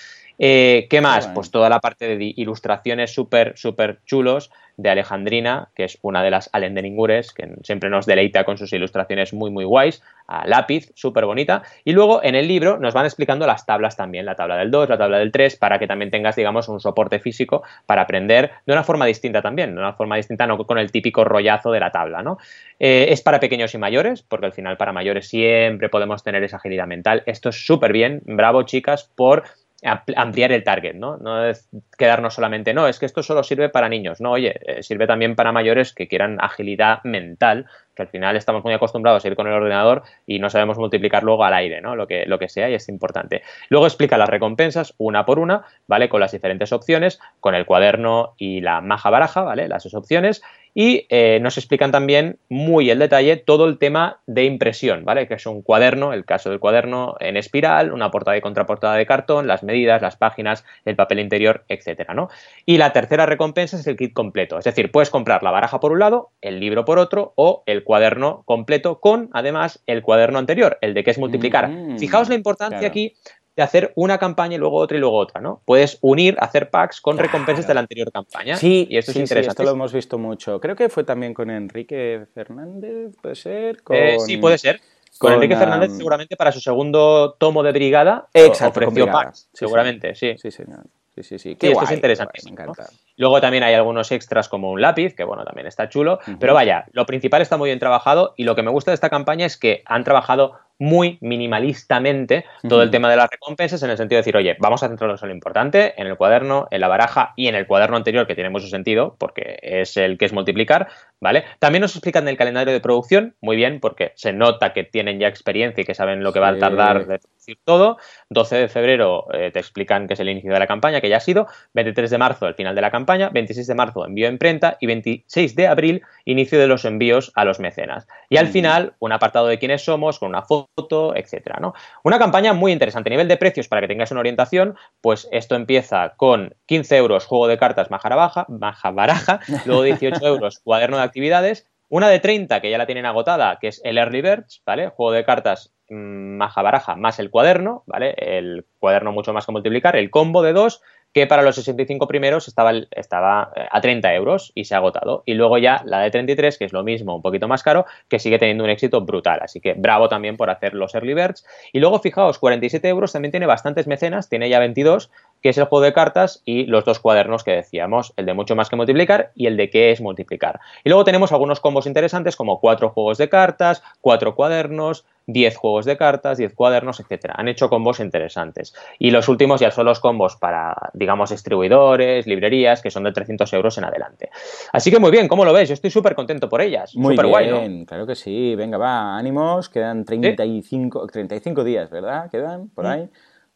Eh, 0.42 0.88
¿Qué 0.90 1.02
más? 1.02 1.28
Pues 1.28 1.52
toda 1.52 1.68
la 1.68 1.82
parte 1.82 2.16
de 2.16 2.34
ilustraciones 2.38 3.14
súper, 3.14 3.58
súper 3.58 4.00
chulos 4.06 4.50
de 4.78 4.90
Alejandrina, 4.90 5.68
que 5.76 5.84
es 5.84 6.00
una 6.02 6.24
de 6.24 6.32
las 6.32 6.50
Alendeningures, 6.54 7.34
que 7.34 7.50
siempre 7.64 7.90
nos 7.90 8.06
deleita 8.06 8.46
con 8.46 8.58
sus 8.58 8.72
ilustraciones 8.72 9.34
muy, 9.34 9.52
muy 9.52 9.66
guays, 9.66 10.02
a 10.26 10.48
lápiz, 10.48 10.94
súper 10.96 11.26
bonita. 11.26 11.64
Y 11.84 11.92
luego 11.92 12.24
en 12.24 12.36
el 12.36 12.48
libro 12.48 12.80
nos 12.80 12.94
van 12.94 13.06
explicando 13.06 13.46
las 13.46 13.66
tablas 13.66 13.98
también, 13.98 14.26
la 14.26 14.36
tabla 14.36 14.56
del 14.56 14.72
2, 14.72 14.88
la 14.88 14.98
tabla 14.98 15.20
del 15.20 15.34
3, 15.34 15.58
para 15.58 15.78
que 15.78 15.88
también 15.88 16.10
tengas, 16.10 16.38
digamos, 16.38 16.70
un 16.70 16.80
soporte 16.80 17.20
físico 17.20 17.64
para 17.86 18.04
aprender 18.04 18.52
de 18.66 18.72
una 18.72 18.86
forma 18.86 19.06
distinta 19.06 19.42
también, 19.42 19.76
de 19.76 19.82
una 19.82 19.94
forma 19.94 20.16
distinta, 20.16 20.48
no 20.48 20.58
con 20.66 20.78
el 20.78 20.90
típico 20.90 21.26
rollazo 21.26 21.72
de 21.72 21.82
la 21.82 21.92
tabla, 21.92 22.24
¿no? 22.24 22.38
Eh, 22.80 23.08
es 23.10 23.22
para 23.22 23.42
pequeños 23.42 23.74
y 23.74 23.78
mayores, 23.78 24.22
porque 24.22 24.46
al 24.46 24.54
final 24.54 24.78
para 24.78 24.94
mayores 24.94 25.28
siempre 25.28 25.90
podemos 25.90 26.24
tener 26.24 26.42
esa 26.46 26.56
agilidad 26.56 26.88
mental. 26.88 27.24
Esto 27.26 27.50
es 27.50 27.66
súper 27.66 27.92
bien, 27.92 28.22
bravo 28.24 28.64
chicas, 28.64 29.12
por 29.18 29.44
ampliar 29.84 30.52
el 30.52 30.64
target, 30.64 30.96
¿no? 30.96 31.18
No 31.18 31.46
es 31.46 31.70
quedarnos 31.98 32.34
solamente, 32.34 32.74
no, 32.74 32.88
es 32.88 33.00
que 33.00 33.06
esto 33.06 33.24
solo 33.24 33.44
sirve 33.44 33.70
para 33.70 33.90
niños, 33.90 34.20
no, 34.20 34.32
oye, 34.32 34.60
eh, 34.66 34.84
sirve 34.84 35.08
también 35.08 35.36
para 35.36 35.52
mayores 35.52 35.94
que 35.94 36.08
quieran 36.08 36.38
agilidad 36.42 37.04
mental, 37.04 37.66
que 38.00 38.04
al 38.04 38.10
final 38.10 38.38
estamos 38.38 38.64
muy 38.64 38.74
acostumbrados 38.74 39.24
a 39.24 39.28
ir 39.28 39.36
con 39.36 39.46
el 39.48 39.54
ordenador 39.54 40.04
y 40.26 40.40
no 40.40 40.50
sabemos 40.50 40.78
multiplicar 40.78 41.24
luego 41.24 41.44
al 41.44 41.54
aire, 41.54 41.82
¿no? 41.82 41.98
Lo 41.98 42.08
que, 42.08 42.26
lo 42.26 42.40
que 42.40 42.48
sea 42.48 42.70
y 42.70 42.74
es 42.74 42.88
importante. 42.88 43.42
Luego 43.68 43.86
explica 43.86 44.18
las 44.18 44.30
recompensas 44.30 44.94
una 44.98 45.26
por 45.26 45.38
una, 45.38 45.64
¿vale? 45.88 46.08
Con 46.08 46.22
las 46.22 46.32
diferentes 46.32 46.72
opciones, 46.72 47.20
con 47.42 47.56
el 47.56 47.66
cuaderno 47.66 48.36
y 48.38 48.62
la 48.62 48.80
maja 48.80 49.10
baraja, 49.10 49.42
¿vale? 49.42 49.68
Las 49.68 49.84
dos 49.84 49.96
opciones 49.96 50.42
y 50.74 51.08
eh, 51.10 51.40
nos 51.42 51.58
explican 51.58 51.92
también 51.92 52.38
muy 52.48 52.92
en 52.92 53.00
detalle 53.00 53.38
todo 53.38 53.66
el 53.66 53.78
tema 53.78 54.20
de 54.28 54.46
impresión, 54.46 55.04
¿vale? 55.04 55.28
Que 55.28 55.34
es 55.36 55.46
un 55.46 55.62
cuaderno, 55.62 56.14
el 56.14 56.26
caso 56.26 56.50
del 56.50 56.60
cuaderno 56.60 57.16
en 57.20 57.38
espiral, 57.38 57.92
una 57.92 58.12
portada 58.12 58.38
y 58.38 58.42
contraportada 58.42 58.96
de 58.96 59.06
cartón, 59.06 59.48
las 59.48 59.64
medidas, 59.64 60.02
las 60.02 60.16
páginas, 60.16 60.64
el 60.86 60.96
papel 60.96 61.20
interior, 61.20 61.64
etcétera, 61.68 62.14
¿no? 62.14 62.30
Y 62.66 62.78
la 62.78 62.94
tercera 62.94 63.26
recompensa 63.26 63.78
es 63.78 63.88
el 63.88 63.98
kit 63.98 64.14
completo, 64.14 64.58
es 64.58 64.66
decir, 64.66 64.92
puedes 64.92 65.10
comprar 65.10 65.44
la 65.44 65.52
baraja 65.52 65.80
por 65.80 65.92
un 65.92 66.00
lado, 66.00 66.30
el 66.42 66.60
libro 66.60 66.86
por 66.86 67.00
otro 67.00 67.34
o 67.36 67.64
el 67.66 67.84
cuaderno 67.90 68.44
completo 68.46 69.00
con, 69.00 69.32
además, 69.34 69.82
el 69.88 70.04
cuaderno 70.04 70.38
anterior, 70.38 70.78
el 70.82 70.94
de 70.94 71.04
que 71.04 71.10
es 71.10 71.18
multiplicar. 71.18 71.70
Mm, 71.70 71.98
Fijaos 71.98 72.30
la 72.30 72.36
importancia 72.36 72.88
aquí 72.88 73.16
de 73.56 73.64
hacer 73.64 73.94
una 73.96 74.20
campaña 74.20 74.54
y 74.54 74.58
luego 74.60 74.78
otra 74.78 74.96
y 74.96 75.00
luego 75.00 75.18
otra, 75.18 75.42
¿no? 75.42 75.64
Puedes 75.66 75.98
unir, 76.02 76.38
hacer 76.40 76.70
packs 76.70 77.02
con 77.02 77.18
recompensas 77.18 77.66
de 77.66 77.74
la 77.74 77.80
anterior 77.80 78.12
campaña. 78.12 78.58
Sí, 78.58 78.86
y 78.92 78.98
esto 78.98 79.10
es 79.10 79.18
interesante. 79.18 79.54
esto 79.54 79.64
lo 79.64 79.72
hemos 79.72 79.92
visto 79.92 80.20
mucho. 80.20 80.60
Creo 80.60 80.76
que 80.76 80.88
fue 80.90 81.04
también 81.04 81.34
con 81.34 81.50
Enrique 81.50 82.28
Fernández, 82.32 83.16
puede 83.24 83.34
ser. 83.34 83.82
Eh, 83.90 84.18
sí, 84.20 84.38
puede 84.38 84.60
ser. 84.60 84.80
Con, 85.18 85.34
Enrique 85.34 85.56
Fernández 85.56 85.92
seguramente 85.98 86.36
para 86.36 86.52
su 86.52 86.60
segundo 86.60 87.38
tomo 87.40 87.64
de 87.64 87.72
Brigada 87.72 88.28
Exacto, 88.36 88.82
ofreció 88.82 89.08
packs, 89.08 89.50
seguramente, 89.52 90.14
sí. 90.14 90.36
Sí, 90.38 90.52
señor. 90.52 90.84
Sí, 91.16 91.24
sí, 91.24 91.40
sí. 91.40 91.56
Qué 91.56 91.72
esto 91.72 91.86
es 91.86 91.92
interesante. 91.92 92.40
me 92.46 92.52
encanta. 92.52 92.88
Luego 93.20 93.42
también 93.42 93.64
hay 93.64 93.74
algunos 93.74 94.14
extras 94.14 94.48
como 94.48 94.72
un 94.72 94.80
lápiz, 94.80 95.14
que 95.14 95.26
bueno, 95.26 95.44
también 95.44 95.68
está 95.68 95.90
chulo. 95.90 96.20
Pero 96.40 96.54
vaya, 96.54 96.86
lo 96.94 97.06
principal 97.06 97.42
está 97.42 97.58
muy 97.58 97.68
bien 97.68 97.78
trabajado 97.78 98.34
y 98.38 98.46
lo 98.46 98.56
que 98.56 98.64
me 98.64 98.72
gusta 98.72 98.92
de 98.92 98.96
esta 98.96 99.10
campaña 99.10 99.46
es 99.46 99.58
que 99.58 99.84
han 99.86 100.06
trabajado 100.06 100.54
muy 100.80 101.18
minimalistamente 101.20 102.46
todo 102.68 102.82
el 102.82 102.90
tema 102.90 103.10
de 103.10 103.18
las 103.18 103.30
recompensas 103.30 103.84
en 103.84 103.90
el 103.90 103.98
sentido 103.98 104.18
de 104.18 104.22
decir, 104.22 104.38
oye, 104.38 104.56
vamos 104.60 104.82
a 104.82 104.88
centrarnos 104.88 105.22
en 105.22 105.30
lo 105.30 105.36
importante, 105.36 106.02
en 106.02 106.08
el 106.08 106.16
cuaderno, 106.16 106.68
en 106.72 106.80
la 106.80 106.88
baraja 106.88 107.34
y 107.36 107.48
en 107.48 107.56
el 107.56 107.68
cuaderno 107.68 107.98
anterior 107.98 108.26
que 108.26 108.34
tiene 108.34 108.50
mucho 108.50 108.68
sentido 108.68 109.16
porque 109.20 109.60
es 109.62 109.98
el 109.98 110.18
que 110.18 110.26
es 110.26 110.32
multiplicar, 110.32 110.88
¿vale? 111.20 111.44
También 111.60 111.82
nos 111.82 111.96
explican 111.96 112.28
el 112.30 112.38
calendario 112.38 112.74
de 112.74 112.80
producción, 112.80 113.36
muy 113.42 113.58
bien, 113.58 113.82
porque 113.82 114.14
se 114.16 114.32
nota 114.32 114.72
que 114.72 114.86
tienen 114.86 115.20
ya 115.20 115.28
experiencia 115.28 115.82
y 115.82 115.86
que 115.86 115.94
saben 115.94 116.24
lo 116.24 116.32
que 116.32 116.40
va 116.40 116.50
a 116.50 116.58
tardar 116.58 117.06
de 117.06 117.20
decir 117.20 117.60
todo. 117.66 117.98
12 118.30 118.56
de 118.56 118.68
febrero 118.70 119.26
eh, 119.34 119.52
te 119.52 119.60
explican 119.60 120.08
que 120.08 120.14
es 120.14 120.20
el 120.22 120.30
inicio 120.30 120.54
de 120.54 120.60
la 120.60 120.68
campaña, 120.68 121.02
que 121.02 121.10
ya 121.10 121.18
ha 121.18 121.22
sido, 121.22 121.48
23 121.74 122.10
de 122.10 122.18
marzo 122.18 122.48
el 122.48 122.56
final 122.56 122.74
de 122.74 122.82
la 122.82 122.90
campaña, 122.90 123.09
26 123.18 123.68
de 123.68 123.76
marzo 123.76 124.06
envío 124.06 124.28
a 124.28 124.32
imprenta 124.32 124.78
y 124.80 124.88
26 124.88 125.56
de 125.56 125.68
abril 125.68 126.02
inicio 126.26 126.60
de 126.60 126.68
los 126.68 126.86
envíos 126.86 127.32
a 127.36 127.46
los 127.46 127.60
mecenas. 127.60 128.08
Y 128.30 128.38
al 128.38 128.48
final 128.48 128.94
un 129.00 129.12
apartado 129.12 129.48
de 129.48 129.60
quiénes 129.60 129.84
somos 129.84 130.20
con 130.20 130.30
una 130.30 130.44
foto 130.44 130.70
etcétera, 131.16 131.58
¿no? 131.60 131.74
Una 132.04 132.20
campaña 132.20 132.54
muy 132.54 132.72
interesante. 132.72 133.10
A 133.10 133.12
nivel 133.12 133.28
de 133.28 133.38
precios, 133.38 133.68
para 133.68 133.82
que 133.82 133.88
tengáis 133.88 134.12
una 134.12 134.20
orientación, 134.20 134.76
pues 135.02 135.28
esto 135.32 135.56
empieza 135.56 136.14
con 136.18 136.56
15 136.66 136.98
euros 136.98 137.26
juego 137.26 137.48
de 137.48 137.58
cartas 137.58 137.92
maja 137.92 138.10
baja, 138.10 138.46
maja 138.50 138.92
baraja, 138.92 139.40
luego 139.66 139.84
18 139.84 140.26
euros 140.26 140.60
cuaderno 140.60 140.98
de 140.98 141.04
actividades, 141.04 141.68
una 141.90 142.08
de 142.10 142.20
30 142.20 142.62
que 142.62 142.70
ya 142.70 142.78
la 142.78 142.86
tienen 142.86 143.06
agotada, 143.06 143.58
que 143.60 143.68
es 143.68 143.82
el 143.84 143.98
Early 143.98 144.22
Birds, 144.22 144.62
¿vale? 144.66 144.90
Juego 144.90 145.12
de 145.12 145.26
cartas 145.26 145.74
mm, 145.90 146.38
maja 146.38 146.62
baraja 146.62 146.96
más 146.96 147.20
el 147.20 147.32
cuaderno, 147.32 147.84
¿vale? 147.88 148.14
El 148.18 148.66
cuaderno 148.80 149.12
mucho 149.12 149.34
más 149.34 149.46
que 149.46 149.52
multiplicar, 149.52 149.96
el 149.96 150.12
combo 150.12 150.44
de 150.44 150.54
dos 150.54 150.82
que 151.14 151.28
para 151.28 151.42
los 151.42 151.56
65 151.56 152.08
primeros 152.08 152.48
estaba, 152.48 152.72
estaba 152.92 153.52
eh, 153.56 153.68
a 153.72 153.82
30 153.82 154.14
euros 154.14 154.52
y 154.56 154.66
se 154.66 154.76
ha 154.76 154.78
agotado. 154.78 155.24
Y 155.26 155.34
luego 155.34 155.58
ya 155.58 155.82
la 155.86 156.00
de 156.00 156.12
33, 156.12 156.58
que 156.58 156.66
es 156.66 156.74
lo 156.74 156.84
mismo, 156.84 157.16
un 157.16 157.22
poquito 157.22 157.48
más 157.48 157.64
caro, 157.64 157.86
que 158.08 158.20
sigue 158.20 158.38
teniendo 158.38 158.64
un 158.64 158.70
éxito 158.70 159.02
brutal. 159.02 159.40
Así 159.42 159.60
que 159.60 159.74
bravo 159.74 160.10
también 160.10 160.38
por 160.38 160.50
hacer 160.50 160.74
los 160.74 160.94
early 160.94 161.14
birds. 161.14 161.46
Y 161.74 161.80
luego, 161.80 162.00
fijaos, 162.00 162.38
47 162.38 162.88
euros 162.88 163.12
también 163.12 163.32
tiene 163.32 163.46
bastantes 163.46 163.88
mecenas, 163.88 164.30
tiene 164.30 164.50
ya 164.50 164.60
22, 164.60 165.10
que 165.42 165.50
es 165.50 165.58
el 165.58 165.66
juego 165.66 165.84
de 165.84 165.94
cartas 165.94 166.42
y 166.46 166.66
los 166.66 166.86
dos 166.86 167.00
cuadernos 167.00 167.44
que 167.44 167.52
decíamos, 167.52 168.14
el 168.18 168.26
de 168.26 168.34
mucho 168.34 168.56
más 168.56 168.70
que 168.70 168.76
multiplicar 168.76 169.32
y 169.36 169.48
el 169.48 169.58
de 169.58 169.70
qué 169.70 169.92
es 169.92 170.02
multiplicar. 170.02 170.60
Y 170.84 170.90
luego 170.90 171.04
tenemos 171.04 171.32
algunos 171.32 171.60
combos 171.60 171.88
interesantes 171.88 172.36
como 172.36 172.60
cuatro 172.60 172.90
juegos 172.90 173.18
de 173.18 173.30
cartas, 173.30 173.82
cuatro 174.02 174.36
cuadernos, 174.36 175.06
10 175.32 175.58
juegos 175.58 175.86
de 175.86 175.96
cartas, 175.96 176.38
10 176.38 176.54
cuadernos, 176.56 177.00
etcétera. 177.00 177.36
Han 177.38 177.48
hecho 177.48 177.70
combos 177.70 178.00
interesantes. 178.00 178.74
Y 178.98 179.12
los 179.12 179.30
últimos 179.30 179.62
ya 179.62 179.70
son 179.72 179.86
los 179.86 180.00
combos 180.00 180.36
para, 180.36 180.76
digamos, 180.94 181.30
distribuidores, 181.30 182.26
librerías, 182.26 182.82
que 182.82 182.90
son 182.90 183.04
de 183.04 183.12
300 183.12 183.52
euros 183.54 183.78
en 183.78 183.84
adelante. 183.84 184.30
Así 184.74 184.90
que 184.90 185.00
muy 185.00 185.12
bien, 185.12 185.28
¿cómo 185.28 185.46
lo 185.46 185.54
ves? 185.54 185.70
Yo 185.70 185.74
estoy 185.74 185.92
súper 185.92 186.16
contento 186.16 186.50
por 186.50 186.62
ellas. 186.62 186.96
Muy 186.96 187.16
bien, 187.16 187.30
guay, 187.30 187.86
claro 187.86 188.08
que 188.08 188.16
sí. 188.16 188.56
Venga, 188.56 188.78
va, 188.78 189.18
ánimos. 189.18 189.70
Quedan 189.70 190.04
35, 190.04 191.08
35 191.08 191.64
días, 191.64 191.90
¿verdad? 191.90 192.30
Quedan 192.32 192.70
por 192.70 192.88
ahí. 192.88 193.08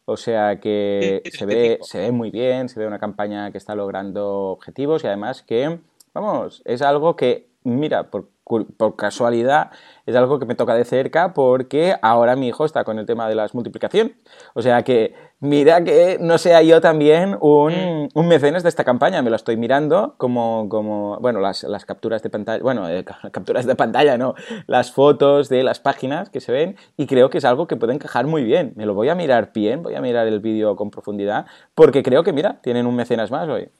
O 0.06 0.16
sea 0.16 0.60
que 0.60 1.22
se, 1.32 1.46
ve, 1.46 1.78
se 1.82 1.98
ve 1.98 2.12
muy 2.12 2.30
bien, 2.30 2.68
se 2.68 2.78
ve 2.78 2.86
una 2.86 2.98
campaña 2.98 3.50
que 3.50 3.58
está 3.58 3.74
logrando 3.74 4.50
objetivos 4.50 5.02
y 5.02 5.06
además 5.06 5.42
que, 5.42 5.78
vamos, 6.12 6.62
es 6.66 6.82
algo 6.82 7.16
que, 7.16 7.48
mira, 7.64 8.10
por 8.10 8.28
por 8.44 8.96
casualidad 8.96 9.70
es 10.06 10.14
algo 10.16 10.38
que 10.38 10.46
me 10.46 10.54
toca 10.54 10.74
de 10.74 10.84
cerca 10.84 11.32
porque 11.32 11.96
ahora 12.02 12.36
mi 12.36 12.48
hijo 12.48 12.64
está 12.64 12.84
con 12.84 12.98
el 12.98 13.06
tema 13.06 13.28
de 13.28 13.34
las 13.34 13.54
multiplicaciones. 13.54 14.12
O 14.54 14.60
sea 14.60 14.82
que 14.82 15.14
mira 15.40 15.82
que 15.82 16.18
no 16.20 16.36
sea 16.38 16.62
yo 16.62 16.80
también 16.80 17.38
un, 17.40 17.72
mm. 17.72 18.08
un 18.14 18.28
mecenas 18.28 18.62
de 18.62 18.68
esta 18.68 18.84
campaña, 18.84 19.22
me 19.22 19.30
lo 19.30 19.36
estoy 19.36 19.56
mirando 19.56 20.14
como, 20.18 20.68
como 20.68 21.18
bueno, 21.20 21.40
las, 21.40 21.62
las 21.64 21.84
capturas 21.86 22.22
de 22.22 22.30
pantalla, 22.30 22.62
bueno, 22.62 22.88
eh, 22.88 23.04
capturas 23.32 23.66
de 23.66 23.76
pantalla 23.76 24.18
no, 24.18 24.34
las 24.66 24.92
fotos 24.92 25.48
de 25.48 25.62
las 25.62 25.80
páginas 25.80 26.28
que 26.28 26.40
se 26.40 26.52
ven 26.52 26.76
y 26.96 27.06
creo 27.06 27.30
que 27.30 27.38
es 27.38 27.44
algo 27.44 27.66
que 27.66 27.76
puede 27.76 27.94
encajar 27.94 28.26
muy 28.26 28.44
bien. 28.44 28.74
Me 28.76 28.86
lo 28.86 28.94
voy 28.94 29.08
a 29.08 29.14
mirar 29.14 29.52
bien, 29.54 29.82
voy 29.82 29.94
a 29.94 30.00
mirar 30.00 30.26
el 30.26 30.40
vídeo 30.40 30.76
con 30.76 30.90
profundidad 30.90 31.46
porque 31.74 32.02
creo 32.02 32.24
que, 32.24 32.32
mira, 32.32 32.60
tienen 32.62 32.86
un 32.86 32.94
mecenas 32.94 33.30
más 33.30 33.48
hoy. 33.48 33.70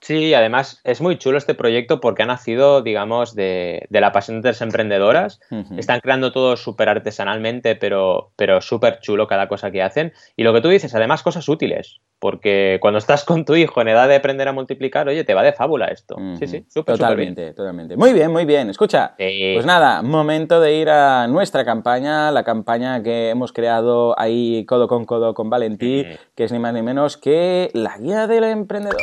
Sí, 0.00 0.32
además 0.32 0.80
es 0.84 1.00
muy 1.02 1.18
chulo 1.18 1.36
este 1.36 1.54
proyecto 1.54 2.00
porque 2.00 2.22
ha 2.22 2.26
nacido, 2.26 2.80
digamos, 2.80 3.34
de, 3.34 3.86
la 3.90 4.12
pasión 4.12 4.40
de 4.40 4.48
las 4.48 4.62
emprendedoras. 4.62 5.40
Están 5.76 6.00
creando 6.00 6.32
todo 6.32 6.56
súper 6.56 6.88
artesanalmente, 6.88 7.76
pero, 7.76 8.32
pero 8.36 8.62
súper 8.62 9.00
chulo 9.00 9.26
cada 9.26 9.46
cosa 9.46 9.70
que 9.70 9.82
hacen. 9.82 10.12
Y 10.36 10.42
lo 10.42 10.54
que 10.54 10.62
tú 10.62 10.68
dices, 10.68 10.94
además, 10.94 11.22
cosas 11.22 11.48
útiles. 11.48 12.00
Porque 12.18 12.78
cuando 12.80 12.98
estás 12.98 13.24
con 13.24 13.44
tu 13.44 13.54
hijo 13.56 13.80
en 13.82 13.88
edad 13.88 14.08
de 14.08 14.16
aprender 14.16 14.48
a 14.48 14.52
multiplicar, 14.52 15.06
oye, 15.06 15.24
te 15.24 15.34
va 15.34 15.42
de 15.42 15.52
fábula 15.52 15.86
esto. 15.88 16.16
Sí, 16.38 16.46
sí, 16.46 16.64
súper 16.68 16.96
Totalmente, 16.96 17.52
totalmente. 17.52 17.96
Muy 17.96 18.14
bien, 18.14 18.32
muy 18.32 18.46
bien. 18.46 18.70
Escucha, 18.70 19.14
pues 19.16 19.66
nada, 19.66 20.02
momento 20.02 20.60
de 20.60 20.74
ir 20.74 20.88
a 20.88 21.26
nuestra 21.28 21.64
campaña, 21.64 22.30
la 22.30 22.42
campaña 22.42 23.02
que 23.02 23.30
hemos 23.30 23.52
creado 23.52 24.18
ahí 24.18 24.64
codo 24.66 24.88
con 24.88 25.04
codo 25.04 25.34
con 25.34 25.50
Valentí, 25.50 26.06
que 26.34 26.44
es 26.44 26.52
ni 26.52 26.58
más 26.58 26.72
ni 26.72 26.82
menos 26.82 27.18
que 27.18 27.70
la 27.74 27.98
guía 27.98 28.26
del 28.26 28.44
emprendedor. 28.44 29.02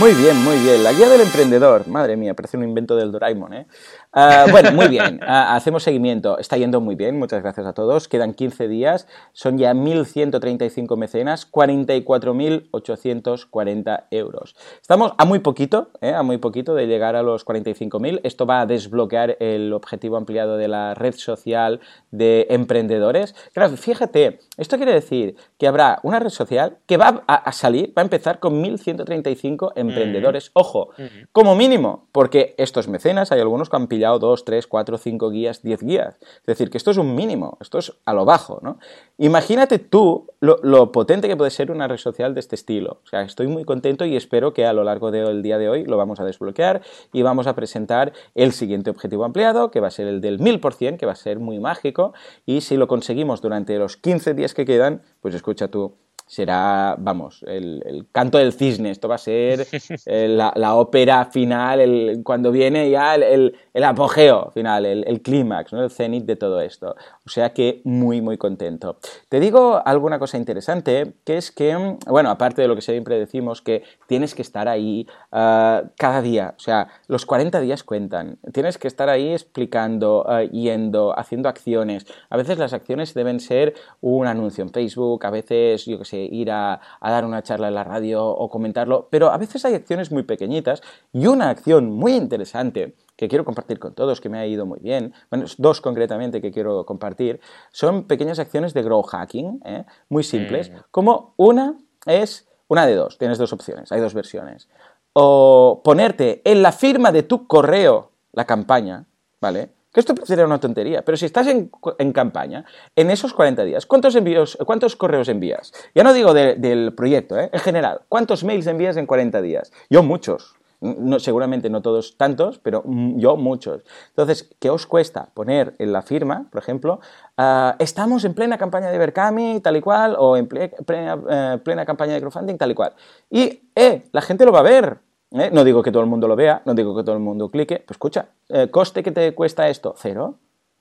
Muy 0.00 0.14
bien, 0.14 0.42
muy 0.42 0.56
bien. 0.56 0.82
La 0.82 0.94
guía 0.94 1.10
del 1.10 1.20
emprendedor. 1.20 1.86
Madre 1.86 2.16
mía, 2.16 2.32
parece 2.32 2.56
un 2.56 2.64
invento 2.64 2.96
del 2.96 3.12
Doraemon, 3.12 3.52
¿eh? 3.52 3.66
Ah, 4.12 4.46
bueno, 4.50 4.72
muy 4.72 4.88
bien. 4.88 5.20
Ah, 5.22 5.54
hacemos 5.54 5.82
seguimiento. 5.82 6.38
Está 6.38 6.56
yendo 6.56 6.80
muy 6.80 6.94
bien. 6.94 7.18
Muchas 7.18 7.42
gracias 7.42 7.66
a 7.66 7.74
todos. 7.74 8.08
Quedan 8.08 8.32
15 8.32 8.66
días. 8.66 9.06
Son 9.34 9.58
ya 9.58 9.74
1.135 9.74 10.96
mecenas, 10.96 11.52
44.840 11.52 14.04
euros. 14.10 14.56
Estamos 14.80 15.12
a 15.18 15.26
muy 15.26 15.40
poquito, 15.40 15.90
¿eh? 16.00 16.14
a 16.14 16.22
muy 16.22 16.38
poquito 16.38 16.74
de 16.74 16.86
llegar 16.86 17.14
a 17.14 17.22
los 17.22 17.44
45.000. 17.44 18.20
Esto 18.24 18.46
va 18.46 18.62
a 18.62 18.66
desbloquear 18.66 19.36
el 19.38 19.74
objetivo 19.74 20.16
ampliado 20.16 20.56
de 20.56 20.68
la 20.68 20.94
red 20.94 21.14
social 21.14 21.80
de 22.10 22.46
emprendedores. 22.48 23.34
Claro, 23.52 23.76
fíjate, 23.76 24.40
esto 24.56 24.78
quiere 24.78 24.94
decir 24.94 25.36
que 25.58 25.68
habrá 25.68 26.00
una 26.04 26.20
red 26.20 26.30
social 26.30 26.78
que 26.86 26.96
va 26.96 27.22
a, 27.26 27.52
salir, 27.52 27.92
va 27.96 28.00
a 28.00 28.06
empezar 28.06 28.40
con 28.40 28.64
1.135 28.64 29.72
en 29.76 29.89
emprendedores. 29.90 30.50
Ojo, 30.54 30.90
como 31.32 31.54
mínimo, 31.54 32.06
porque 32.12 32.54
estos 32.58 32.88
mecenas, 32.88 33.32
hay 33.32 33.40
algunos 33.40 33.68
que 33.68 33.76
han 33.76 33.86
pillado 33.86 34.18
dos, 34.18 34.44
tres, 34.44 34.66
cuatro, 34.66 34.98
cinco 34.98 35.30
guías, 35.30 35.62
diez 35.62 35.82
guías. 35.82 36.16
Es 36.20 36.46
decir, 36.46 36.70
que 36.70 36.78
esto 36.78 36.90
es 36.90 36.96
un 36.96 37.14
mínimo, 37.14 37.58
esto 37.60 37.78
es 37.78 37.92
a 38.04 38.12
lo 38.12 38.24
bajo, 38.24 38.60
¿no? 38.62 38.78
Imagínate 39.18 39.78
tú 39.78 40.28
lo, 40.40 40.92
potente 40.92 41.28
que 41.28 41.36
puede 41.36 41.50
ser 41.50 41.70
una 41.70 41.86
red 41.86 41.98
social 41.98 42.34
de 42.34 42.40
este 42.40 42.54
estilo. 42.54 43.00
O 43.04 43.08
sea, 43.08 43.22
estoy 43.22 43.46
muy 43.46 43.64
contento 43.64 44.04
y 44.04 44.16
espero 44.16 44.54
que 44.54 44.64
a 44.64 44.72
lo 44.72 44.84
largo 44.84 45.10
del 45.10 45.42
día 45.42 45.58
de 45.58 45.68
hoy 45.68 45.84
lo 45.84 45.96
vamos 45.96 46.20
a 46.20 46.24
desbloquear 46.24 46.80
y 47.12 47.22
vamos 47.22 47.46
a 47.46 47.54
presentar 47.54 48.12
el 48.34 48.52
siguiente 48.52 48.90
objetivo 48.90 49.24
ampliado, 49.24 49.70
que 49.70 49.80
va 49.80 49.88
a 49.88 49.90
ser 49.90 50.06
el 50.06 50.20
del 50.20 50.40
1000%, 50.40 50.96
que 50.96 51.06
va 51.06 51.12
a 51.12 51.16
ser 51.16 51.38
muy 51.38 51.58
mágico. 51.58 52.14
Y 52.46 52.62
si 52.62 52.76
lo 52.76 52.88
conseguimos 52.88 53.42
durante 53.42 53.78
los 53.78 53.96
15 53.96 54.34
días 54.34 54.54
que 54.54 54.64
quedan, 54.64 55.02
pues 55.20 55.34
escucha 55.34 55.68
tú, 55.68 55.94
será, 56.30 56.94
vamos, 56.96 57.44
el, 57.48 58.06
canto 58.12 58.38
del 58.38 58.52
cisne. 58.52 58.92
Esto 58.92 59.08
va 59.08 59.16
a 59.16 59.18
ser 59.18 59.66
eh, 60.06 60.28
la, 60.28 60.74
ópera 60.76 61.24
final, 61.24 61.80
el, 61.80 62.20
cuando 62.22 62.52
viene 62.52 62.88
ya 62.88 63.16
el, 63.16 63.52
apogeo 63.82 64.52
final, 64.54 64.86
el, 64.86 65.22
clímax, 65.22 65.72
¿no? 65.72 65.82
el 65.82 65.90
cenit 65.90 66.24
de 66.26 66.36
todo 66.36 66.60
esto. 66.60 66.94
O 67.26 67.28
sea 67.28 67.52
que 67.52 67.80
muy, 67.82 68.20
muy 68.20 68.38
contento. 68.38 68.98
Te 69.28 69.40
digo 69.40 69.82
alguna 69.84 70.20
cosa 70.20 70.36
interesante, 70.36 71.14
que 71.24 71.36
es 71.36 71.50
que, 71.50 71.96
bueno, 72.06 72.30
aparte 72.30 72.62
de 72.62 72.68
lo 72.68 72.76
que 72.76 72.82
siempre 72.82 73.18
decimos, 73.18 73.60
que 73.60 73.82
tienes 74.06 74.36
que 74.36 74.42
estar 74.42 74.68
ahí 74.68 75.08
ah, 75.32 75.82
cada 75.96 76.22
día. 76.22 76.54
O 76.56 76.60
sea, 76.60 76.86
los 77.08 77.26
40 77.26 77.60
días 77.60 77.82
cuentan. 77.82 78.38
Tienes 78.52 78.78
que 78.78 78.86
estar 78.86 79.08
ahí 79.08 79.32
explicando, 79.32 80.24
ah, 80.28 80.44
yendo, 80.44 81.18
haciendo 81.18 81.48
acciones. 81.48 82.06
A 82.28 82.36
veces 82.36 82.56
las 82.58 82.72
acciones 82.72 83.14
deben 83.14 83.40
ser 83.40 83.74
un 84.00 84.28
anuncio 84.28 84.62
en 84.62 84.70
Facebook, 84.70 85.26
a 85.26 85.30
veces, 85.30 85.86
yo 85.86 85.98
qué 85.98 86.04
sé, 86.04 86.19
ir 86.24 86.50
a, 86.50 86.80
dar 87.00 87.24
una 87.24 87.42
charla 87.42 87.68
en 87.68 87.74
la 87.74 87.84
radio 87.84 88.26
o 88.26 88.48
comentarlo, 88.48 89.08
pero 89.10 89.30
a 89.30 89.38
veces 89.38 89.64
hay 89.64 89.74
acciones 89.74 90.10
muy 90.12 90.22
pequeñitas 90.22 90.82
y 91.12 91.26
una 91.26 91.50
acción 91.50 91.90
muy 91.90 92.14
interesante 92.14 92.94
que 93.16 93.28
quiero 93.28 93.44
compartir 93.44 93.78
con 93.78 93.94
todos, 93.94 94.20
que 94.20 94.28
me 94.28 94.38
ha 94.38 94.46
ido 94.46 94.66
muy 94.66 94.80
bien, 94.80 95.12
bueno, 95.30 95.46
dos 95.58 95.80
concretamente 95.80 96.40
que 96.40 96.50
quiero 96.50 96.86
compartir, 96.86 97.40
son 97.70 98.04
pequeñas 98.04 98.38
acciones 98.38 98.72
de 98.72 98.82
grow 98.82 99.02
hacking, 99.02 99.60
¿eh? 99.64 99.84
muy 100.08 100.24
simples, 100.24 100.70
mm. 100.70 100.74
como 100.90 101.34
una 101.36 101.76
es 102.06 102.48
una 102.68 102.86
de 102.86 102.94
dos, 102.94 103.18
tienes 103.18 103.36
dos 103.36 103.52
opciones, 103.52 103.90
hay 103.92 104.00
dos 104.00 104.14
versiones. 104.14 104.68
O 105.12 105.80
ponerte 105.82 106.40
en 106.44 106.62
la 106.62 106.70
firma 106.72 107.10
de 107.10 107.24
tu 107.24 107.48
correo 107.48 108.12
la 108.32 108.44
campaña, 108.44 109.06
¿vale? 109.40 109.70
Que 109.92 110.00
esto 110.00 110.14
parecería 110.14 110.44
una 110.44 110.60
tontería, 110.60 111.02
pero 111.04 111.16
si 111.16 111.26
estás 111.26 111.48
en, 111.48 112.12
campaña, 112.12 112.64
en 112.94 113.10
esos 113.10 113.34
40 113.34 113.64
días, 113.64 113.86
¿cuántos 113.86 114.14
envíos, 114.14 114.56
cuántos 114.64 114.94
correos 114.94 115.28
envías? 115.28 115.72
Ya 115.94 116.04
no 116.04 116.12
digo 116.12 116.32
del 116.32 116.94
proyecto, 116.94 117.36
¿eh? 117.38 117.50
en 117.52 117.60
general, 117.60 118.02
¿cuántos 118.08 118.44
mails 118.44 118.68
envías 118.68 118.96
en 118.96 119.06
40 119.06 119.42
días? 119.42 119.72
Yo 119.88 120.02
muchos. 120.02 120.54
No, 120.80 121.20
seguramente 121.20 121.68
no 121.68 121.82
todos 121.82 122.16
tantos, 122.16 122.58
pero 122.58 122.82
yo 122.86 123.36
muchos. 123.36 123.82
Entonces, 124.10 124.48
¿qué 124.58 124.70
os 124.70 124.86
cuesta 124.86 125.28
poner 125.34 125.74
en 125.78 125.92
la 125.92 126.00
firma, 126.00 126.46
por 126.50 126.62
ejemplo, 126.62 127.00
ah, 127.36 127.76
estamos 127.78 128.24
en 128.24 128.32
plena 128.32 128.56
campaña 128.56 128.90
de 128.90 128.96
Berkami, 128.96 129.60
tal 129.60 129.76
y 129.76 129.82
cual, 129.82 130.16
o 130.18 130.38
en 130.38 130.48
plena, 130.48 131.18
eh, 131.28 131.58
plena 131.62 131.84
campaña 131.84 132.14
de 132.14 132.20
crowdfunding, 132.20 132.56
tal 132.56 132.70
y 132.70 132.74
cual? 132.74 132.94
Y, 133.28 133.60
eh, 133.74 134.04
la 134.12 134.22
gente 134.22 134.46
lo 134.46 134.52
va 134.52 134.60
a 134.60 134.62
ver, 134.62 135.00
¿eh? 135.32 135.50
No 135.52 135.64
digo 135.64 135.82
que 135.82 135.92
todo 135.92 136.02
el 136.02 136.08
mundo 136.08 136.28
lo 136.28 136.36
vea, 136.36 136.62
no 136.64 136.74
digo 136.74 136.96
que 136.96 137.02
todo 137.02 137.14
el 137.14 137.20
mundo 137.20 137.50
clique, 137.50 137.82
pues 137.86 137.96
escucha, 137.96 138.28
eh, 138.48 138.68
¿coste 138.70 139.02
que 139.02 139.12
te 139.12 139.34
cuesta 139.34 139.68
esto? 139.68 139.94
Cero. 139.96 140.36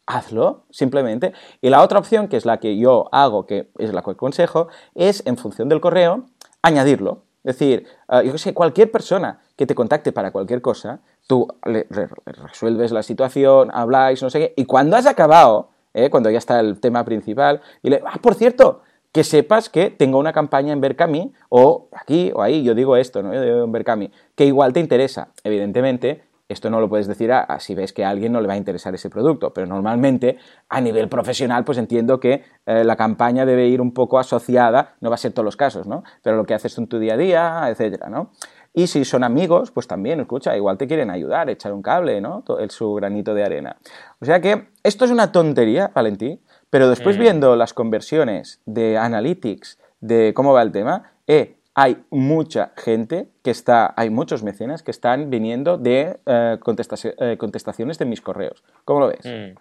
Hazlo, 0.05 0.63
simplemente. 0.71 1.33
Y 1.61 1.69
la 1.69 1.83
otra 1.83 1.99
opción, 1.99 2.27
que 2.29 2.37
es 2.37 2.45
la 2.45 2.57
que 2.57 2.77
yo 2.77 3.09
hago, 3.11 3.45
que 3.45 3.69
es 3.77 3.93
la 3.93 4.01
que 4.01 4.11
aconsejo, 4.11 4.67
es 4.95 5.21
en 5.27 5.37
función 5.37 5.69
del 5.69 5.81
correo, 5.81 6.23
añadirlo. 6.63 7.19
Es 7.43 7.59
decir, 7.59 7.85
eh, 8.09 8.21
yo 8.25 8.31
que 8.31 8.39
sé, 8.39 8.53
cualquier 8.55 8.91
persona 8.91 9.39
que 9.55 9.67
te 9.67 9.75
contacte 9.75 10.11
para 10.11 10.31
cualquier 10.31 10.63
cosa, 10.63 10.99
tú 11.27 11.47
le, 11.63 11.87
resuelves 12.25 12.91
la 12.91 13.03
situación, 13.03 13.69
habláis, 13.71 14.23
no 14.23 14.31
sé 14.31 14.39
qué, 14.39 14.53
y 14.57 14.65
cuando 14.65 14.97
has 14.97 15.05
acabado, 15.05 15.69
cuando 16.11 16.29
ya 16.29 16.37
está 16.37 16.59
el 16.59 16.79
tema 16.79 17.03
principal, 17.03 17.61
y 17.83 17.89
le, 17.89 18.01
ah, 18.05 18.19
por 18.21 18.33
cierto, 18.33 18.81
que 19.19 19.25
sepas 19.25 19.67
que 19.67 19.89
tengo 19.89 20.17
una 20.17 20.31
campaña 20.31 20.71
en 20.71 20.79
Berkami 20.79 21.33
o 21.49 21.89
aquí 21.91 22.31
o 22.33 22.41
ahí, 22.41 22.63
yo 22.63 22.73
digo 22.73 22.95
esto, 22.95 23.21
¿no? 23.21 23.33
en 23.33 23.69
Berkami, 23.69 24.09
que 24.33 24.45
igual 24.45 24.71
te 24.71 24.79
interesa. 24.79 25.33
Evidentemente, 25.43 26.23
esto 26.47 26.69
no 26.69 26.79
lo 26.79 26.87
puedes 26.87 27.05
decir 27.05 27.33
a, 27.33 27.59
si 27.59 27.75
ves 27.75 27.91
que 27.91 28.05
a 28.05 28.11
alguien 28.11 28.31
no 28.31 28.39
le 28.39 28.47
va 28.47 28.53
a 28.53 28.57
interesar 28.57 28.95
ese 28.95 29.09
producto, 29.09 29.51
pero 29.53 29.67
normalmente 29.67 30.37
a 30.69 30.79
nivel 30.79 31.09
profesional 31.09 31.65
pues 31.65 31.77
entiendo 31.77 32.21
que 32.21 32.45
eh, 32.65 32.85
la 32.85 32.95
campaña 32.95 33.45
debe 33.45 33.67
ir 33.67 33.81
un 33.81 33.93
poco 33.93 34.19
asociada, 34.19 34.95
no 35.01 35.09
va 35.09 35.15
a 35.15 35.17
ser 35.17 35.33
todos 35.33 35.43
los 35.43 35.57
casos, 35.57 35.85
¿no? 35.85 36.05
Pero 36.23 36.37
lo 36.37 36.45
que 36.45 36.53
haces 36.53 36.77
en 36.77 36.87
tu 36.87 36.97
día 36.97 37.15
a 37.15 37.17
día, 37.17 37.63
etcétera, 37.67 38.07
¿no? 38.07 38.31
Y 38.73 38.87
si 38.87 39.03
son 39.03 39.25
amigos, 39.25 39.71
pues 39.71 39.85
también, 39.85 40.21
escucha, 40.21 40.55
igual 40.55 40.77
te 40.77 40.87
quieren 40.87 41.09
ayudar, 41.09 41.49
echar 41.49 41.73
un 41.73 41.81
cable, 41.81 42.21
¿no? 42.21 42.45
El, 42.57 42.69
su 42.69 42.93
granito 42.93 43.33
de 43.33 43.43
arena. 43.43 43.75
O 44.21 44.25
sea 44.25 44.39
que 44.39 44.69
esto 44.81 45.03
es 45.03 45.11
una 45.11 45.33
tontería, 45.33 45.91
Valentín, 45.93 46.39
pero 46.69 46.89
después 46.89 47.17
mm. 47.17 47.19
viendo 47.19 47.55
las 47.55 47.73
conversiones 47.73 48.61
de 48.65 48.97
Analytics, 48.97 49.79
de 50.01 50.33
cómo 50.33 50.53
va 50.53 50.61
el 50.61 50.71
tema, 50.71 51.11
eh, 51.27 51.55
hay 51.75 51.97
mucha 52.09 52.71
gente 52.75 53.27
que 53.43 53.51
está, 53.51 53.93
hay 53.95 54.09
muchos 54.09 54.43
mecenas 54.43 54.83
que 54.83 54.91
están 54.91 55.29
viniendo 55.29 55.77
de 55.77 56.19
eh, 56.25 56.57
eh, 56.57 57.37
contestaciones 57.37 57.97
de 57.97 58.05
mis 58.05 58.21
correos. 58.21 58.63
¿Cómo 58.85 58.99
lo 59.01 59.07
ves? 59.07 59.25
Mm. 59.25 59.57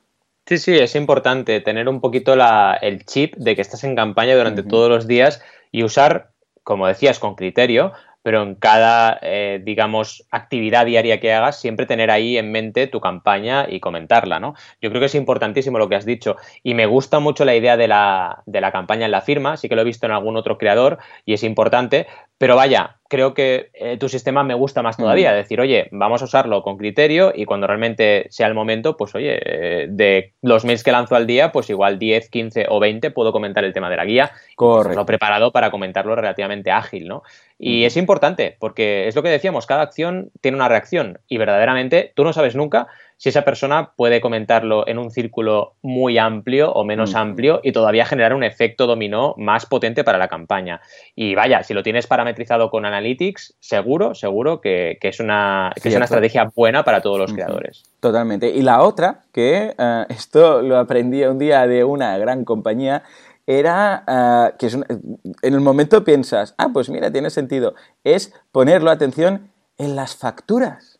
Sí, 0.46 0.56
sí, 0.56 0.78
es 0.78 0.96
importante 0.96 1.60
tener 1.60 1.88
un 1.88 2.00
poquito 2.00 2.34
el 2.80 3.04
chip 3.04 3.36
de 3.36 3.54
que 3.54 3.60
estás 3.60 3.84
en 3.84 3.94
campaña 3.94 4.34
durante 4.34 4.62
todos 4.62 4.88
los 4.88 5.06
días 5.06 5.42
y 5.70 5.82
usar, 5.82 6.30
como 6.64 6.86
decías, 6.86 7.18
con 7.18 7.34
criterio, 7.34 7.92
pero 8.28 8.42
en 8.42 8.56
cada, 8.56 9.18
eh, 9.22 9.58
digamos, 9.64 10.26
actividad 10.30 10.84
diaria 10.84 11.18
que 11.18 11.32
hagas, 11.32 11.58
siempre 11.58 11.86
tener 11.86 12.10
ahí 12.10 12.36
en 12.36 12.52
mente 12.52 12.86
tu 12.86 13.00
campaña 13.00 13.64
y 13.66 13.80
comentarla, 13.80 14.38
¿no? 14.38 14.52
Yo 14.82 14.90
creo 14.90 15.00
que 15.00 15.06
es 15.06 15.14
importantísimo 15.14 15.78
lo 15.78 15.88
que 15.88 15.96
has 15.96 16.04
dicho 16.04 16.36
y 16.62 16.74
me 16.74 16.84
gusta 16.84 17.20
mucho 17.20 17.46
la 17.46 17.56
idea 17.56 17.78
de 17.78 17.88
la, 17.88 18.42
de 18.44 18.60
la 18.60 18.70
campaña 18.70 19.06
en 19.06 19.12
la 19.12 19.22
firma, 19.22 19.56
sí 19.56 19.70
que 19.70 19.76
lo 19.76 19.80
he 19.80 19.86
visto 19.86 20.04
en 20.04 20.12
algún 20.12 20.36
otro 20.36 20.58
creador 20.58 20.98
y 21.24 21.32
es 21.32 21.42
importante, 21.42 22.06
pero 22.38 22.54
vaya, 22.54 22.98
creo 23.08 23.34
que 23.34 23.70
eh, 23.74 23.96
tu 23.98 24.08
sistema 24.08 24.44
me 24.44 24.54
gusta 24.54 24.80
más 24.80 24.96
todavía. 24.96 25.32
Mm. 25.32 25.34
Decir, 25.34 25.60
oye, 25.60 25.88
vamos 25.90 26.22
a 26.22 26.26
usarlo 26.26 26.62
con 26.62 26.76
criterio 26.76 27.32
y 27.34 27.46
cuando 27.46 27.66
realmente 27.66 28.26
sea 28.30 28.46
el 28.46 28.54
momento, 28.54 28.96
pues 28.96 29.14
oye, 29.16 29.40
eh, 29.44 29.86
de 29.90 30.34
los 30.42 30.64
mails 30.64 30.84
que 30.84 30.92
lanzo 30.92 31.16
al 31.16 31.26
día, 31.26 31.50
pues 31.50 31.68
igual 31.68 31.98
10, 31.98 32.30
15 32.30 32.66
o 32.68 32.78
20 32.78 33.10
puedo 33.10 33.32
comentar 33.32 33.64
el 33.64 33.72
tema 33.72 33.90
de 33.90 33.96
la 33.96 34.04
guía. 34.04 34.30
Correcto. 34.54 35.00
Lo 35.00 35.04
preparado 35.04 35.50
para 35.50 35.72
comentarlo 35.72 36.14
relativamente 36.14 36.70
ágil, 36.70 37.08
¿no? 37.08 37.24
Y 37.58 37.84
es 37.84 37.96
importante, 37.96 38.56
porque 38.60 39.08
es 39.08 39.16
lo 39.16 39.24
que 39.24 39.30
decíamos, 39.30 39.66
cada 39.66 39.82
acción 39.82 40.30
tiene 40.40 40.56
una 40.56 40.68
reacción 40.68 41.18
y 41.26 41.38
verdaderamente 41.38 42.12
tú 42.14 42.22
no 42.22 42.32
sabes 42.32 42.54
nunca 42.54 42.86
si 43.18 43.28
esa 43.28 43.42
persona 43.42 43.92
puede 43.96 44.20
comentarlo 44.20 44.86
en 44.86 44.96
un 44.96 45.10
círculo 45.10 45.74
muy 45.82 46.18
amplio 46.18 46.72
o 46.72 46.84
menos 46.84 47.16
amplio 47.16 47.60
y 47.64 47.72
todavía 47.72 48.06
generar 48.06 48.32
un 48.32 48.44
efecto 48.44 48.86
dominó 48.86 49.34
más 49.36 49.66
potente 49.66 50.04
para 50.04 50.18
la 50.18 50.28
campaña. 50.28 50.80
Y 51.16 51.34
vaya, 51.34 51.64
si 51.64 51.74
lo 51.74 51.82
tienes 51.82 52.06
parametrizado 52.06 52.70
con 52.70 52.86
Analytics, 52.86 53.56
seguro, 53.58 54.14
seguro 54.14 54.60
que, 54.60 54.98
es, 55.02 55.20
una, 55.20 55.72
es 55.74 55.94
una 55.94 56.04
estrategia 56.04 56.48
buena 56.54 56.84
para 56.84 57.02
todos 57.02 57.18
los 57.18 57.32
creadores. 57.32 57.82
Totalmente. 57.98 58.48
Y 58.50 58.62
la 58.62 58.82
otra, 58.82 59.24
que 59.32 59.74
eh, 59.76 60.04
esto 60.08 60.62
lo 60.62 60.78
aprendí 60.78 61.24
un 61.24 61.40
día 61.40 61.66
de 61.66 61.82
una 61.82 62.16
gran 62.18 62.44
compañía, 62.44 63.02
era 63.48 64.04
eh, 64.06 64.54
que 64.58 64.68
en 64.68 65.54
el 65.54 65.60
momento 65.60 66.04
piensas, 66.04 66.54
ah, 66.56 66.68
pues 66.72 66.88
mira, 66.88 67.10
tiene 67.10 67.30
sentido, 67.30 67.74
es 68.04 68.32
ponerlo, 68.52 68.92
atención, 68.92 69.50
en 69.76 69.96
las 69.96 70.14
facturas. 70.14 70.97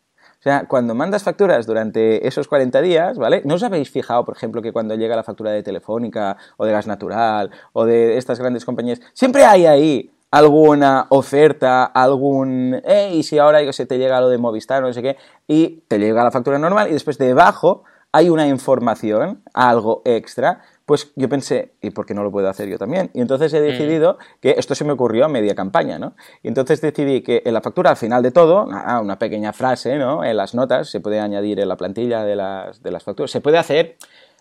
Cuando 0.69 0.95
mandas 0.95 1.23
facturas 1.23 1.67
durante 1.67 2.27
esos 2.27 2.49
40 2.49 2.81
días, 2.83 3.19
¿vale? 3.19 3.43
¿No 3.45 3.55
os 3.55 3.63
habéis 3.63 3.91
fijado, 3.91 4.25
por 4.25 4.37
ejemplo, 4.37 4.63
que 4.63 4.73
cuando 4.73 4.95
llega 4.95 5.17
la 5.17 5.23
factura 5.23 5.51
de 5.51 5.63
Telefónica 5.63 6.37
o 6.57 6.65
de 6.65 6.73
Gas 6.73 6.87
Natural 6.87 7.51
o 7.73 7.85
de 7.85 8.17
estas 8.17 8.39
grandes 8.39 8.65
compañías, 8.65 9.01
siempre 9.13 9.45
hay 9.45 9.67
ahí 9.67 10.11
alguna 10.31 11.07
oferta, 11.09 11.85
algún, 11.85 12.83
y 13.13 13.23
si 13.23 13.39
ahora 13.39 13.73
se 13.73 13.87
te 13.87 13.99
llega 13.99 14.21
lo 14.21 14.29
de 14.29 14.39
Movistar, 14.39 14.83
no 14.83 14.93
sé 14.93 15.03
qué, 15.03 15.17
y 15.47 15.85
te 15.89 15.99
llega 15.99 16.23
la 16.23 16.31
factura 16.31 16.59
normal 16.59 16.89
y 16.89 16.93
después 16.93 17.17
debajo 17.19 17.85
hay 18.13 18.31
una 18.31 18.47
información, 18.47 19.43
algo 19.53 20.03
extra, 20.05 20.63
pues 20.87 21.13
yo 21.17 21.29
pensé, 21.29 21.75
¿y 21.83 21.91
por 21.91 22.07
qué 22.07 22.15
no 22.15 22.23
lo 22.23 22.33
puedo 22.33 22.49
hacer 22.49 22.67
yo 22.67 22.79
también? 22.79 23.11
Y 23.13 23.21
entonces 23.21 23.53
he 23.53 23.61
decidido 23.61 24.17
que 24.41 24.55
esto 24.57 24.75
se 24.75 24.85
me 24.87 24.93
ocurrió 24.93 25.27
a 25.27 25.29
media 25.29 25.55
campaña, 25.55 25.99
¿no? 25.99 26.15
Y 26.43 26.49
entonces 26.49 26.81
decidí 26.81 27.21
que 27.21 27.43
en 27.45 27.53
la 27.53 27.61
factura, 27.61 27.91
al 27.91 27.99
final 27.99 28.23
de 28.23 28.31
todo, 28.31 28.65
una 28.65 29.19
pequeña 29.19 29.53
frase, 29.53 29.97
¿no? 29.99 30.25
En 30.25 30.39
las 30.39 30.55
notas, 30.55 30.89
se 30.89 31.01
puede 31.01 31.21
añadir 31.21 31.61
en 31.61 31.69
la 31.69 31.77
plantilla 31.77 32.25
de 32.25 32.37
las, 32.37 32.83
de 32.83 32.91
las 32.91 33.05
facturas, 33.05 33.31
se 33.31 33.43
puede 33.43 33.59
hacer 33.59 33.99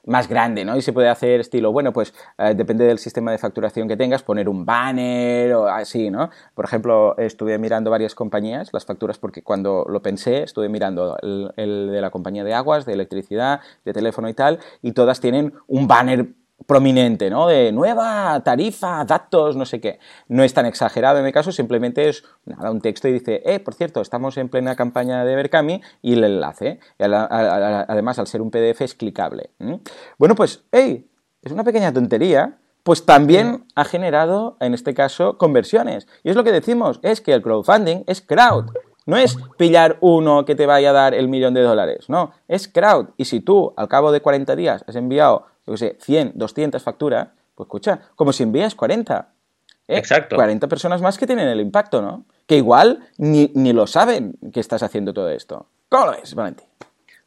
más 0.07 0.27
grande, 0.27 0.65
¿no? 0.65 0.75
Y 0.77 0.81
se 0.81 0.93
puede 0.93 1.09
hacer 1.09 1.41
estilo, 1.41 1.71
bueno, 1.71 1.93
pues 1.93 2.13
eh, 2.37 2.53
depende 2.55 2.85
del 2.85 2.97
sistema 2.97 3.31
de 3.31 3.37
facturación 3.37 3.87
que 3.87 3.97
tengas, 3.97 4.23
poner 4.23 4.49
un 4.49 4.65
banner 4.65 5.53
o 5.53 5.67
así, 5.67 6.09
¿no? 6.09 6.29
Por 6.55 6.65
ejemplo, 6.65 7.15
estuve 7.17 7.57
mirando 7.57 7.91
varias 7.91 8.15
compañías, 8.15 8.69
las 8.73 8.85
facturas, 8.85 9.17
porque 9.19 9.43
cuando 9.43 9.85
lo 9.89 10.01
pensé, 10.01 10.43
estuve 10.43 10.69
mirando 10.69 11.17
el, 11.21 11.89
de 11.91 12.01
la 12.01 12.09
compañía 12.09 12.43
de 12.43 12.53
aguas, 12.53 12.85
de 12.85 12.93
electricidad, 12.93 13.59
de 13.85 13.93
teléfono 13.93 14.29
y 14.29 14.33
tal, 14.33 14.59
y 14.81 14.93
todas 14.93 15.19
tienen 15.19 15.53
un 15.67 15.87
banner 15.87 16.27
prominente, 16.65 17.29
¿no? 17.29 17.47
De 17.47 17.71
nueva 17.71 18.41
tarifa, 18.43 19.05
datos, 19.05 19.55
no 19.55 19.65
sé 19.65 19.79
qué. 19.79 19.99
No 20.27 20.43
es 20.43 20.53
tan 20.53 20.65
exagerado 20.65 21.19
en 21.19 21.25
mi 21.25 21.31
caso, 21.31 21.51
simplemente 21.51 22.09
es 22.09 22.23
nada, 22.45 22.71
un 22.71 22.81
texto 22.81 23.07
y 23.07 23.13
dice, 23.13 23.41
eh, 23.45 23.59
por 23.59 23.73
cierto, 23.73 24.01
estamos 24.01 24.37
en 24.37 24.49
plena 24.49 24.75
campaña 24.75 25.23
de 25.23 25.35
Berkami 25.35 25.81
y 26.01 26.13
el 26.13 26.23
enlace. 26.23 26.79
Además, 26.99 28.19
al 28.19 28.27
ser 28.27 28.41
un 28.41 28.51
PDF 28.51 28.81
es 28.81 28.95
clicable. 28.95 29.51
Bueno, 30.17 30.35
pues, 30.35 30.63
hey, 30.71 31.07
es 31.41 31.51
una 31.51 31.63
pequeña 31.63 31.93
tontería, 31.93 32.57
pues 32.83 33.05
también 33.05 33.65
ha 33.75 33.85
generado, 33.85 34.57
en 34.59 34.73
este 34.73 34.93
caso, 34.93 35.37
conversiones. 35.37 36.07
Y 36.23 36.29
es 36.29 36.35
lo 36.35 36.43
que 36.43 36.51
decimos, 36.51 36.99
es 37.03 37.21
que 37.21 37.33
el 37.33 37.41
crowdfunding 37.41 38.03
es 38.07 38.21
crowd. 38.21 38.71
No 39.05 39.15
es 39.15 39.37
pillar 39.57 39.97
uno 40.01 40.43
que 40.43 40.55
te 40.55 40.65
vaya 40.65 40.89
a 40.89 40.93
dar 40.93 41.13
el 41.13 41.29
millón 41.29 41.53
de 41.53 41.61
dólares, 41.61 42.09
no, 42.09 42.31
es 42.49 42.67
crowd. 42.67 43.07
Y 43.15 43.23
si 43.23 43.39
tú 43.39 43.73
al 43.77 43.87
cabo 43.87 44.11
de 44.11 44.19
40 44.19 44.53
días 44.57 44.83
has 44.85 44.97
enviado, 44.97 45.45
yo 45.67 45.73
qué 45.73 45.77
sé, 45.77 45.97
100, 45.99 46.31
200 46.35 46.81
facturas, 46.81 47.27
pues 47.53 47.67
escucha, 47.67 47.99
como 48.15 48.31
si 48.31 48.43
envías 48.43 48.73
40. 48.73 49.27
¿eh? 49.87 49.97
Exacto. 49.97 50.35
40 50.35 50.67
personas 50.67 51.01
más 51.01 51.17
que 51.17 51.27
tienen 51.27 51.47
el 51.47 51.59
impacto, 51.59 52.01
¿no? 52.01 52.23
Que 52.45 52.55
igual 52.55 52.99
ni, 53.17 53.49
lo 53.73 53.85
saben 53.85 54.35
que 54.53 54.61
estás 54.61 54.81
haciendo 54.81 55.13
todo 55.13 55.29
esto. 55.29 55.67
¿Cómo 55.89 56.05
lo 56.05 56.11
ves, 56.13 56.33
Valentín? 56.33 56.67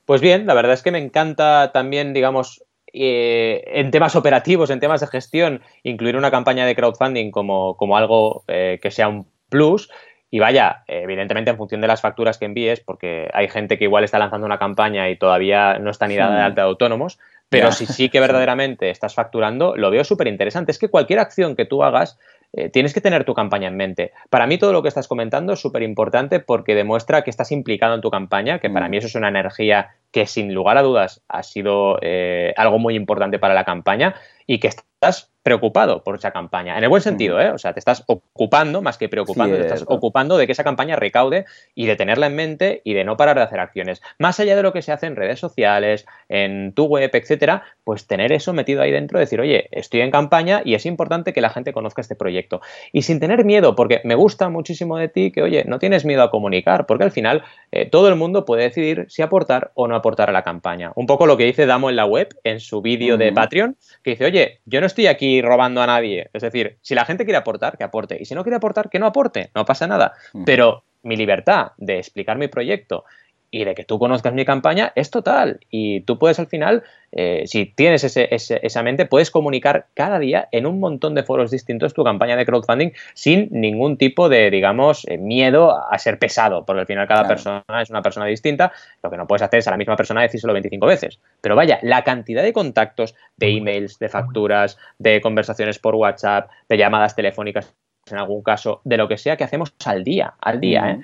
Pues 0.07 0.20
bien, 0.20 0.47
la 0.47 0.55
verdad 0.55 0.72
es 0.72 0.82
que 0.82 0.91
me 0.91 0.99
encanta 0.99 1.70
también, 1.72 2.14
digamos, 2.14 2.64
eh, 2.93 3.62
en 3.66 3.91
temas 3.91 4.16
operativos, 4.16 4.70
en 4.70 4.80
temas 4.80 5.01
de 5.03 5.07
gestión, 5.07 5.61
incluir 5.82 6.16
una 6.16 6.30
campaña 6.30 6.64
de 6.64 6.74
crowdfunding 6.74 7.30
como, 7.30 7.76
como 7.76 7.97
algo 7.97 8.43
eh, 8.49 8.78
que 8.82 8.91
sea 8.91 9.09
un 9.09 9.26
plus 9.49 9.91
y 10.32 10.38
vaya, 10.38 10.84
evidentemente 10.86 11.51
en 11.51 11.57
función 11.57 11.80
de 11.80 11.88
las 11.88 12.01
facturas 12.01 12.38
que 12.38 12.45
envíes, 12.45 12.78
porque 12.78 13.28
hay 13.34 13.49
gente 13.49 13.78
que 13.78 13.84
igual 13.84 14.05
está 14.05 14.18
lanzando 14.20 14.47
una 14.47 14.61
campaña 14.61 15.11
y 15.11 15.16
todavía 15.16 15.80
no 15.80 15.91
está 15.91 16.07
ni 16.07 16.14
dada 16.14 16.36
de 16.36 16.43
alta 16.43 16.62
de 16.62 16.68
autónomos, 16.68 17.18
pero 17.51 17.73
si 17.73 17.85
sí 17.85 18.09
que 18.09 18.21
verdaderamente 18.21 18.91
estás 18.91 19.15
facturando, 19.15 19.77
lo 19.77 19.91
veo 19.91 20.05
súper 20.05 20.29
interesante. 20.29 20.71
Es 20.71 20.79
que 20.79 20.89
cualquier 20.89 21.19
acción 21.19 21.57
que 21.57 21.67
tú 21.67 21.83
hagas, 21.83 22.17
eh, 22.53 22.69
tienes 22.69 22.95
que 22.95 23.01
tener 23.01 23.25
tu 23.25 23.35
campaña 23.35 23.69
en 23.69 23.77
mente. 23.77 24.13
Para 24.29 24.47
mí 24.47 24.57
todo 24.57 24.73
lo 24.73 24.83
que 24.83 24.89
estás 24.89 25.09
comentando 25.09 25.53
es 25.53 25.61
súper 25.61 25.83
importante 25.83 26.41
porque 26.41 26.75
demuestra 26.75 27.23
que 27.23 27.31
estás 27.31 27.53
implicado 27.53 27.95
en 27.95 28.01
tu 28.01 28.11
campaña, 28.11 28.61
que 28.61 28.71
para 28.71 28.87
mm. 28.87 28.91
mí 28.91 28.97
eso 28.97 29.09
es 29.09 29.15
una 29.17 29.29
energía 29.29 29.91
que 30.13 30.27
sin 30.27 30.55
lugar 30.55 30.79
a 30.79 30.83
dudas 30.83 31.23
ha 31.29 31.43
sido 31.43 31.99
eh, 32.03 32.55
algo 32.57 32.79
muy 32.79 32.95
importante 32.95 33.39
para 33.39 33.55
la 33.55 33.65
campaña 33.65 34.15
y 34.47 34.59
que 34.59 34.68
estás 34.68 35.30
preocupado 35.43 36.05
por 36.05 36.16
esa 36.16 36.32
campaña. 36.32 36.76
En 36.76 36.84
el 36.84 36.91
buen 36.91 37.01
sentido, 37.01 37.41
¿eh? 37.41 37.51
O 37.51 37.59
sea, 37.59 37.72
te 37.72 37.78
estás 37.78 38.05
ocupando, 38.07 38.82
más 38.82 38.99
que 38.99 39.09
preocupando, 39.09 39.57
te 39.57 39.62
estás 39.62 39.84
ocupando 39.86 40.36
de 40.36 40.47
que 40.47 40.53
esa 40.53 40.64
campaña 40.64 40.97
recaude 40.97 41.47
y 41.74 41.86
de 41.86 41.97
tenerla 41.97 42.26
en 42.26 42.36
mente 42.36 42.82
y 42.84 42.93
de 42.93 43.05
no 43.05 43.16
parar 43.16 43.36
de 43.36 43.43
hacer 43.43 43.59
acciones. 43.59 44.03
Más 44.18 44.38
allá 44.38 44.55
de 44.55 44.62
lo 44.62 44.74
que 44.74 44.82
se 44.82 44.93
hace 44.93 45.07
en 45.07 45.16
redes 45.16 45.41
sociales, 45.41 46.07
en 46.28 46.72
tu 46.74 46.84
web, 46.84 47.11
etcétera, 47.12 47.62
pues 47.84 48.07
tener 48.07 48.32
eso 48.32 48.53
metido 48.53 48.82
ahí 48.82 48.91
dentro, 48.91 49.18
decir, 49.18 49.41
oye, 49.41 49.68
estoy 49.72 50.03
en 50.03 50.11
campaña 50.11 50.61
y 50.62 50.74
es 50.74 50.84
importante 50.84 51.32
que 51.32 51.41
la 51.41 51.49
gente 51.49 51.72
conozca 51.72 52.03
este 52.03 52.16
proyecto. 52.16 52.61
Y 52.93 53.03
sin 53.03 53.18
tener 53.18 53.45
miedo, 53.47 53.74
porque 53.74 54.03
me 54.05 54.14
gusta 54.14 54.51
muchísimo 54.51 54.99
de 54.99 55.09
ti 55.09 55.32
que, 55.32 55.43
oye, 55.43 55.64
no 55.66 55.78
tienes 55.78 56.05
miedo 56.05 56.22
a 56.22 56.30
comunicar, 56.30 56.84
porque 56.84 57.05
al 57.05 57.12
final 57.12 57.43
eh, 57.72 57.88
todo 57.88 58.09
el 58.09 58.16
mundo 58.16 58.45
puede 58.45 58.64
decidir 58.64 59.07
si 59.09 59.22
aportar 59.22 59.72
o 59.74 59.88
no 59.88 59.97
aportar 59.97 60.28
a 60.28 60.32
la 60.32 60.43
campaña. 60.43 60.93
Un 60.97 61.07
poco 61.07 61.26
lo 61.26 61.38
que 61.38 61.45
dice 61.45 61.64
Damo 61.64 61.88
en 61.88 61.97
la 61.97 62.05
web, 62.05 62.28
en 62.45 62.61
su 62.61 62.82
vídeo 62.82 63.16
de 63.16 63.32
Patreon, 63.32 63.76
que 64.03 64.11
dice, 64.11 64.26
oye, 64.26 64.39
yo 64.64 64.80
no 64.80 64.86
estoy 64.86 65.07
aquí 65.07 65.43
robando 65.43 65.82
a 65.82 65.86
nadie. 65.86 66.30
Es 66.32 66.43
decir, 66.43 66.78
si 66.82 66.95
la 66.95 67.05
gente 67.05 67.24
quiere 67.24 67.38
aportar, 67.38 67.76
que 67.76 67.84
aporte. 67.84 68.18
Y 68.20 68.24
si 68.24 68.34
no 68.34 68.43
quiere 68.43 68.57
aportar, 68.57 68.91
que 68.91 68.99
no 68.99 69.07
aporte. 69.07 69.51
No 69.55 69.64
pasa 69.64 69.86
nada. 69.86 70.12
Pero 70.45 70.84
mi 71.03 71.16
libertad 71.16 71.72
de 71.78 71.99
explicar 71.99 72.36
mi 72.36 72.49
proyecto 72.49 73.05
y 73.51 73.65
de 73.65 73.75
que 73.75 73.85
tú 73.85 73.99
conozcas 73.99 74.33
mi 74.33 74.45
campaña 74.45 74.93
es 74.95 75.11
total. 75.11 75.61
Y 75.71 76.03
tú 76.03 76.19
puedes 76.19 76.39
al 76.39 76.47
final, 76.47 76.85
eh, 77.13 77.43
si 77.47 77.67
tienes 77.67 78.05
esa 78.05 78.83
mente, 78.83 79.07
puedes 79.07 79.31
comunicar 79.31 79.87
cada 79.95 80.19
día 80.19 80.49
en 80.53 80.67
un 80.67 80.79
montón 80.79 81.15
de 81.15 81.25
foros 81.25 81.51
distintos 81.51 81.93
tu 81.93 82.05
campaña 82.05 82.37
de 82.37 82.47
crowdfunding 82.47 82.91
sin 83.15 83.49
ningún 83.51 83.97
tipo 83.97 84.29
de, 84.29 84.51
digamos, 84.51 85.07
eh, 85.09 85.19
miedo 85.19 85.77
a 85.77 85.99
ser 85.99 86.19
pesado, 86.19 86.65
porque 86.65 86.81
al 86.81 86.87
final 86.87 87.09
cada 87.09 87.27
persona 87.27 87.65
es 87.83 87.91
una 87.91 88.03
persona 88.03 88.27
distinta. 88.27 88.73
Lo 89.03 89.11
que 89.11 89.17
no 89.17 89.27
puedes 89.27 89.43
hacer 89.43 89.59
es 89.59 89.69
a 89.69 89.73
la 89.73 89.77
misma 89.77 89.97
persona 89.97 90.23
decírselo 90.23 90.53
25 90.53 90.87
veces. 90.87 91.19
Pero 91.41 91.57
vaya, 91.57 91.79
la 91.83 92.05
cantidad 92.05 92.43
de 92.43 92.53
contactos, 92.53 93.15
de 93.37 93.57
emails, 93.57 93.99
de 93.99 94.09
facturas, 94.09 94.79
de 94.99 95.21
conversaciones 95.21 95.79
por 95.79 95.97
WhatsApp, 95.97 96.51
de 96.69 96.79
llamadas 96.79 97.17
telefónicas 97.17 97.75
en 98.11 98.19
algún 98.19 98.43
caso, 98.43 98.81
de 98.85 98.97
lo 98.97 99.09
que 99.09 99.19
sea 99.19 99.37
que 99.37 99.45
hacemos 99.45 99.75
al 99.85 100.05
día, 100.05 100.35
al 100.41 100.59
día, 100.59 100.91
¿eh? 100.91 101.01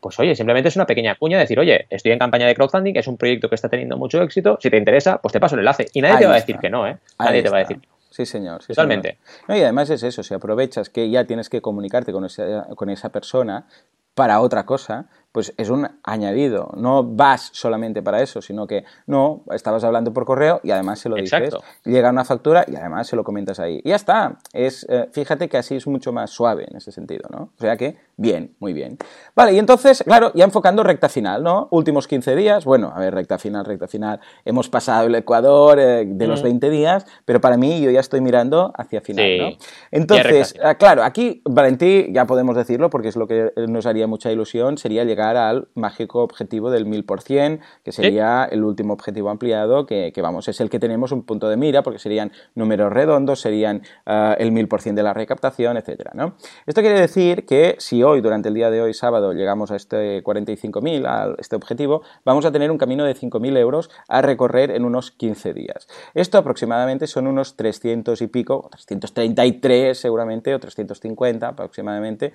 Pues 0.00 0.18
oye, 0.18 0.34
simplemente 0.34 0.68
es 0.68 0.76
una 0.76 0.86
pequeña 0.86 1.14
cuña 1.14 1.38
decir, 1.38 1.58
oye, 1.58 1.86
estoy 1.90 2.12
en 2.12 2.18
campaña 2.18 2.46
de 2.46 2.54
crowdfunding, 2.54 2.94
es 2.96 3.06
un 3.06 3.16
proyecto 3.16 3.48
que 3.48 3.54
está 3.54 3.68
teniendo 3.68 3.96
mucho 3.96 4.22
éxito, 4.22 4.58
si 4.60 4.70
te 4.70 4.76
interesa, 4.76 5.18
pues 5.18 5.32
te 5.32 5.40
paso 5.40 5.54
el 5.54 5.60
enlace. 5.60 5.86
Y 5.92 6.00
nadie 6.00 6.18
te 6.18 6.26
va 6.26 6.32
a 6.32 6.36
decir 6.36 6.58
que 6.58 6.70
no, 6.70 6.86
¿eh? 6.86 6.98
Nadie 7.18 7.42
te 7.42 7.50
va 7.50 7.58
a 7.58 7.60
decir 7.60 7.80
Sí, 8.10 8.26
señor. 8.26 8.64
Totalmente. 8.64 9.18
No, 9.46 9.56
y 9.56 9.62
además 9.62 9.88
es 9.90 10.02
eso, 10.02 10.22
si 10.22 10.34
aprovechas 10.34 10.90
que 10.90 11.08
ya 11.10 11.24
tienes 11.24 11.48
que 11.48 11.62
comunicarte 11.62 12.12
con 12.12 12.24
esa, 12.24 12.66
con 12.74 12.90
esa 12.90 13.10
persona 13.10 13.66
para 14.14 14.40
otra 14.40 14.66
cosa, 14.66 15.06
pues 15.32 15.54
es 15.56 15.70
un 15.70 15.88
añadido. 16.02 16.70
No 16.76 17.04
vas 17.04 17.50
solamente 17.52 18.02
para 18.02 18.20
eso, 18.20 18.42
sino 18.42 18.66
que 18.66 18.84
no, 19.06 19.44
estabas 19.52 19.84
hablando 19.84 20.12
por 20.12 20.24
correo 20.24 20.60
y 20.64 20.70
además 20.70 20.98
se 20.98 21.08
lo 21.08 21.16
dices. 21.16 21.54
Llega 21.84 22.10
una 22.10 22.24
factura 22.24 22.64
y 22.66 22.74
además 22.76 23.06
se 23.06 23.16
lo 23.16 23.22
comentas 23.22 23.60
ahí. 23.60 23.80
Y 23.84 23.90
ya 23.90 23.96
está. 23.96 24.38
Es, 24.52 24.86
eh, 24.88 25.08
fíjate 25.12 25.48
que 25.48 25.56
así 25.56 25.76
es 25.76 25.86
mucho 25.86 26.12
más 26.12 26.30
suave 26.30 26.66
en 26.68 26.76
ese 26.76 26.90
sentido, 26.90 27.28
¿no? 27.30 27.50
O 27.56 27.60
sea 27.60 27.76
que, 27.76 27.96
bien, 28.16 28.54
muy 28.58 28.72
bien. 28.72 28.98
Vale, 29.36 29.52
y 29.52 29.58
entonces, 29.58 30.02
claro, 30.04 30.32
ya 30.34 30.44
enfocando 30.44 30.82
recta 30.82 31.08
final, 31.08 31.42
¿no? 31.42 31.68
Últimos 31.70 32.08
15 32.08 32.34
días, 32.34 32.64
bueno, 32.64 32.92
a 32.94 32.98
ver, 32.98 33.14
recta 33.14 33.38
final, 33.38 33.64
recta 33.64 33.86
final. 33.86 34.20
Hemos 34.44 34.68
pasado 34.68 35.06
el 35.06 35.14
Ecuador 35.14 35.78
eh, 35.78 36.04
de 36.06 36.26
los 36.26 36.42
20 36.42 36.66
mm. 36.66 36.70
días, 36.70 37.06
pero 37.24 37.40
para 37.40 37.56
mí 37.56 37.80
yo 37.80 37.90
ya 37.90 38.00
estoy 38.00 38.20
mirando 38.20 38.72
hacia 38.76 39.00
final, 39.00 39.38
¿no? 39.38 39.50
Entonces, 39.92 40.54
ah, 40.62 40.74
claro, 40.74 41.04
aquí, 41.04 41.40
Valentí, 41.44 42.08
ya 42.12 42.26
podemos 42.26 42.56
decirlo 42.56 42.90
porque 42.90 43.08
es 43.08 43.16
lo 43.16 43.28
que 43.28 43.52
nos 43.68 43.86
haría 43.86 44.08
mucha 44.08 44.32
ilusión, 44.32 44.76
sería 44.76 45.04
llegar 45.04 45.19
al 45.20 45.68
mágico 45.74 46.22
objetivo 46.22 46.70
del 46.70 46.86
1000%, 46.86 47.60
que 47.84 47.92
sería 47.92 48.44
el 48.44 48.64
último 48.64 48.92
objetivo 48.92 49.30
ampliado, 49.30 49.86
que, 49.86 50.12
vamos, 50.20 50.48
es 50.48 50.60
el 50.60 50.70
que 50.70 50.78
tenemos 50.78 51.12
un 51.12 51.24
punto 51.24 51.48
de 51.48 51.56
mira, 51.56 51.82
porque 51.82 51.98
serían 51.98 52.32
números 52.54 52.92
redondos, 52.92 53.40
serían 53.40 53.82
uh, 54.06 54.34
el 54.38 54.52
1000% 54.52 54.94
de 54.94 55.02
la 55.02 55.14
recaptación, 55.14 55.76
etcétera, 55.76 56.12
¿no? 56.14 56.34
Esto 56.66 56.80
quiere 56.80 57.00
decir 57.00 57.46
que 57.46 57.76
si 57.78 58.02
hoy, 58.02 58.20
durante 58.20 58.48
el 58.48 58.54
día 58.54 58.70
de 58.70 58.82
hoy, 58.82 58.94
sábado, 58.94 59.32
llegamos 59.32 59.70
a 59.70 59.76
este 59.76 60.22
45.000, 60.22 61.06
a 61.06 61.34
este 61.38 61.56
objetivo, 61.56 62.02
vamos 62.24 62.44
a 62.44 62.52
tener 62.52 62.70
un 62.70 62.78
camino 62.78 63.04
de 63.04 63.14
5.000 63.14 63.56
euros 63.58 63.90
a 64.08 64.22
recorrer 64.22 64.70
en 64.70 64.84
unos 64.84 65.10
15 65.10 65.52
días. 65.54 65.88
Esto 66.14 66.38
aproximadamente 66.38 67.06
son 67.06 67.26
unos 67.26 67.56
300 67.56 68.20
y 68.22 68.26
pico, 68.26 68.68
333 68.70 69.98
seguramente, 69.98 70.54
o 70.54 70.60
350 70.60 71.48
aproximadamente, 71.48 72.32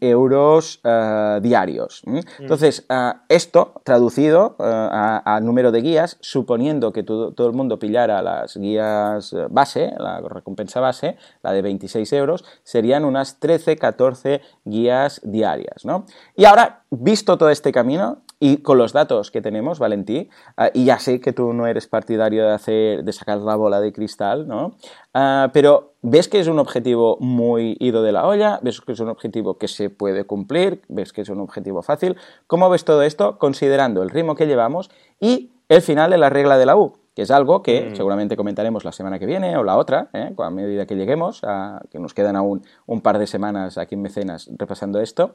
euros 0.00 0.80
uh, 0.84 1.40
diarios. 1.40 1.81
Mm. 2.04 2.20
Entonces, 2.40 2.84
ah, 2.88 3.22
esto 3.28 3.80
traducido 3.84 4.56
ah, 4.58 5.22
a, 5.24 5.40
número 5.40 5.72
de 5.72 5.80
guías, 5.82 6.18
suponiendo 6.20 6.92
que 6.92 7.02
todo, 7.02 7.46
el 7.46 7.52
mundo 7.52 7.78
pillara 7.78 8.22
las 8.22 8.56
guías 8.56 9.32
eh, 9.32 9.46
base, 9.50 9.92
la 9.98 10.20
recompensa 10.20 10.80
base, 10.80 11.16
la 11.42 11.52
de 11.52 11.62
26 11.62 12.12
euros, 12.12 12.44
serían 12.62 13.04
unas 13.04 13.38
13, 13.38 13.76
14 13.76 14.40
guías 14.64 15.20
diarias. 15.24 15.84
¿no? 15.84 16.06
Y 16.36 16.44
ahora, 16.44 16.81
visto 16.92 17.38
todo 17.38 17.48
este 17.48 17.72
camino, 17.72 18.18
y 18.38 18.58
con 18.58 18.76
los 18.76 18.92
datos 18.92 19.30
que 19.30 19.40
tenemos, 19.40 19.78
Valentí, 19.78 20.28
ah, 20.56 20.70
y 20.74 20.84
ya 20.84 20.98
sé 20.98 21.20
que 21.20 21.32
tú 21.32 21.52
no 21.52 21.66
eres 21.66 21.86
partidario 21.86 22.44
de, 22.44 22.52
hacer, 22.52 23.04
de 23.04 23.12
sacar 23.12 23.38
la 23.38 23.56
bola 23.56 23.80
de 23.80 23.92
cristal, 23.92 24.46
¿no? 24.46 24.76
Ah, 25.14 25.50
pero 25.54 25.94
ves 26.02 26.28
que 26.28 26.40
es 26.40 26.48
un 26.48 26.58
objetivo 26.58 27.16
muy 27.20 27.76
ido 27.80 28.02
de 28.02 28.12
la 28.12 28.26
olla, 28.26 28.58
ves 28.62 28.80
que 28.80 28.92
es 28.92 29.00
un 29.00 29.08
objetivo 29.08 29.58
que 29.58 29.68
se 29.68 29.90
puede 29.90 30.24
cumplir, 30.24 30.82
ves 30.88 31.12
que 31.12 31.22
es 31.22 31.28
un 31.28 31.40
objetivo 31.40 31.82
fácil. 31.82 32.16
¿Cómo 32.46 32.68
ves 32.68 32.84
todo 32.84 33.02
esto 33.02 33.38
considerando 33.38 34.02
el 34.02 34.10
ritmo 34.10 34.34
que 34.34 34.46
llevamos 34.46 34.90
y 35.18 35.52
el 35.68 35.80
final 35.80 36.10
de 36.10 36.18
la 36.18 36.28
regla 36.28 36.58
de 36.58 36.66
la 36.66 36.76
U? 36.76 37.01
Que 37.14 37.22
es 37.22 37.30
algo 37.30 37.62
que 37.62 37.90
mm. 37.90 37.96
seguramente 37.96 38.36
comentaremos 38.36 38.84
la 38.84 38.92
semana 38.92 39.18
que 39.18 39.26
viene 39.26 39.56
o 39.56 39.64
la 39.64 39.76
otra, 39.76 40.08
¿eh? 40.12 40.32
a 40.36 40.50
medida 40.50 40.86
que 40.86 40.94
lleguemos, 40.94 41.42
a, 41.44 41.80
que 41.90 41.98
nos 41.98 42.14
quedan 42.14 42.36
aún 42.36 42.62
un 42.86 43.00
par 43.00 43.18
de 43.18 43.26
semanas 43.26 43.78
aquí 43.78 43.94
en 43.94 44.02
Mecenas 44.02 44.50
repasando 44.58 45.00
esto, 45.00 45.34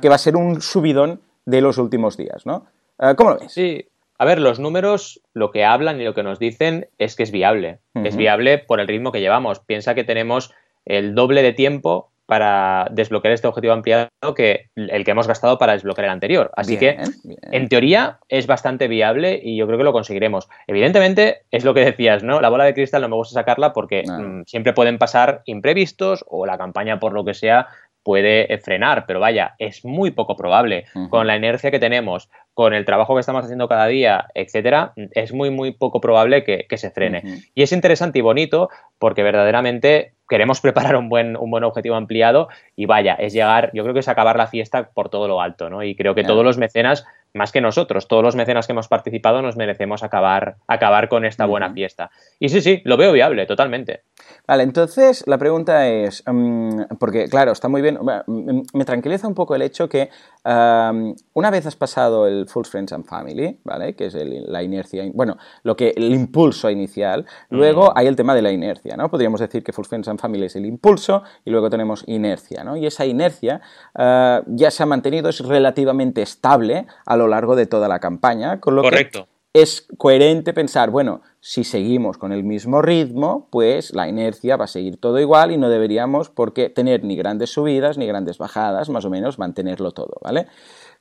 que 0.00 0.08
va 0.08 0.14
a 0.14 0.18
ser 0.18 0.36
un 0.36 0.60
subidón 0.60 1.20
de 1.46 1.60
los 1.60 1.78
últimos 1.78 2.16
días, 2.16 2.46
¿no? 2.46 2.66
¿Cómo 3.16 3.30
lo 3.30 3.38
ves? 3.38 3.52
Sí. 3.52 3.88
A 4.18 4.24
ver, 4.24 4.40
los 4.40 4.58
números 4.58 5.22
lo 5.32 5.52
que 5.52 5.64
hablan 5.64 6.00
y 6.00 6.04
lo 6.04 6.12
que 6.12 6.24
nos 6.24 6.40
dicen 6.40 6.88
es 6.98 7.14
que 7.14 7.22
es 7.22 7.30
viable. 7.30 7.78
Es 7.94 8.16
viable 8.16 8.58
por 8.58 8.80
el 8.80 8.88
ritmo 8.88 9.12
que 9.12 9.20
llevamos. 9.20 9.60
Piensa 9.60 9.94
que 9.94 10.02
tenemos 10.02 10.52
el 10.84 11.14
doble 11.14 11.42
de 11.42 11.52
tiempo 11.52 12.10
para 12.28 12.88
desbloquear 12.90 13.32
este 13.32 13.48
objetivo 13.48 13.72
ampliado 13.72 14.10
que 14.36 14.68
el 14.76 15.02
que 15.02 15.10
hemos 15.12 15.26
gastado 15.26 15.56
para 15.56 15.72
desbloquear 15.72 16.04
el 16.04 16.10
anterior. 16.10 16.50
Así 16.56 16.76
que, 16.76 16.98
en 17.50 17.68
teoría, 17.70 18.18
es 18.28 18.46
bastante 18.46 18.86
viable 18.86 19.40
y 19.42 19.56
yo 19.56 19.66
creo 19.66 19.78
que 19.78 19.84
lo 19.84 19.94
conseguiremos. 19.94 20.46
Evidentemente, 20.66 21.38
es 21.50 21.64
lo 21.64 21.72
que 21.72 21.86
decías, 21.86 22.22
¿no? 22.22 22.42
La 22.42 22.50
bola 22.50 22.64
de 22.64 22.74
cristal 22.74 23.00
no 23.00 23.08
me 23.08 23.16
gusta 23.16 23.32
sacarla 23.32 23.72
porque 23.72 24.02
mm, 24.06 24.42
siempre 24.44 24.74
pueden 24.74 24.98
pasar 24.98 25.40
imprevistos 25.46 26.22
o 26.28 26.44
la 26.44 26.58
campaña, 26.58 27.00
por 27.00 27.14
lo 27.14 27.24
que 27.24 27.32
sea, 27.32 27.68
puede 28.02 28.52
eh, 28.52 28.58
frenar, 28.58 29.06
pero 29.06 29.20
vaya, 29.20 29.54
es 29.58 29.86
muy 29.86 30.10
poco 30.10 30.36
probable. 30.36 30.84
Con 31.08 31.26
la 31.26 31.36
inercia 31.36 31.70
que 31.70 31.78
tenemos, 31.78 32.28
con 32.52 32.74
el 32.74 32.84
trabajo 32.84 33.14
que 33.14 33.20
estamos 33.20 33.44
haciendo 33.44 33.68
cada 33.68 33.86
día, 33.86 34.26
etcétera, 34.34 34.92
es 35.12 35.32
muy, 35.32 35.48
muy 35.48 35.72
poco 35.72 36.02
probable 36.02 36.44
que, 36.44 36.76
se 36.76 36.90
frene. 36.90 37.22
Y 37.54 37.62
es 37.62 37.72
interesante 37.72 38.18
y 38.18 38.22
bonito 38.22 38.68
porque 38.98 39.22
verdaderamente 39.22 40.12
queremos 40.28 40.60
preparar 40.60 40.96
un 40.96 41.08
buen, 41.08 41.36
un 41.36 41.50
buen 41.50 41.64
objetivo 41.64 41.96
ampliado 41.96 42.48
y 42.76 42.86
vaya, 42.86 43.14
es 43.14 43.32
llegar, 43.32 43.70
yo 43.72 43.82
creo 43.82 43.94
que 43.94 44.00
es 44.00 44.08
acabar 44.08 44.36
la 44.36 44.46
fiesta 44.46 44.90
por 44.90 45.08
todo 45.08 45.26
lo 45.26 45.40
alto, 45.40 45.70
¿no? 45.70 45.82
Y 45.82 45.96
creo 45.96 46.14
que 46.14 46.24
todos 46.24 46.44
los 46.44 46.58
mecenas, 46.58 47.06
más 47.34 47.52
que 47.52 47.60
nosotros, 47.60 48.08
todos 48.08 48.22
los 48.22 48.36
mecenas 48.36 48.66
que 48.66 48.72
hemos 48.72 48.88
participado 48.88 49.42
nos 49.42 49.56
merecemos 49.56 50.02
acabar, 50.02 50.56
acabar 50.66 51.08
con 51.08 51.24
esta 51.24 51.46
buena 51.46 51.72
fiesta. 51.72 52.10
Y 52.38 52.48
sí, 52.48 52.60
sí, 52.60 52.82
lo 52.84 52.96
veo 52.96 53.12
viable, 53.12 53.46
totalmente. 53.46 54.02
Vale, 54.46 54.62
entonces 54.62 55.24
la 55.26 55.38
pregunta 55.38 55.88
es, 55.88 56.22
mm, 56.26 56.96
porque 56.98 57.28
claro, 57.28 57.52
está 57.52 57.68
muy 57.68 57.82
bien, 57.82 57.98
me, 58.26 58.84
tranquiliza 58.84 59.28
un 59.28 59.34
poco 59.34 59.54
el 59.54 59.62
hecho 59.62 59.88
que 59.88 60.10
una 60.48 61.50
vez 61.50 61.66
has 61.66 61.76
pasado 61.76 62.26
el 62.26 62.48
Full 62.48 62.64
Friends 62.64 62.92
and 62.92 63.04
Family, 63.04 63.58
¿vale? 63.64 63.94
Que 63.94 64.06
es 64.06 64.14
la 64.14 64.62
inercia, 64.62 65.04
bueno, 65.12 65.36
lo 65.62 65.76
que, 65.76 65.92
el 65.94 66.12
impulso 66.12 66.70
inicial, 66.70 67.26
luego 67.50 67.88
mm. 67.88 67.92
hay 67.94 68.06
el 68.06 68.16
tema 68.16 68.34
de 68.34 68.42
la 68.42 68.50
inercia, 68.50 68.96
¿no? 68.96 69.10
Podríamos 69.10 69.40
decir 69.40 69.62
que 69.62 69.72
Full 69.72 69.84
Friends 69.84 70.08
and 70.08 70.18
Family 70.18 70.46
es 70.46 70.56
el 70.56 70.64
impulso 70.64 71.22
y 71.44 71.50
luego 71.50 71.68
tenemos 71.68 72.02
inercia, 72.06 72.64
¿no? 72.64 72.76
Y 72.76 72.86
esa 72.86 73.04
inercia 73.04 73.60
ah, 73.94 74.42
ya 74.46 74.70
se 74.70 74.82
ha 74.82 74.86
mantenido, 74.86 75.28
es 75.28 75.40
relativamente 75.40 76.22
estable 76.22 76.86
a 77.04 77.16
lo 77.16 77.28
largo 77.28 77.54
de 77.54 77.66
toda 77.66 77.88
la 77.88 77.98
campaña, 77.98 78.60
con 78.60 78.74
lo 78.74 78.82
Correcto. 78.82 79.28
que 79.52 79.60
es 79.62 79.86
coherente 79.98 80.54
pensar, 80.54 80.90
bueno, 80.90 81.20
si 81.40 81.64
seguimos 81.64 82.18
con 82.18 82.32
el 82.32 82.42
mismo 82.42 82.82
ritmo, 82.82 83.48
pues 83.50 83.94
la 83.94 84.08
inercia 84.08 84.56
va 84.56 84.64
a 84.64 84.68
seguir 84.68 84.98
todo 84.98 85.18
igual 85.20 85.52
y 85.52 85.56
no 85.56 85.68
deberíamos 85.68 86.30
por 86.30 86.52
qué 86.52 86.68
tener 86.68 87.04
ni 87.04 87.16
grandes 87.16 87.50
subidas 87.50 87.96
ni 87.96 88.06
grandes 88.06 88.38
bajadas, 88.38 88.88
más 88.88 89.04
o 89.04 89.10
menos 89.10 89.38
mantenerlo 89.38 89.92
todo, 89.92 90.18
¿vale? 90.22 90.46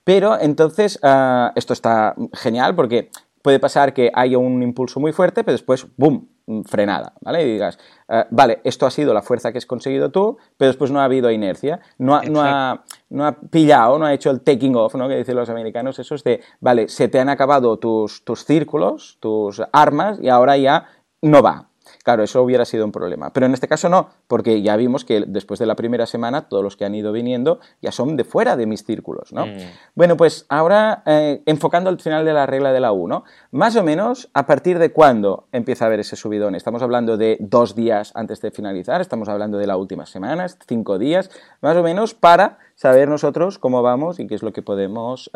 Pero 0.04 0.40
entonces, 0.40 1.00
ah, 1.04 1.52
esto 1.56 1.74
está 1.74 2.16
genial 2.34 2.76
porque 2.76 3.10
puede 3.42 3.60
pasar 3.60 3.94
que 3.94 4.12
haya 4.14 4.38
un 4.38 4.62
impulso 4.62 5.00
muy 5.00 5.12
fuerte, 5.12 5.44
pero 5.44 5.54
después, 5.54 5.88
¡boom!, 5.98 6.30
frenada, 6.66 7.14
¿vale? 7.22 7.44
Y 7.44 7.52
digas, 7.54 7.78
eh, 8.08 8.26
vale, 8.30 8.62
esto 8.64 8.86
ha 8.86 8.92
sido 8.92 9.14
la 9.14 9.22
fuerza 9.22 9.52
que 9.52 9.58
has 9.58 9.66
conseguido 9.66 10.12
tú, 10.12 10.38
pero 10.58 10.70
después 10.70 10.92
no 10.92 11.02
ha 11.02 11.04
habido 11.04 11.30
inercia, 11.30 11.80
no 11.98 12.16
ha, 12.16 12.24
no 12.24 12.42
ha, 12.42 12.84
no 13.10 13.26
ha 13.26 13.34
pillado, 13.34 14.00
no 14.00 14.06
ha 14.06 14.14
hecho 14.14 14.32
el 14.32 14.42
taking 14.42 14.76
off, 14.76 14.96
¿no? 14.96 15.08
Que 15.08 15.18
dicen 15.18 15.36
los 15.36 15.50
americanos, 15.50 16.00
eso 16.00 16.16
es 16.16 16.24
de, 16.24 16.42
vale, 16.60 16.88
se 16.88 17.10
te 17.10 17.20
han 17.20 17.30
acabado 17.30 17.78
tus, 17.78 18.24
tus 18.24 18.46
círculos, 18.46 19.18
tus 19.20 19.62
armas, 19.74 20.20
y 20.22 20.30
ahora 20.30 20.58
ya 20.58 20.88
no 21.22 21.42
va, 21.42 21.67
Claro, 22.08 22.24
eso 22.24 22.42
hubiera 22.42 22.64
sido 22.64 22.86
un 22.86 22.94
problema. 22.94 23.34
Pero 23.34 23.48
en 23.48 23.54
este 23.54 23.68
caso 23.68 23.90
no, 23.90 24.12
porque 24.30 24.62
ya 24.62 24.78
vimos 24.78 25.04
que 25.04 25.26
después 25.28 25.60
de 25.60 25.66
la 25.66 25.76
primera 25.76 26.06
semana 26.06 26.48
todos 26.48 26.64
los 26.64 26.78
que 26.78 26.86
han 26.86 26.96
ido 26.96 27.12
viniendo 27.12 27.60
ya 27.82 27.92
son 27.92 28.16
de 28.16 28.24
fuera 28.24 28.56
de 28.56 28.66
mis 28.66 28.86
círculos, 28.86 29.34
¿no? 29.34 29.46
Mm. 29.46 29.58
Bueno, 29.94 30.16
pues 30.16 30.46
ahora 30.48 31.04
eh, 31.06 31.42
enfocando 31.46 31.90
al 31.90 32.00
final 32.00 32.24
de 32.24 32.32
la 32.32 32.46
regla 32.46 32.72
de 32.72 32.80
la 32.80 32.94
U, 32.94 33.10
¿no? 33.10 33.26
Más 33.52 33.76
o 33.76 33.84
menos, 33.84 34.30
¿a 34.34 34.46
partir 34.46 34.80
de 34.80 34.94
cuándo 34.94 35.50
empieza 35.52 35.84
a 35.84 35.88
haber 35.88 36.00
ese 36.00 36.16
subidón? 36.16 36.56
Estamos 36.56 36.82
hablando 36.82 37.18
de 37.18 37.36
dos 37.42 37.76
días 37.76 38.14
antes 38.16 38.40
de 38.40 38.52
finalizar, 38.52 39.02
estamos 39.02 39.28
hablando 39.28 39.58
de 39.58 39.68
las 39.68 39.76
últimas 39.76 40.10
semanas, 40.10 40.58
cinco 40.66 41.00
días, 41.00 41.30
más 41.60 41.76
o 41.76 41.84
menos, 41.84 42.14
para 42.14 42.58
saber 42.76 43.10
nosotros 43.10 43.60
cómo 43.60 43.82
vamos 43.82 44.22
y 44.22 44.28
qué 44.28 44.36
es 44.36 44.44
lo 44.44 44.54
que 44.54 44.62
podemos, 44.62 45.30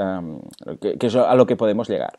qué 0.79 0.97
es 1.01 1.15
a 1.17 1.35
lo 1.35 1.45
que 1.45 1.57
podemos 1.57 1.89
llegar. 1.89 2.17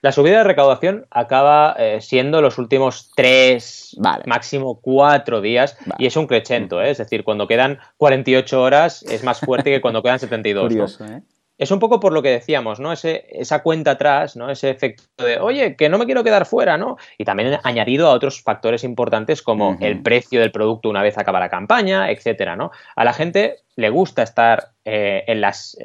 La 0.00 0.12
subida 0.12 0.38
de 0.38 0.44
recaudación 0.44 1.06
acaba 1.10 1.74
eh, 1.78 2.00
siendo 2.00 2.40
los 2.40 2.58
últimos 2.58 3.10
tres, 3.14 3.96
máximo 4.26 4.80
cuatro 4.80 5.40
días, 5.40 5.76
y 5.98 6.06
es 6.06 6.16
un 6.16 6.26
crescendo, 6.26 6.82
¿eh? 6.82 6.90
es 6.90 6.98
decir, 6.98 7.24
cuando 7.24 7.48
quedan 7.48 7.78
48 7.96 8.62
horas 8.62 9.02
es 9.02 9.24
más 9.24 9.40
fuerte 9.40 9.70
que 9.70 9.80
cuando 9.80 10.02
quedan 10.02 10.18
72. 10.18 10.62
Curioso, 10.62 11.04
¿eh? 11.06 11.22
Es 11.62 11.70
un 11.70 11.78
poco 11.78 12.00
por 12.00 12.12
lo 12.12 12.22
que 12.22 12.30
decíamos, 12.30 12.80
¿no? 12.80 12.92
Ese, 12.92 13.24
esa 13.30 13.62
cuenta 13.62 13.92
atrás, 13.92 14.36
¿no? 14.36 14.50
Ese 14.50 14.68
efecto 14.68 15.24
de, 15.24 15.38
oye, 15.38 15.76
que 15.76 15.88
no 15.88 15.96
me 15.96 16.06
quiero 16.06 16.24
quedar 16.24 16.44
fuera, 16.44 16.76
¿no? 16.76 16.96
Y 17.18 17.24
también 17.24 17.58
añadido 17.62 18.08
a 18.08 18.12
otros 18.12 18.42
factores 18.42 18.82
importantes 18.82 19.42
como 19.42 19.76
el 19.80 20.02
precio 20.02 20.40
del 20.40 20.50
producto 20.50 20.90
una 20.90 21.02
vez 21.02 21.16
acaba 21.18 21.38
la 21.38 21.48
campaña, 21.48 22.10
etcétera, 22.10 22.56
¿no? 22.56 22.72
A 22.96 23.04
la 23.04 23.12
gente 23.12 23.58
le 23.76 23.90
gusta 23.90 24.22
estar 24.22 24.72
eh, 24.84 25.24
en, 25.26 25.40
las, 25.40 25.76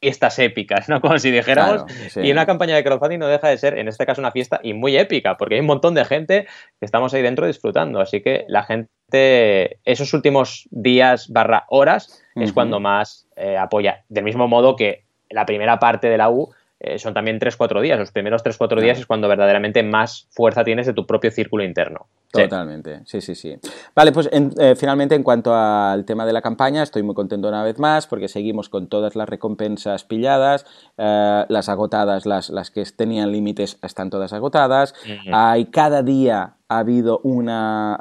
fiestas 0.00 0.38
épicas, 0.38 0.88
¿no? 0.88 1.00
Como 1.00 1.18
si 1.18 1.30
dijéramos. 1.30 1.84
Y 2.16 2.30
una 2.32 2.46
campaña 2.46 2.74
de 2.74 2.84
crowdfunding 2.84 3.18
no 3.18 3.28
deja 3.28 3.48
de 3.48 3.58
ser, 3.58 3.78
en 3.78 3.88
este 3.88 4.04
caso, 4.04 4.20
una 4.20 4.32
fiesta 4.32 4.60
y 4.62 4.74
muy 4.74 4.96
épica, 4.96 5.36
porque 5.36 5.54
hay 5.54 5.60
un 5.60 5.66
montón 5.66 5.94
de 5.94 6.04
gente 6.04 6.44
que 6.44 6.84
estamos 6.84 7.14
ahí 7.14 7.22
dentro 7.22 7.46
disfrutando. 7.46 8.00
Así 8.00 8.20
que 8.20 8.44
la 8.48 8.64
gente, 8.64 9.78
esos 9.84 10.12
últimos 10.12 10.68
días 10.70 11.28
barra 11.28 11.64
horas, 11.68 12.22
es 12.40 12.52
cuando 12.52 12.80
más 12.80 13.26
eh, 13.36 13.56
apoya. 13.56 14.04
Del 14.08 14.24
mismo 14.24 14.48
modo 14.48 14.76
que 14.76 15.04
la 15.30 15.46
primera 15.46 15.78
parte 15.78 16.08
de 16.08 16.18
la 16.18 16.30
U 16.30 16.50
eh, 16.80 16.98
son 16.98 17.14
también 17.14 17.40
3-4 17.40 17.80
días. 17.80 17.98
Los 17.98 18.12
primeros 18.12 18.44
3-4 18.44 18.80
días 18.80 18.98
es 18.98 19.06
cuando 19.06 19.28
verdaderamente 19.28 19.82
más 19.82 20.28
fuerza 20.30 20.64
tienes 20.64 20.86
de 20.86 20.92
tu 20.92 21.06
propio 21.06 21.30
círculo 21.30 21.64
interno. 21.64 22.06
Totalmente, 22.30 23.02
sí, 23.06 23.20
sí, 23.20 23.34
sí. 23.34 23.56
Vale, 23.94 24.12
pues 24.12 24.28
eh, 24.30 24.74
finalmente 24.76 25.14
en 25.14 25.22
cuanto 25.22 25.54
al 25.54 26.04
tema 26.04 26.26
de 26.26 26.32
la 26.32 26.42
campaña, 26.42 26.82
estoy 26.82 27.02
muy 27.02 27.14
contento 27.14 27.48
una 27.48 27.62
vez 27.62 27.78
más 27.78 28.06
porque 28.06 28.28
seguimos 28.28 28.68
con 28.68 28.88
todas 28.88 29.16
las 29.16 29.28
recompensas 29.28 30.04
pilladas, 30.04 30.66
las 30.96 31.68
agotadas, 31.68 32.26
las, 32.26 32.50
las 32.50 32.70
que 32.70 32.84
tenían 32.84 33.32
límites 33.32 33.78
están 33.82 34.10
todas 34.10 34.32
agotadas. 34.32 34.94
Hay 35.32 35.66
cada 35.66 36.02
día 36.02 36.54
ha 36.68 36.80
habido 36.80 37.20
una 37.22 37.98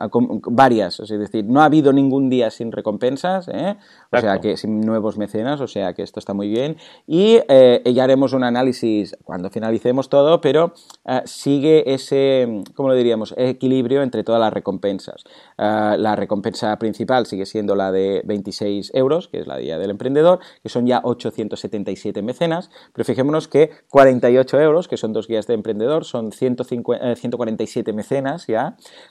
varias, 0.51 0.99
es 0.99 1.07
decir, 1.07 1.45
no 1.45 1.61
ha 1.61 1.65
habido 1.65 1.93
ningún 1.93 2.30
día 2.30 2.51
sin 2.51 2.73
recompensas, 2.73 3.47
¿eh? 3.47 3.78
o 4.11 4.19
sea 4.19 4.41
que 4.41 4.57
sin 4.57 4.82
nuevos 4.82 5.17
mecenas, 5.17 5.61
o 5.61 5.67
sea 5.67 5.93
que 5.93 6.03
esto 6.03 6.19
está 6.19 6.34
muy 6.34 6.49
bien. 6.49 6.75
Y 7.07 7.39
eh, 7.47 7.82
ya 7.93 8.03
haremos 8.03 8.34
un 8.34 8.43
análisis 8.43 9.15
cuando 9.23 9.49
finalicemos 9.49 10.09
todo, 10.09 10.41
pero 10.41 10.73
eh, 11.05 11.21
sigue 11.23 11.93
ese, 11.93 12.61
¿cómo 12.75 12.89
lo 12.89 12.95
diríamos?, 12.95 13.34
equilibrio 13.38 14.03
entre 14.03 14.16
todas 14.24 14.41
las 14.41 14.53
recompensas. 14.53 15.24
la 15.57 16.15
recompensa 16.15 16.78
principal 16.78 17.26
sigue 17.26 17.45
siendo 17.45 17.76
la 17.76 17.91
de 17.91 18.22
26 18.26 18.91
euros, 18.93 19.28
que 19.28 19.39
es 19.39 19.47
la 19.47 19.57
Día 19.57 19.78
del 19.78 19.91
Emprendedor, 19.91 20.39
que 20.61 20.70
son 20.70 20.86
ya 20.86 21.01
877 21.03 22.22
mecenas, 22.22 22.70
pero 22.93 23.05
fijémonos 23.05 23.47
que 23.47 23.72
48 23.89 24.61
euros, 24.61 24.88
que 24.88 24.97
son 24.97 25.13
dos 25.13 25.28
guías 25.28 25.47
de 25.47 25.53
emprendedor, 25.53 26.05
son 26.05 26.32
147 26.32 27.93
mecenas, 27.93 28.47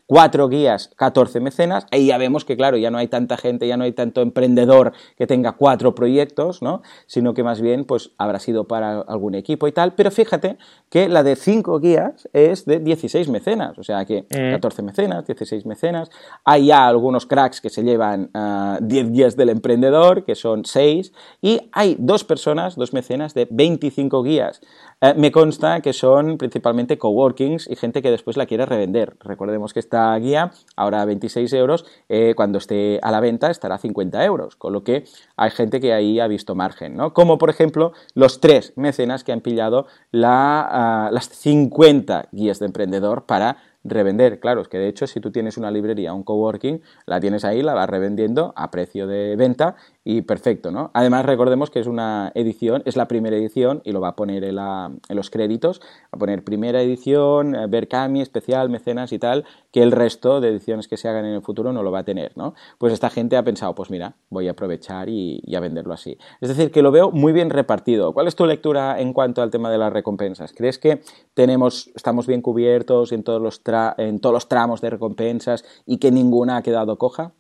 cuatro 0.07 0.49
guías, 0.49 0.91
14 0.97 1.41
mecenas, 1.41 1.87
ahí 1.91 2.07
ya 2.07 2.19
vemos 2.19 2.45
que, 2.45 2.57
claro, 2.57 2.77
ya 2.77 2.91
no 2.91 2.99
hay 2.99 3.09
tanta 3.09 3.37
gente, 3.37 3.67
ya 3.67 3.77
no 3.77 3.85
hay 3.85 3.93
tanto 3.93 4.23
emprendedor 4.23 4.93
que 5.17 5.27
tenga 5.27 5.53
cuatro 5.53 5.95
proyectos, 5.95 6.63
¿no? 6.63 6.83
Sino 7.07 7.35
que 7.35 7.43
más 7.43 7.61
bien, 7.61 7.85
pues, 7.85 8.13
habrá 8.19 8.39
sido 8.39 8.65
para 8.65 9.01
algún 9.01 9.35
equipo 9.35 9.69
y 9.69 9.73
tal, 9.73 9.95
pero 9.95 10.11
fíjate 10.11 10.59
que 10.91 11.09
la 11.09 11.23
de 11.23 11.37
cinco 11.37 11.81
guías 11.81 12.29
es 12.33 12.65
de 12.65 12.79
16 12.79 13.29
mecenas, 13.29 13.79
o 13.79 13.83
sea 13.83 14.05
que 14.05 14.25
14 14.27 14.83
mm. 14.83 14.85
Mecenas, 14.97 15.27
16 15.27 15.67
mecenas, 15.67 16.11
hay 16.45 16.67
ya 16.67 16.87
algunos 16.87 17.27
cracks 17.27 17.61
que 17.61 17.69
se 17.69 17.83
llevan 17.83 18.31
10 18.33 18.33
ah, 18.35 18.79
guías 18.81 19.37
del 19.37 19.51
emprendedor, 19.51 20.25
que 20.25 20.35
son 20.35 20.65
6, 20.65 21.13
y 21.43 21.69
hay 21.73 21.97
dos 21.99 22.25
personas, 22.25 22.77
dos 22.77 22.93
mecenas 22.93 23.35
de 23.35 23.47
25 23.51 24.23
guías. 24.23 24.61
Eh, 25.03 25.13
me 25.15 25.31
consta 25.31 25.81
que 25.83 25.93
son 25.93 26.39
principalmente 26.39 26.97
coworkings 26.97 27.69
y 27.69 27.77
gente 27.77 28.01
que 28.01 28.11
después 28.11 28.39
la 28.39 28.47
quiere 28.47 28.65
revender. 28.65 29.17
Recordemos 29.21 29.75
que 29.75 29.81
esta 29.81 30.17
guía, 30.17 30.53
ahora 30.77 31.03
a 31.03 31.05
26 31.05 31.53
euros, 31.53 31.85
eh, 32.09 32.33
cuando 32.35 32.57
esté 32.59 32.99
a 33.03 33.11
la 33.11 33.21
venta 33.21 33.51
estará 33.51 33.75
a 33.75 33.79
50 33.79 34.25
euros, 34.25 34.57
con 34.57 34.73
lo 34.73 34.83
que 34.83 35.05
hay 35.37 35.51
gente 35.51 35.81
que 35.81 35.93
ahí 35.93 36.19
ha 36.19 36.27
visto 36.27 36.55
margen, 36.55 36.97
¿no? 36.97 37.13
Como 37.13 37.37
por 37.37 37.51
ejemplo 37.51 37.93
los 38.15 38.41
tres 38.41 38.73
mecenas 38.77 39.23
que 39.23 39.33
han 39.33 39.43
pillado 39.43 39.87
la, 40.13 40.67
ah, 40.71 41.11
las 41.13 41.29
50 41.29 42.29
guías 42.33 42.59
de 42.59 42.67
emprendedor 42.67 43.27
para 43.27 43.59
revender. 43.89 44.41
Claro, 44.41 44.61
es 44.63 44.69
que 44.69 44.79
de 44.79 44.89
hecho 44.89 45.07
si 45.07 45.21
tú 45.21 45.31
tienes 45.31 45.57
una 45.57 45.71
librería, 45.71 46.13
un 46.13 46.23
coworking, 46.23 46.83
la 47.07 47.21
tienes 47.21 47.45
ahí, 47.45 47.63
la 47.63 47.75
vas 47.75 47.89
revendiendo 47.89 48.53
a 48.57 48.71
precio 48.71 49.07
de 49.07 49.37
venta 49.37 49.77
y 50.09 50.23
perfecto, 50.23 50.71
¿no? 50.71 50.93
Además 50.95 51.27
recordemos 51.27 51.69
que 51.69 51.81
es 51.81 51.89
una 51.89 52.31
edición, 52.37 52.81
es 52.85 52.95
la 52.95 53.09
primera 53.09 53.37
edición 53.37 53.83
y 53.85 53.91
lo 53.91 54.01
va 54.01 54.11
a 54.11 54.15
poner 54.15 54.45
en, 54.45 54.55
los 54.55 55.31
créditos, 55.31 55.81
va 55.81 56.11
a 56.13 56.19
poner 56.19 56.45
primera 56.45 56.81
edición, 56.81 57.57
Berkami, 57.69 58.21
eh, 58.21 58.23
especial, 58.23 58.71
mecenas 58.71 59.13
y 59.13 59.19
tal, 59.19 59.45
que 59.73 59.83
el 59.83 59.91
resto 59.91 60.41
de 60.41 60.51
ediciones 60.51 60.87
que 60.87 60.97
se 60.97 61.09
hagan 61.09 61.25
en 61.25 61.35
el 61.35 61.43
futuro 61.43 61.73
no 61.73 61.83
lo 61.83 61.91
va 61.91 61.99
a 61.99 62.05
tener, 62.05 62.37
¿no? 62.37 62.55
Pues 62.79 62.93
esta 62.93 63.11
gente 63.11 63.37
ha 63.37 63.43
pensado, 63.43 63.75
pues 63.75 63.91
mira, 63.91 64.15
voy 64.31 64.47
a 64.47 64.53
aprovechar 64.53 65.09
y, 65.09 65.43
a 65.57 65.59
venderlo 65.59 65.93
así. 65.93 66.17
Es 66.41 66.51
decir, 66.51 66.71
que 66.71 66.83
lo 66.83 66.93
veo 66.93 67.11
muy 67.11 67.33
bien 67.33 67.51
repartido. 67.51 68.13
¿Cuál 68.13 68.29
es 68.29 68.37
tu 68.37 68.47
lectura 68.47 69.01
en 69.01 69.13
cuanto 69.13 69.43
al 69.43 69.51
tema 69.51 69.73
de 69.73 69.79
las 69.79 69.93
recompensas? 69.93 70.53
¿Crees 70.53 70.79
que 70.79 71.03
tenemos, 71.35 71.91
estamos 71.97 72.29
bien 72.29 72.43
cubiertos 72.43 73.11
en 73.11 73.25
todos 73.25 73.43
los 73.43 73.61
en 73.99 74.21
todos 74.21 74.33
los 74.33 74.49
tramos 74.49 74.81
de 74.81 74.91
recompensas 74.91 75.65
y 75.85 75.99
que 75.99 76.13
ninguna 76.13 76.59
ha 76.59 76.63
quedado 76.63 76.97
coja? 76.97 77.33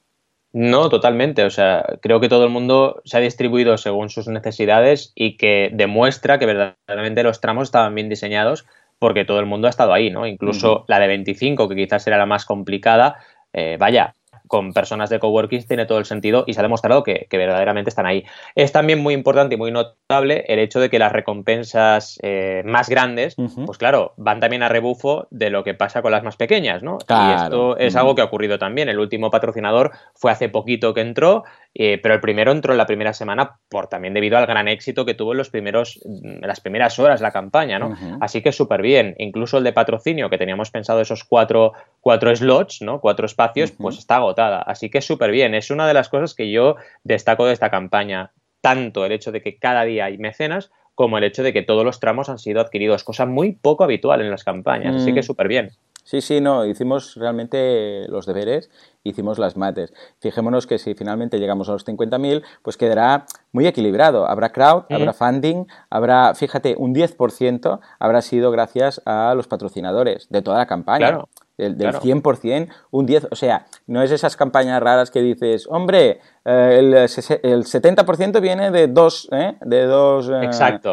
No, 0.53 0.89
totalmente. 0.89 1.45
O 1.45 1.51
sea, 1.51 1.85
creo 2.01 2.19
que 2.19 2.29
todo 2.29 2.45
el 2.45 2.51
mundo 2.51 3.03
se 3.05 3.19
ha 3.19 3.21
distribuido 3.21 3.77
según 3.77 4.09
sus 4.09 4.27
necesidades 4.29 5.13
y 5.15 5.37
que 5.37 5.71
demuestra 5.73 6.39
que 6.39 6.47
verdaderamente 6.47 7.23
los 7.23 7.41
tramos 7.41 7.69
estaban 7.69 7.95
bien 7.95 8.09
diseñados 8.09 8.67
porque 8.99 9.25
todo 9.27 9.41
el 9.41 9.47
mundo 9.47 9.67
ha 9.67 9.71
estado 9.71 9.93
ahí, 9.93 10.11
¿no? 10.11 10.27
Incluso 10.27 10.87
la 10.89 10.99
de 10.99 11.09
25, 11.09 11.69
que 11.69 11.77
quizás 11.77 12.07
era 12.07 12.17
la 12.17 12.25
más 12.27 12.47
complicada, 12.47 13.17
eh, 13.53 13.77
vaya, 13.79 14.16
con 14.47 14.73
personas 14.73 15.11
de 15.11 15.19
coworking 15.19 15.65
tiene 15.65 15.87
todo 15.87 15.99
el 15.99 16.05
sentido 16.05 16.45
y 16.47 16.55
se 16.55 16.61
ha 16.61 16.63
demostrado 16.63 17.03
que, 17.03 17.27
verdaderamente 17.31 17.91
están 17.91 18.07
ahí. 18.07 18.25
Es 18.55 18.73
también 18.73 19.01
muy 19.01 19.15
importante 19.15 19.55
y 19.55 19.59
muy 19.59 19.71
notable 19.71 20.45
el 20.49 20.59
hecho 20.59 20.81
de 20.81 20.89
que 20.89 20.99
las 20.99 21.13
recompensas 21.13 22.19
eh, 22.23 22.63
más 22.65 22.89
grandes, 22.89 23.37
pues 23.37 23.79
claro, 23.79 24.15
van 24.17 24.41
también 24.41 24.63
a 24.63 24.69
rebufo 24.69 25.29
de 25.31 25.51
lo 25.51 25.65
que 25.65 25.75
pasa 25.75 26.03
con 26.03 26.13
las 26.13 26.23
más 26.23 26.37
pequeñas, 26.37 26.83
¿no? 26.83 26.99
Y 27.09 27.43
esto 27.43 27.77
es 27.77 27.95
algo 27.97 28.15
que 28.15 28.23
ha 28.23 28.25
ocurrido 28.25 28.59
también. 28.59 28.89
El 28.89 28.99
último 28.99 29.31
patrocinador 29.31 29.93
fue 30.15 30.31
hace 30.31 30.49
poquito 30.49 30.95
que 30.95 31.03
entró, 31.03 31.45
eh, 31.75 31.99
pero 32.03 32.15
el 32.15 32.21
primero 32.21 32.53
entró 32.53 32.73
en 32.73 32.79
la 32.79 32.87
primera 32.87 33.13
semana 33.13 33.59
por 33.69 33.89
también 33.89 34.15
debido 34.15 34.39
al 34.39 34.47
gran 34.47 34.69
éxito 34.69 35.05
que 35.05 35.15
tuvo 35.15 35.33
en 35.33 35.39
los 35.39 35.51
primeros, 35.51 36.01
en 36.05 36.41
las 36.41 36.61
primeras 36.61 36.99
horas 36.99 37.21
la 37.21 37.33
campaña, 37.33 37.79
¿no? 37.79 37.95
Así 38.21 38.43
que 38.43 38.53
súper 38.53 38.83
bien. 38.83 39.15
Incluso 39.19 39.59
el 39.59 39.65
de 39.65 39.73
patrocinio, 39.73 40.31
que 40.31 40.39
teníamos 40.39 40.71
pensado 40.71 41.01
esos 41.01 41.25
cuatro, 41.25 41.73
cuatro 42.01 42.35
slots, 42.35 42.83
¿no? 42.83 43.01
Cuatro 43.01 43.27
espacios, 43.27 43.73
pues 43.73 43.99
está 43.99 44.17
agotada. 44.37 44.62
Así 44.62 44.91
que 44.91 45.01
súper 45.01 45.30
bien. 45.30 45.55
Es 45.55 45.70
una 45.70 45.87
de 45.87 45.95
las 45.95 46.09
cosas 46.09 46.34
que 46.34 46.51
yo 46.51 46.76
destaco 47.05 47.47
de 47.47 47.53
esta 47.53 47.70
campaña. 47.70 48.32
Tanto 48.61 49.05
el 49.05 49.12
hecho 49.12 49.32
de 49.32 49.43
que 49.43 49.59
cada 49.59 49.84
día 49.84 50.07
hay 50.07 50.18
mecenas, 50.18 50.70
como 50.95 51.18
el 51.18 51.24
hecho 51.24 51.43
de 51.43 51.53
que 51.53 51.62
todos 51.62 51.84
los 51.84 52.01
tramos 52.01 52.28
han 52.28 52.39
sido 52.39 52.61
adquiridos, 52.61 53.05
cosa 53.05 53.26
muy 53.26 53.53
poco 53.53 53.84
habitual 53.84 54.22
en 54.22 54.30
las 54.30 54.45
campañas, 54.45 54.97
así 54.97 55.12
que 55.12 55.20
mm. 55.20 55.24
súper 55.24 55.47
bien. 55.47 55.70
Sí, 56.05 56.20
sí, 56.20 56.41
no, 56.41 56.64
hicimos 56.64 57.16
realmente 57.16 58.07
los 58.09 58.26
deberes, 58.26 58.70
hicimos 59.03 59.39
las 59.39 59.57
mates. 59.57 59.93
Fijémonos 60.20 60.66
que 60.66 60.78
si 60.78 60.95
finalmente 60.95 61.39
llegamos 61.39 61.68
a 61.68 61.72
los 61.72 61.84
50.000, 61.84 62.45
pues 62.62 62.76
quedará 62.76 63.26
muy 63.53 63.66
equilibrado. 63.66 64.26
Habrá 64.26 64.51
crowd, 64.51 64.84
mm. 64.89 64.95
habrá 64.95 65.12
funding, 65.12 65.66
habrá, 65.91 66.34
fíjate, 66.34 66.76
un 66.78 66.95
10% 66.95 67.80
habrá 67.99 68.22
sido 68.22 68.51
gracias 68.51 69.03
a 69.05 69.34
los 69.37 69.49
patrocinadores 69.49 70.28
de 70.30 70.43
toda 70.43 70.59
la 70.59 70.66
campaña. 70.66 71.09
Claro. 71.09 71.28
Del, 71.57 71.79
del 71.79 71.95
100%, 71.95 72.69
un 72.91 73.07
10%. 73.07 73.29
O 73.31 73.37
sea, 73.37 73.67
no 73.87 74.03
es 74.03 74.11
esas 74.11 74.37
campañas 74.37 74.83
raras 74.83 75.11
que 75.11 75.23
dices, 75.23 75.67
hombre, 75.69 76.21
eh, 76.49 76.79
el, 76.79 76.95
el, 76.95 77.65
70% 77.65 78.41
viene 78.41 78.71
de 78.71 78.87
dos, 78.87 79.29
¿eh? 79.33 79.57
de 79.63 79.85
dos 79.87 80.31
eh, 80.33 80.49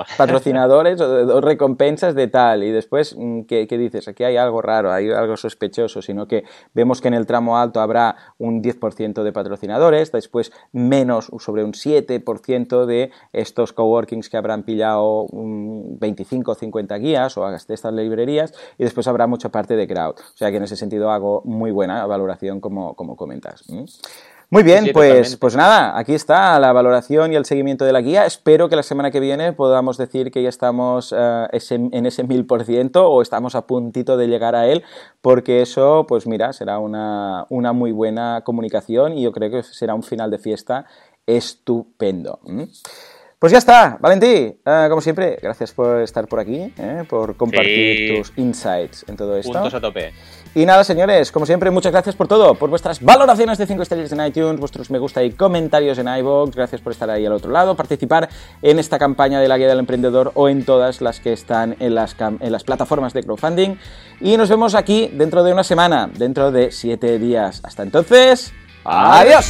patrocinadores 0.17 0.99
o 0.99 1.07
de 1.13 1.25
dos 1.25 1.43
recompensas 1.43 2.15
de 2.15 2.27
tal. 2.27 2.63
Y 2.63 2.71
después, 2.71 3.15
mm, 3.15 3.41
¿qué, 3.43 3.67
dices? 3.67 4.07
Aquí 4.07 4.23
hay 4.23 4.35
algo 4.35 4.63
raro, 4.63 4.91
hay 4.91 5.11
algo 5.11 5.37
sospechoso, 5.37 6.01
sino 6.01 6.27
que 6.27 6.43
vemos 6.73 7.01
que 7.01 7.09
en 7.09 7.13
el 7.13 7.27
tramo 7.27 7.59
alto 7.59 7.81
habrá 7.81 8.15
un 8.39 8.63
10% 8.63 9.21
de 9.21 9.31
patrocinadores, 9.31 10.11
después 10.11 10.51
menos 10.71 11.29
sobre 11.37 11.63
un 11.63 11.73
7% 11.73 12.87
de 12.87 13.11
estos 13.31 13.73
coworkings 13.73 14.29
que 14.31 14.37
habrán 14.37 14.63
pillado 14.63 15.27
25 15.31 16.51
o 16.51 16.55
50 16.55 16.97
guías 16.97 17.37
o 17.37 17.47
estas 17.47 17.93
librerías, 17.93 18.55
y 18.79 18.85
después 18.85 19.07
habrá 19.07 19.27
mucha 19.27 19.49
parte 19.49 19.75
de 19.75 19.87
crowd. 19.87 20.15
O 20.15 20.37
sea 20.37 20.49
que 20.49 20.57
en 20.57 20.63
ese 20.63 20.77
sentido 20.77 21.11
hago 21.11 21.43
muy 21.45 21.69
buena 21.69 22.03
valoración 22.07 22.59
como, 22.59 22.95
como 22.95 23.15
comentas. 23.15 23.63
Muy 24.53 24.61
bien, 24.61 24.91
pues, 24.93 25.35
pues 25.37 25.55
nada, 25.55 25.97
aquí 25.97 26.13
está 26.13 26.59
la 26.59 26.71
valoración 26.71 27.33
y 27.33 27.35
el 27.35 27.43
seguimiento 27.43 27.85
de 27.85 27.91
la 27.91 28.01
guía. 28.01 28.27
Espero 28.27 28.69
que 28.69 28.75
la 28.75 28.83
semana 28.83 29.09
que 29.09 29.19
viene 29.19 29.51
podamos 29.51 29.97
decir 29.97 30.29
que 30.29 30.43
ya 30.43 30.49
estamos 30.49 31.11
eh, 31.17 31.47
en 31.71 32.05
ese 32.05 32.23
mil 32.23 32.45
por 32.45 32.63
ciento 32.63 33.09
o 33.09 33.23
estamos 33.23 33.55
a 33.55 33.65
puntito 33.65 34.15
de 34.15 34.27
llegar 34.27 34.55
a 34.55 34.67
él, 34.67 34.83
porque 35.21 35.63
eso, 35.63 36.05
pues 36.07 36.27
mira, 36.27 36.53
será 36.53 36.77
una, 36.77 37.47
una 37.49 37.73
muy 37.73 37.91
buena 37.91 38.41
comunicación 38.45 39.17
y 39.17 39.23
yo 39.23 39.31
creo 39.31 39.49
que 39.49 39.63
será 39.63 39.95
un 39.95 40.03
final 40.03 40.29
de 40.29 40.37
fiesta 40.37 40.85
estupendo. 41.25 42.39
Pues 43.39 43.51
ya 43.51 43.57
está, 43.57 43.97
Valentí, 43.99 44.27
eh, 44.63 44.85
como 44.87 45.01
siempre, 45.01 45.39
gracias 45.41 45.73
por 45.73 45.99
estar 46.01 46.27
por 46.27 46.39
aquí, 46.39 46.71
eh, 46.77 47.03
por 47.09 47.35
compartir 47.37 48.15
tus 48.15 48.31
insights 48.37 49.03
en 49.09 49.17
todo 49.17 49.35
esto. 49.35 49.51
Puntos 49.51 49.73
a 49.73 49.81
tope. 49.81 50.13
Y 50.55 50.67
nada, 50.67 50.83
señores, 50.83 51.31
como 51.31 51.47
siempre, 51.47 51.71
muchas 51.71 51.91
gracias 51.91 52.15
por 52.15 52.27
todo, 52.27 52.53
por 52.53 52.69
vuestras 52.69 53.01
valoraciones 53.01 53.57
de 53.57 53.65
5 53.65 53.81
estrellas 53.81 54.11
en 54.11 54.23
iTunes, 54.23 54.59
vuestros 54.59 54.91
me 54.91 54.99
gusta 54.99 55.23
y 55.23 55.31
comentarios 55.31 55.97
en 55.97 56.07
iVoox, 56.07 56.55
gracias 56.55 56.79
por 56.79 56.91
estar 56.91 57.09
ahí 57.09 57.25
al 57.25 57.33
otro 57.33 57.51
lado, 57.51 57.75
participar 57.75 58.29
en 58.61 58.77
esta 58.77 58.99
campaña 58.99 59.39
de 59.39 59.47
la 59.47 59.57
Guía 59.57 59.67
del 59.67 59.79
Emprendedor 59.79 60.31
o 60.35 60.49
en 60.49 60.63
todas 60.63 61.01
las 61.01 61.19
que 61.19 61.33
están 61.33 61.75
en 61.79 61.95
las, 61.95 62.15
en 62.19 62.51
las 62.51 62.63
plataformas 62.63 63.13
de 63.13 63.23
crowdfunding. 63.23 63.77
Y 64.21 64.37
nos 64.37 64.49
vemos 64.49 64.75
aquí 64.75 65.09
dentro 65.11 65.43
de 65.43 65.53
una 65.53 65.63
semana, 65.63 66.07
dentro 66.13 66.51
de 66.51 66.71
7 66.71 67.17
días. 67.17 67.61
Hasta 67.63 67.81
entonces, 67.81 68.53
adiós. 68.83 69.47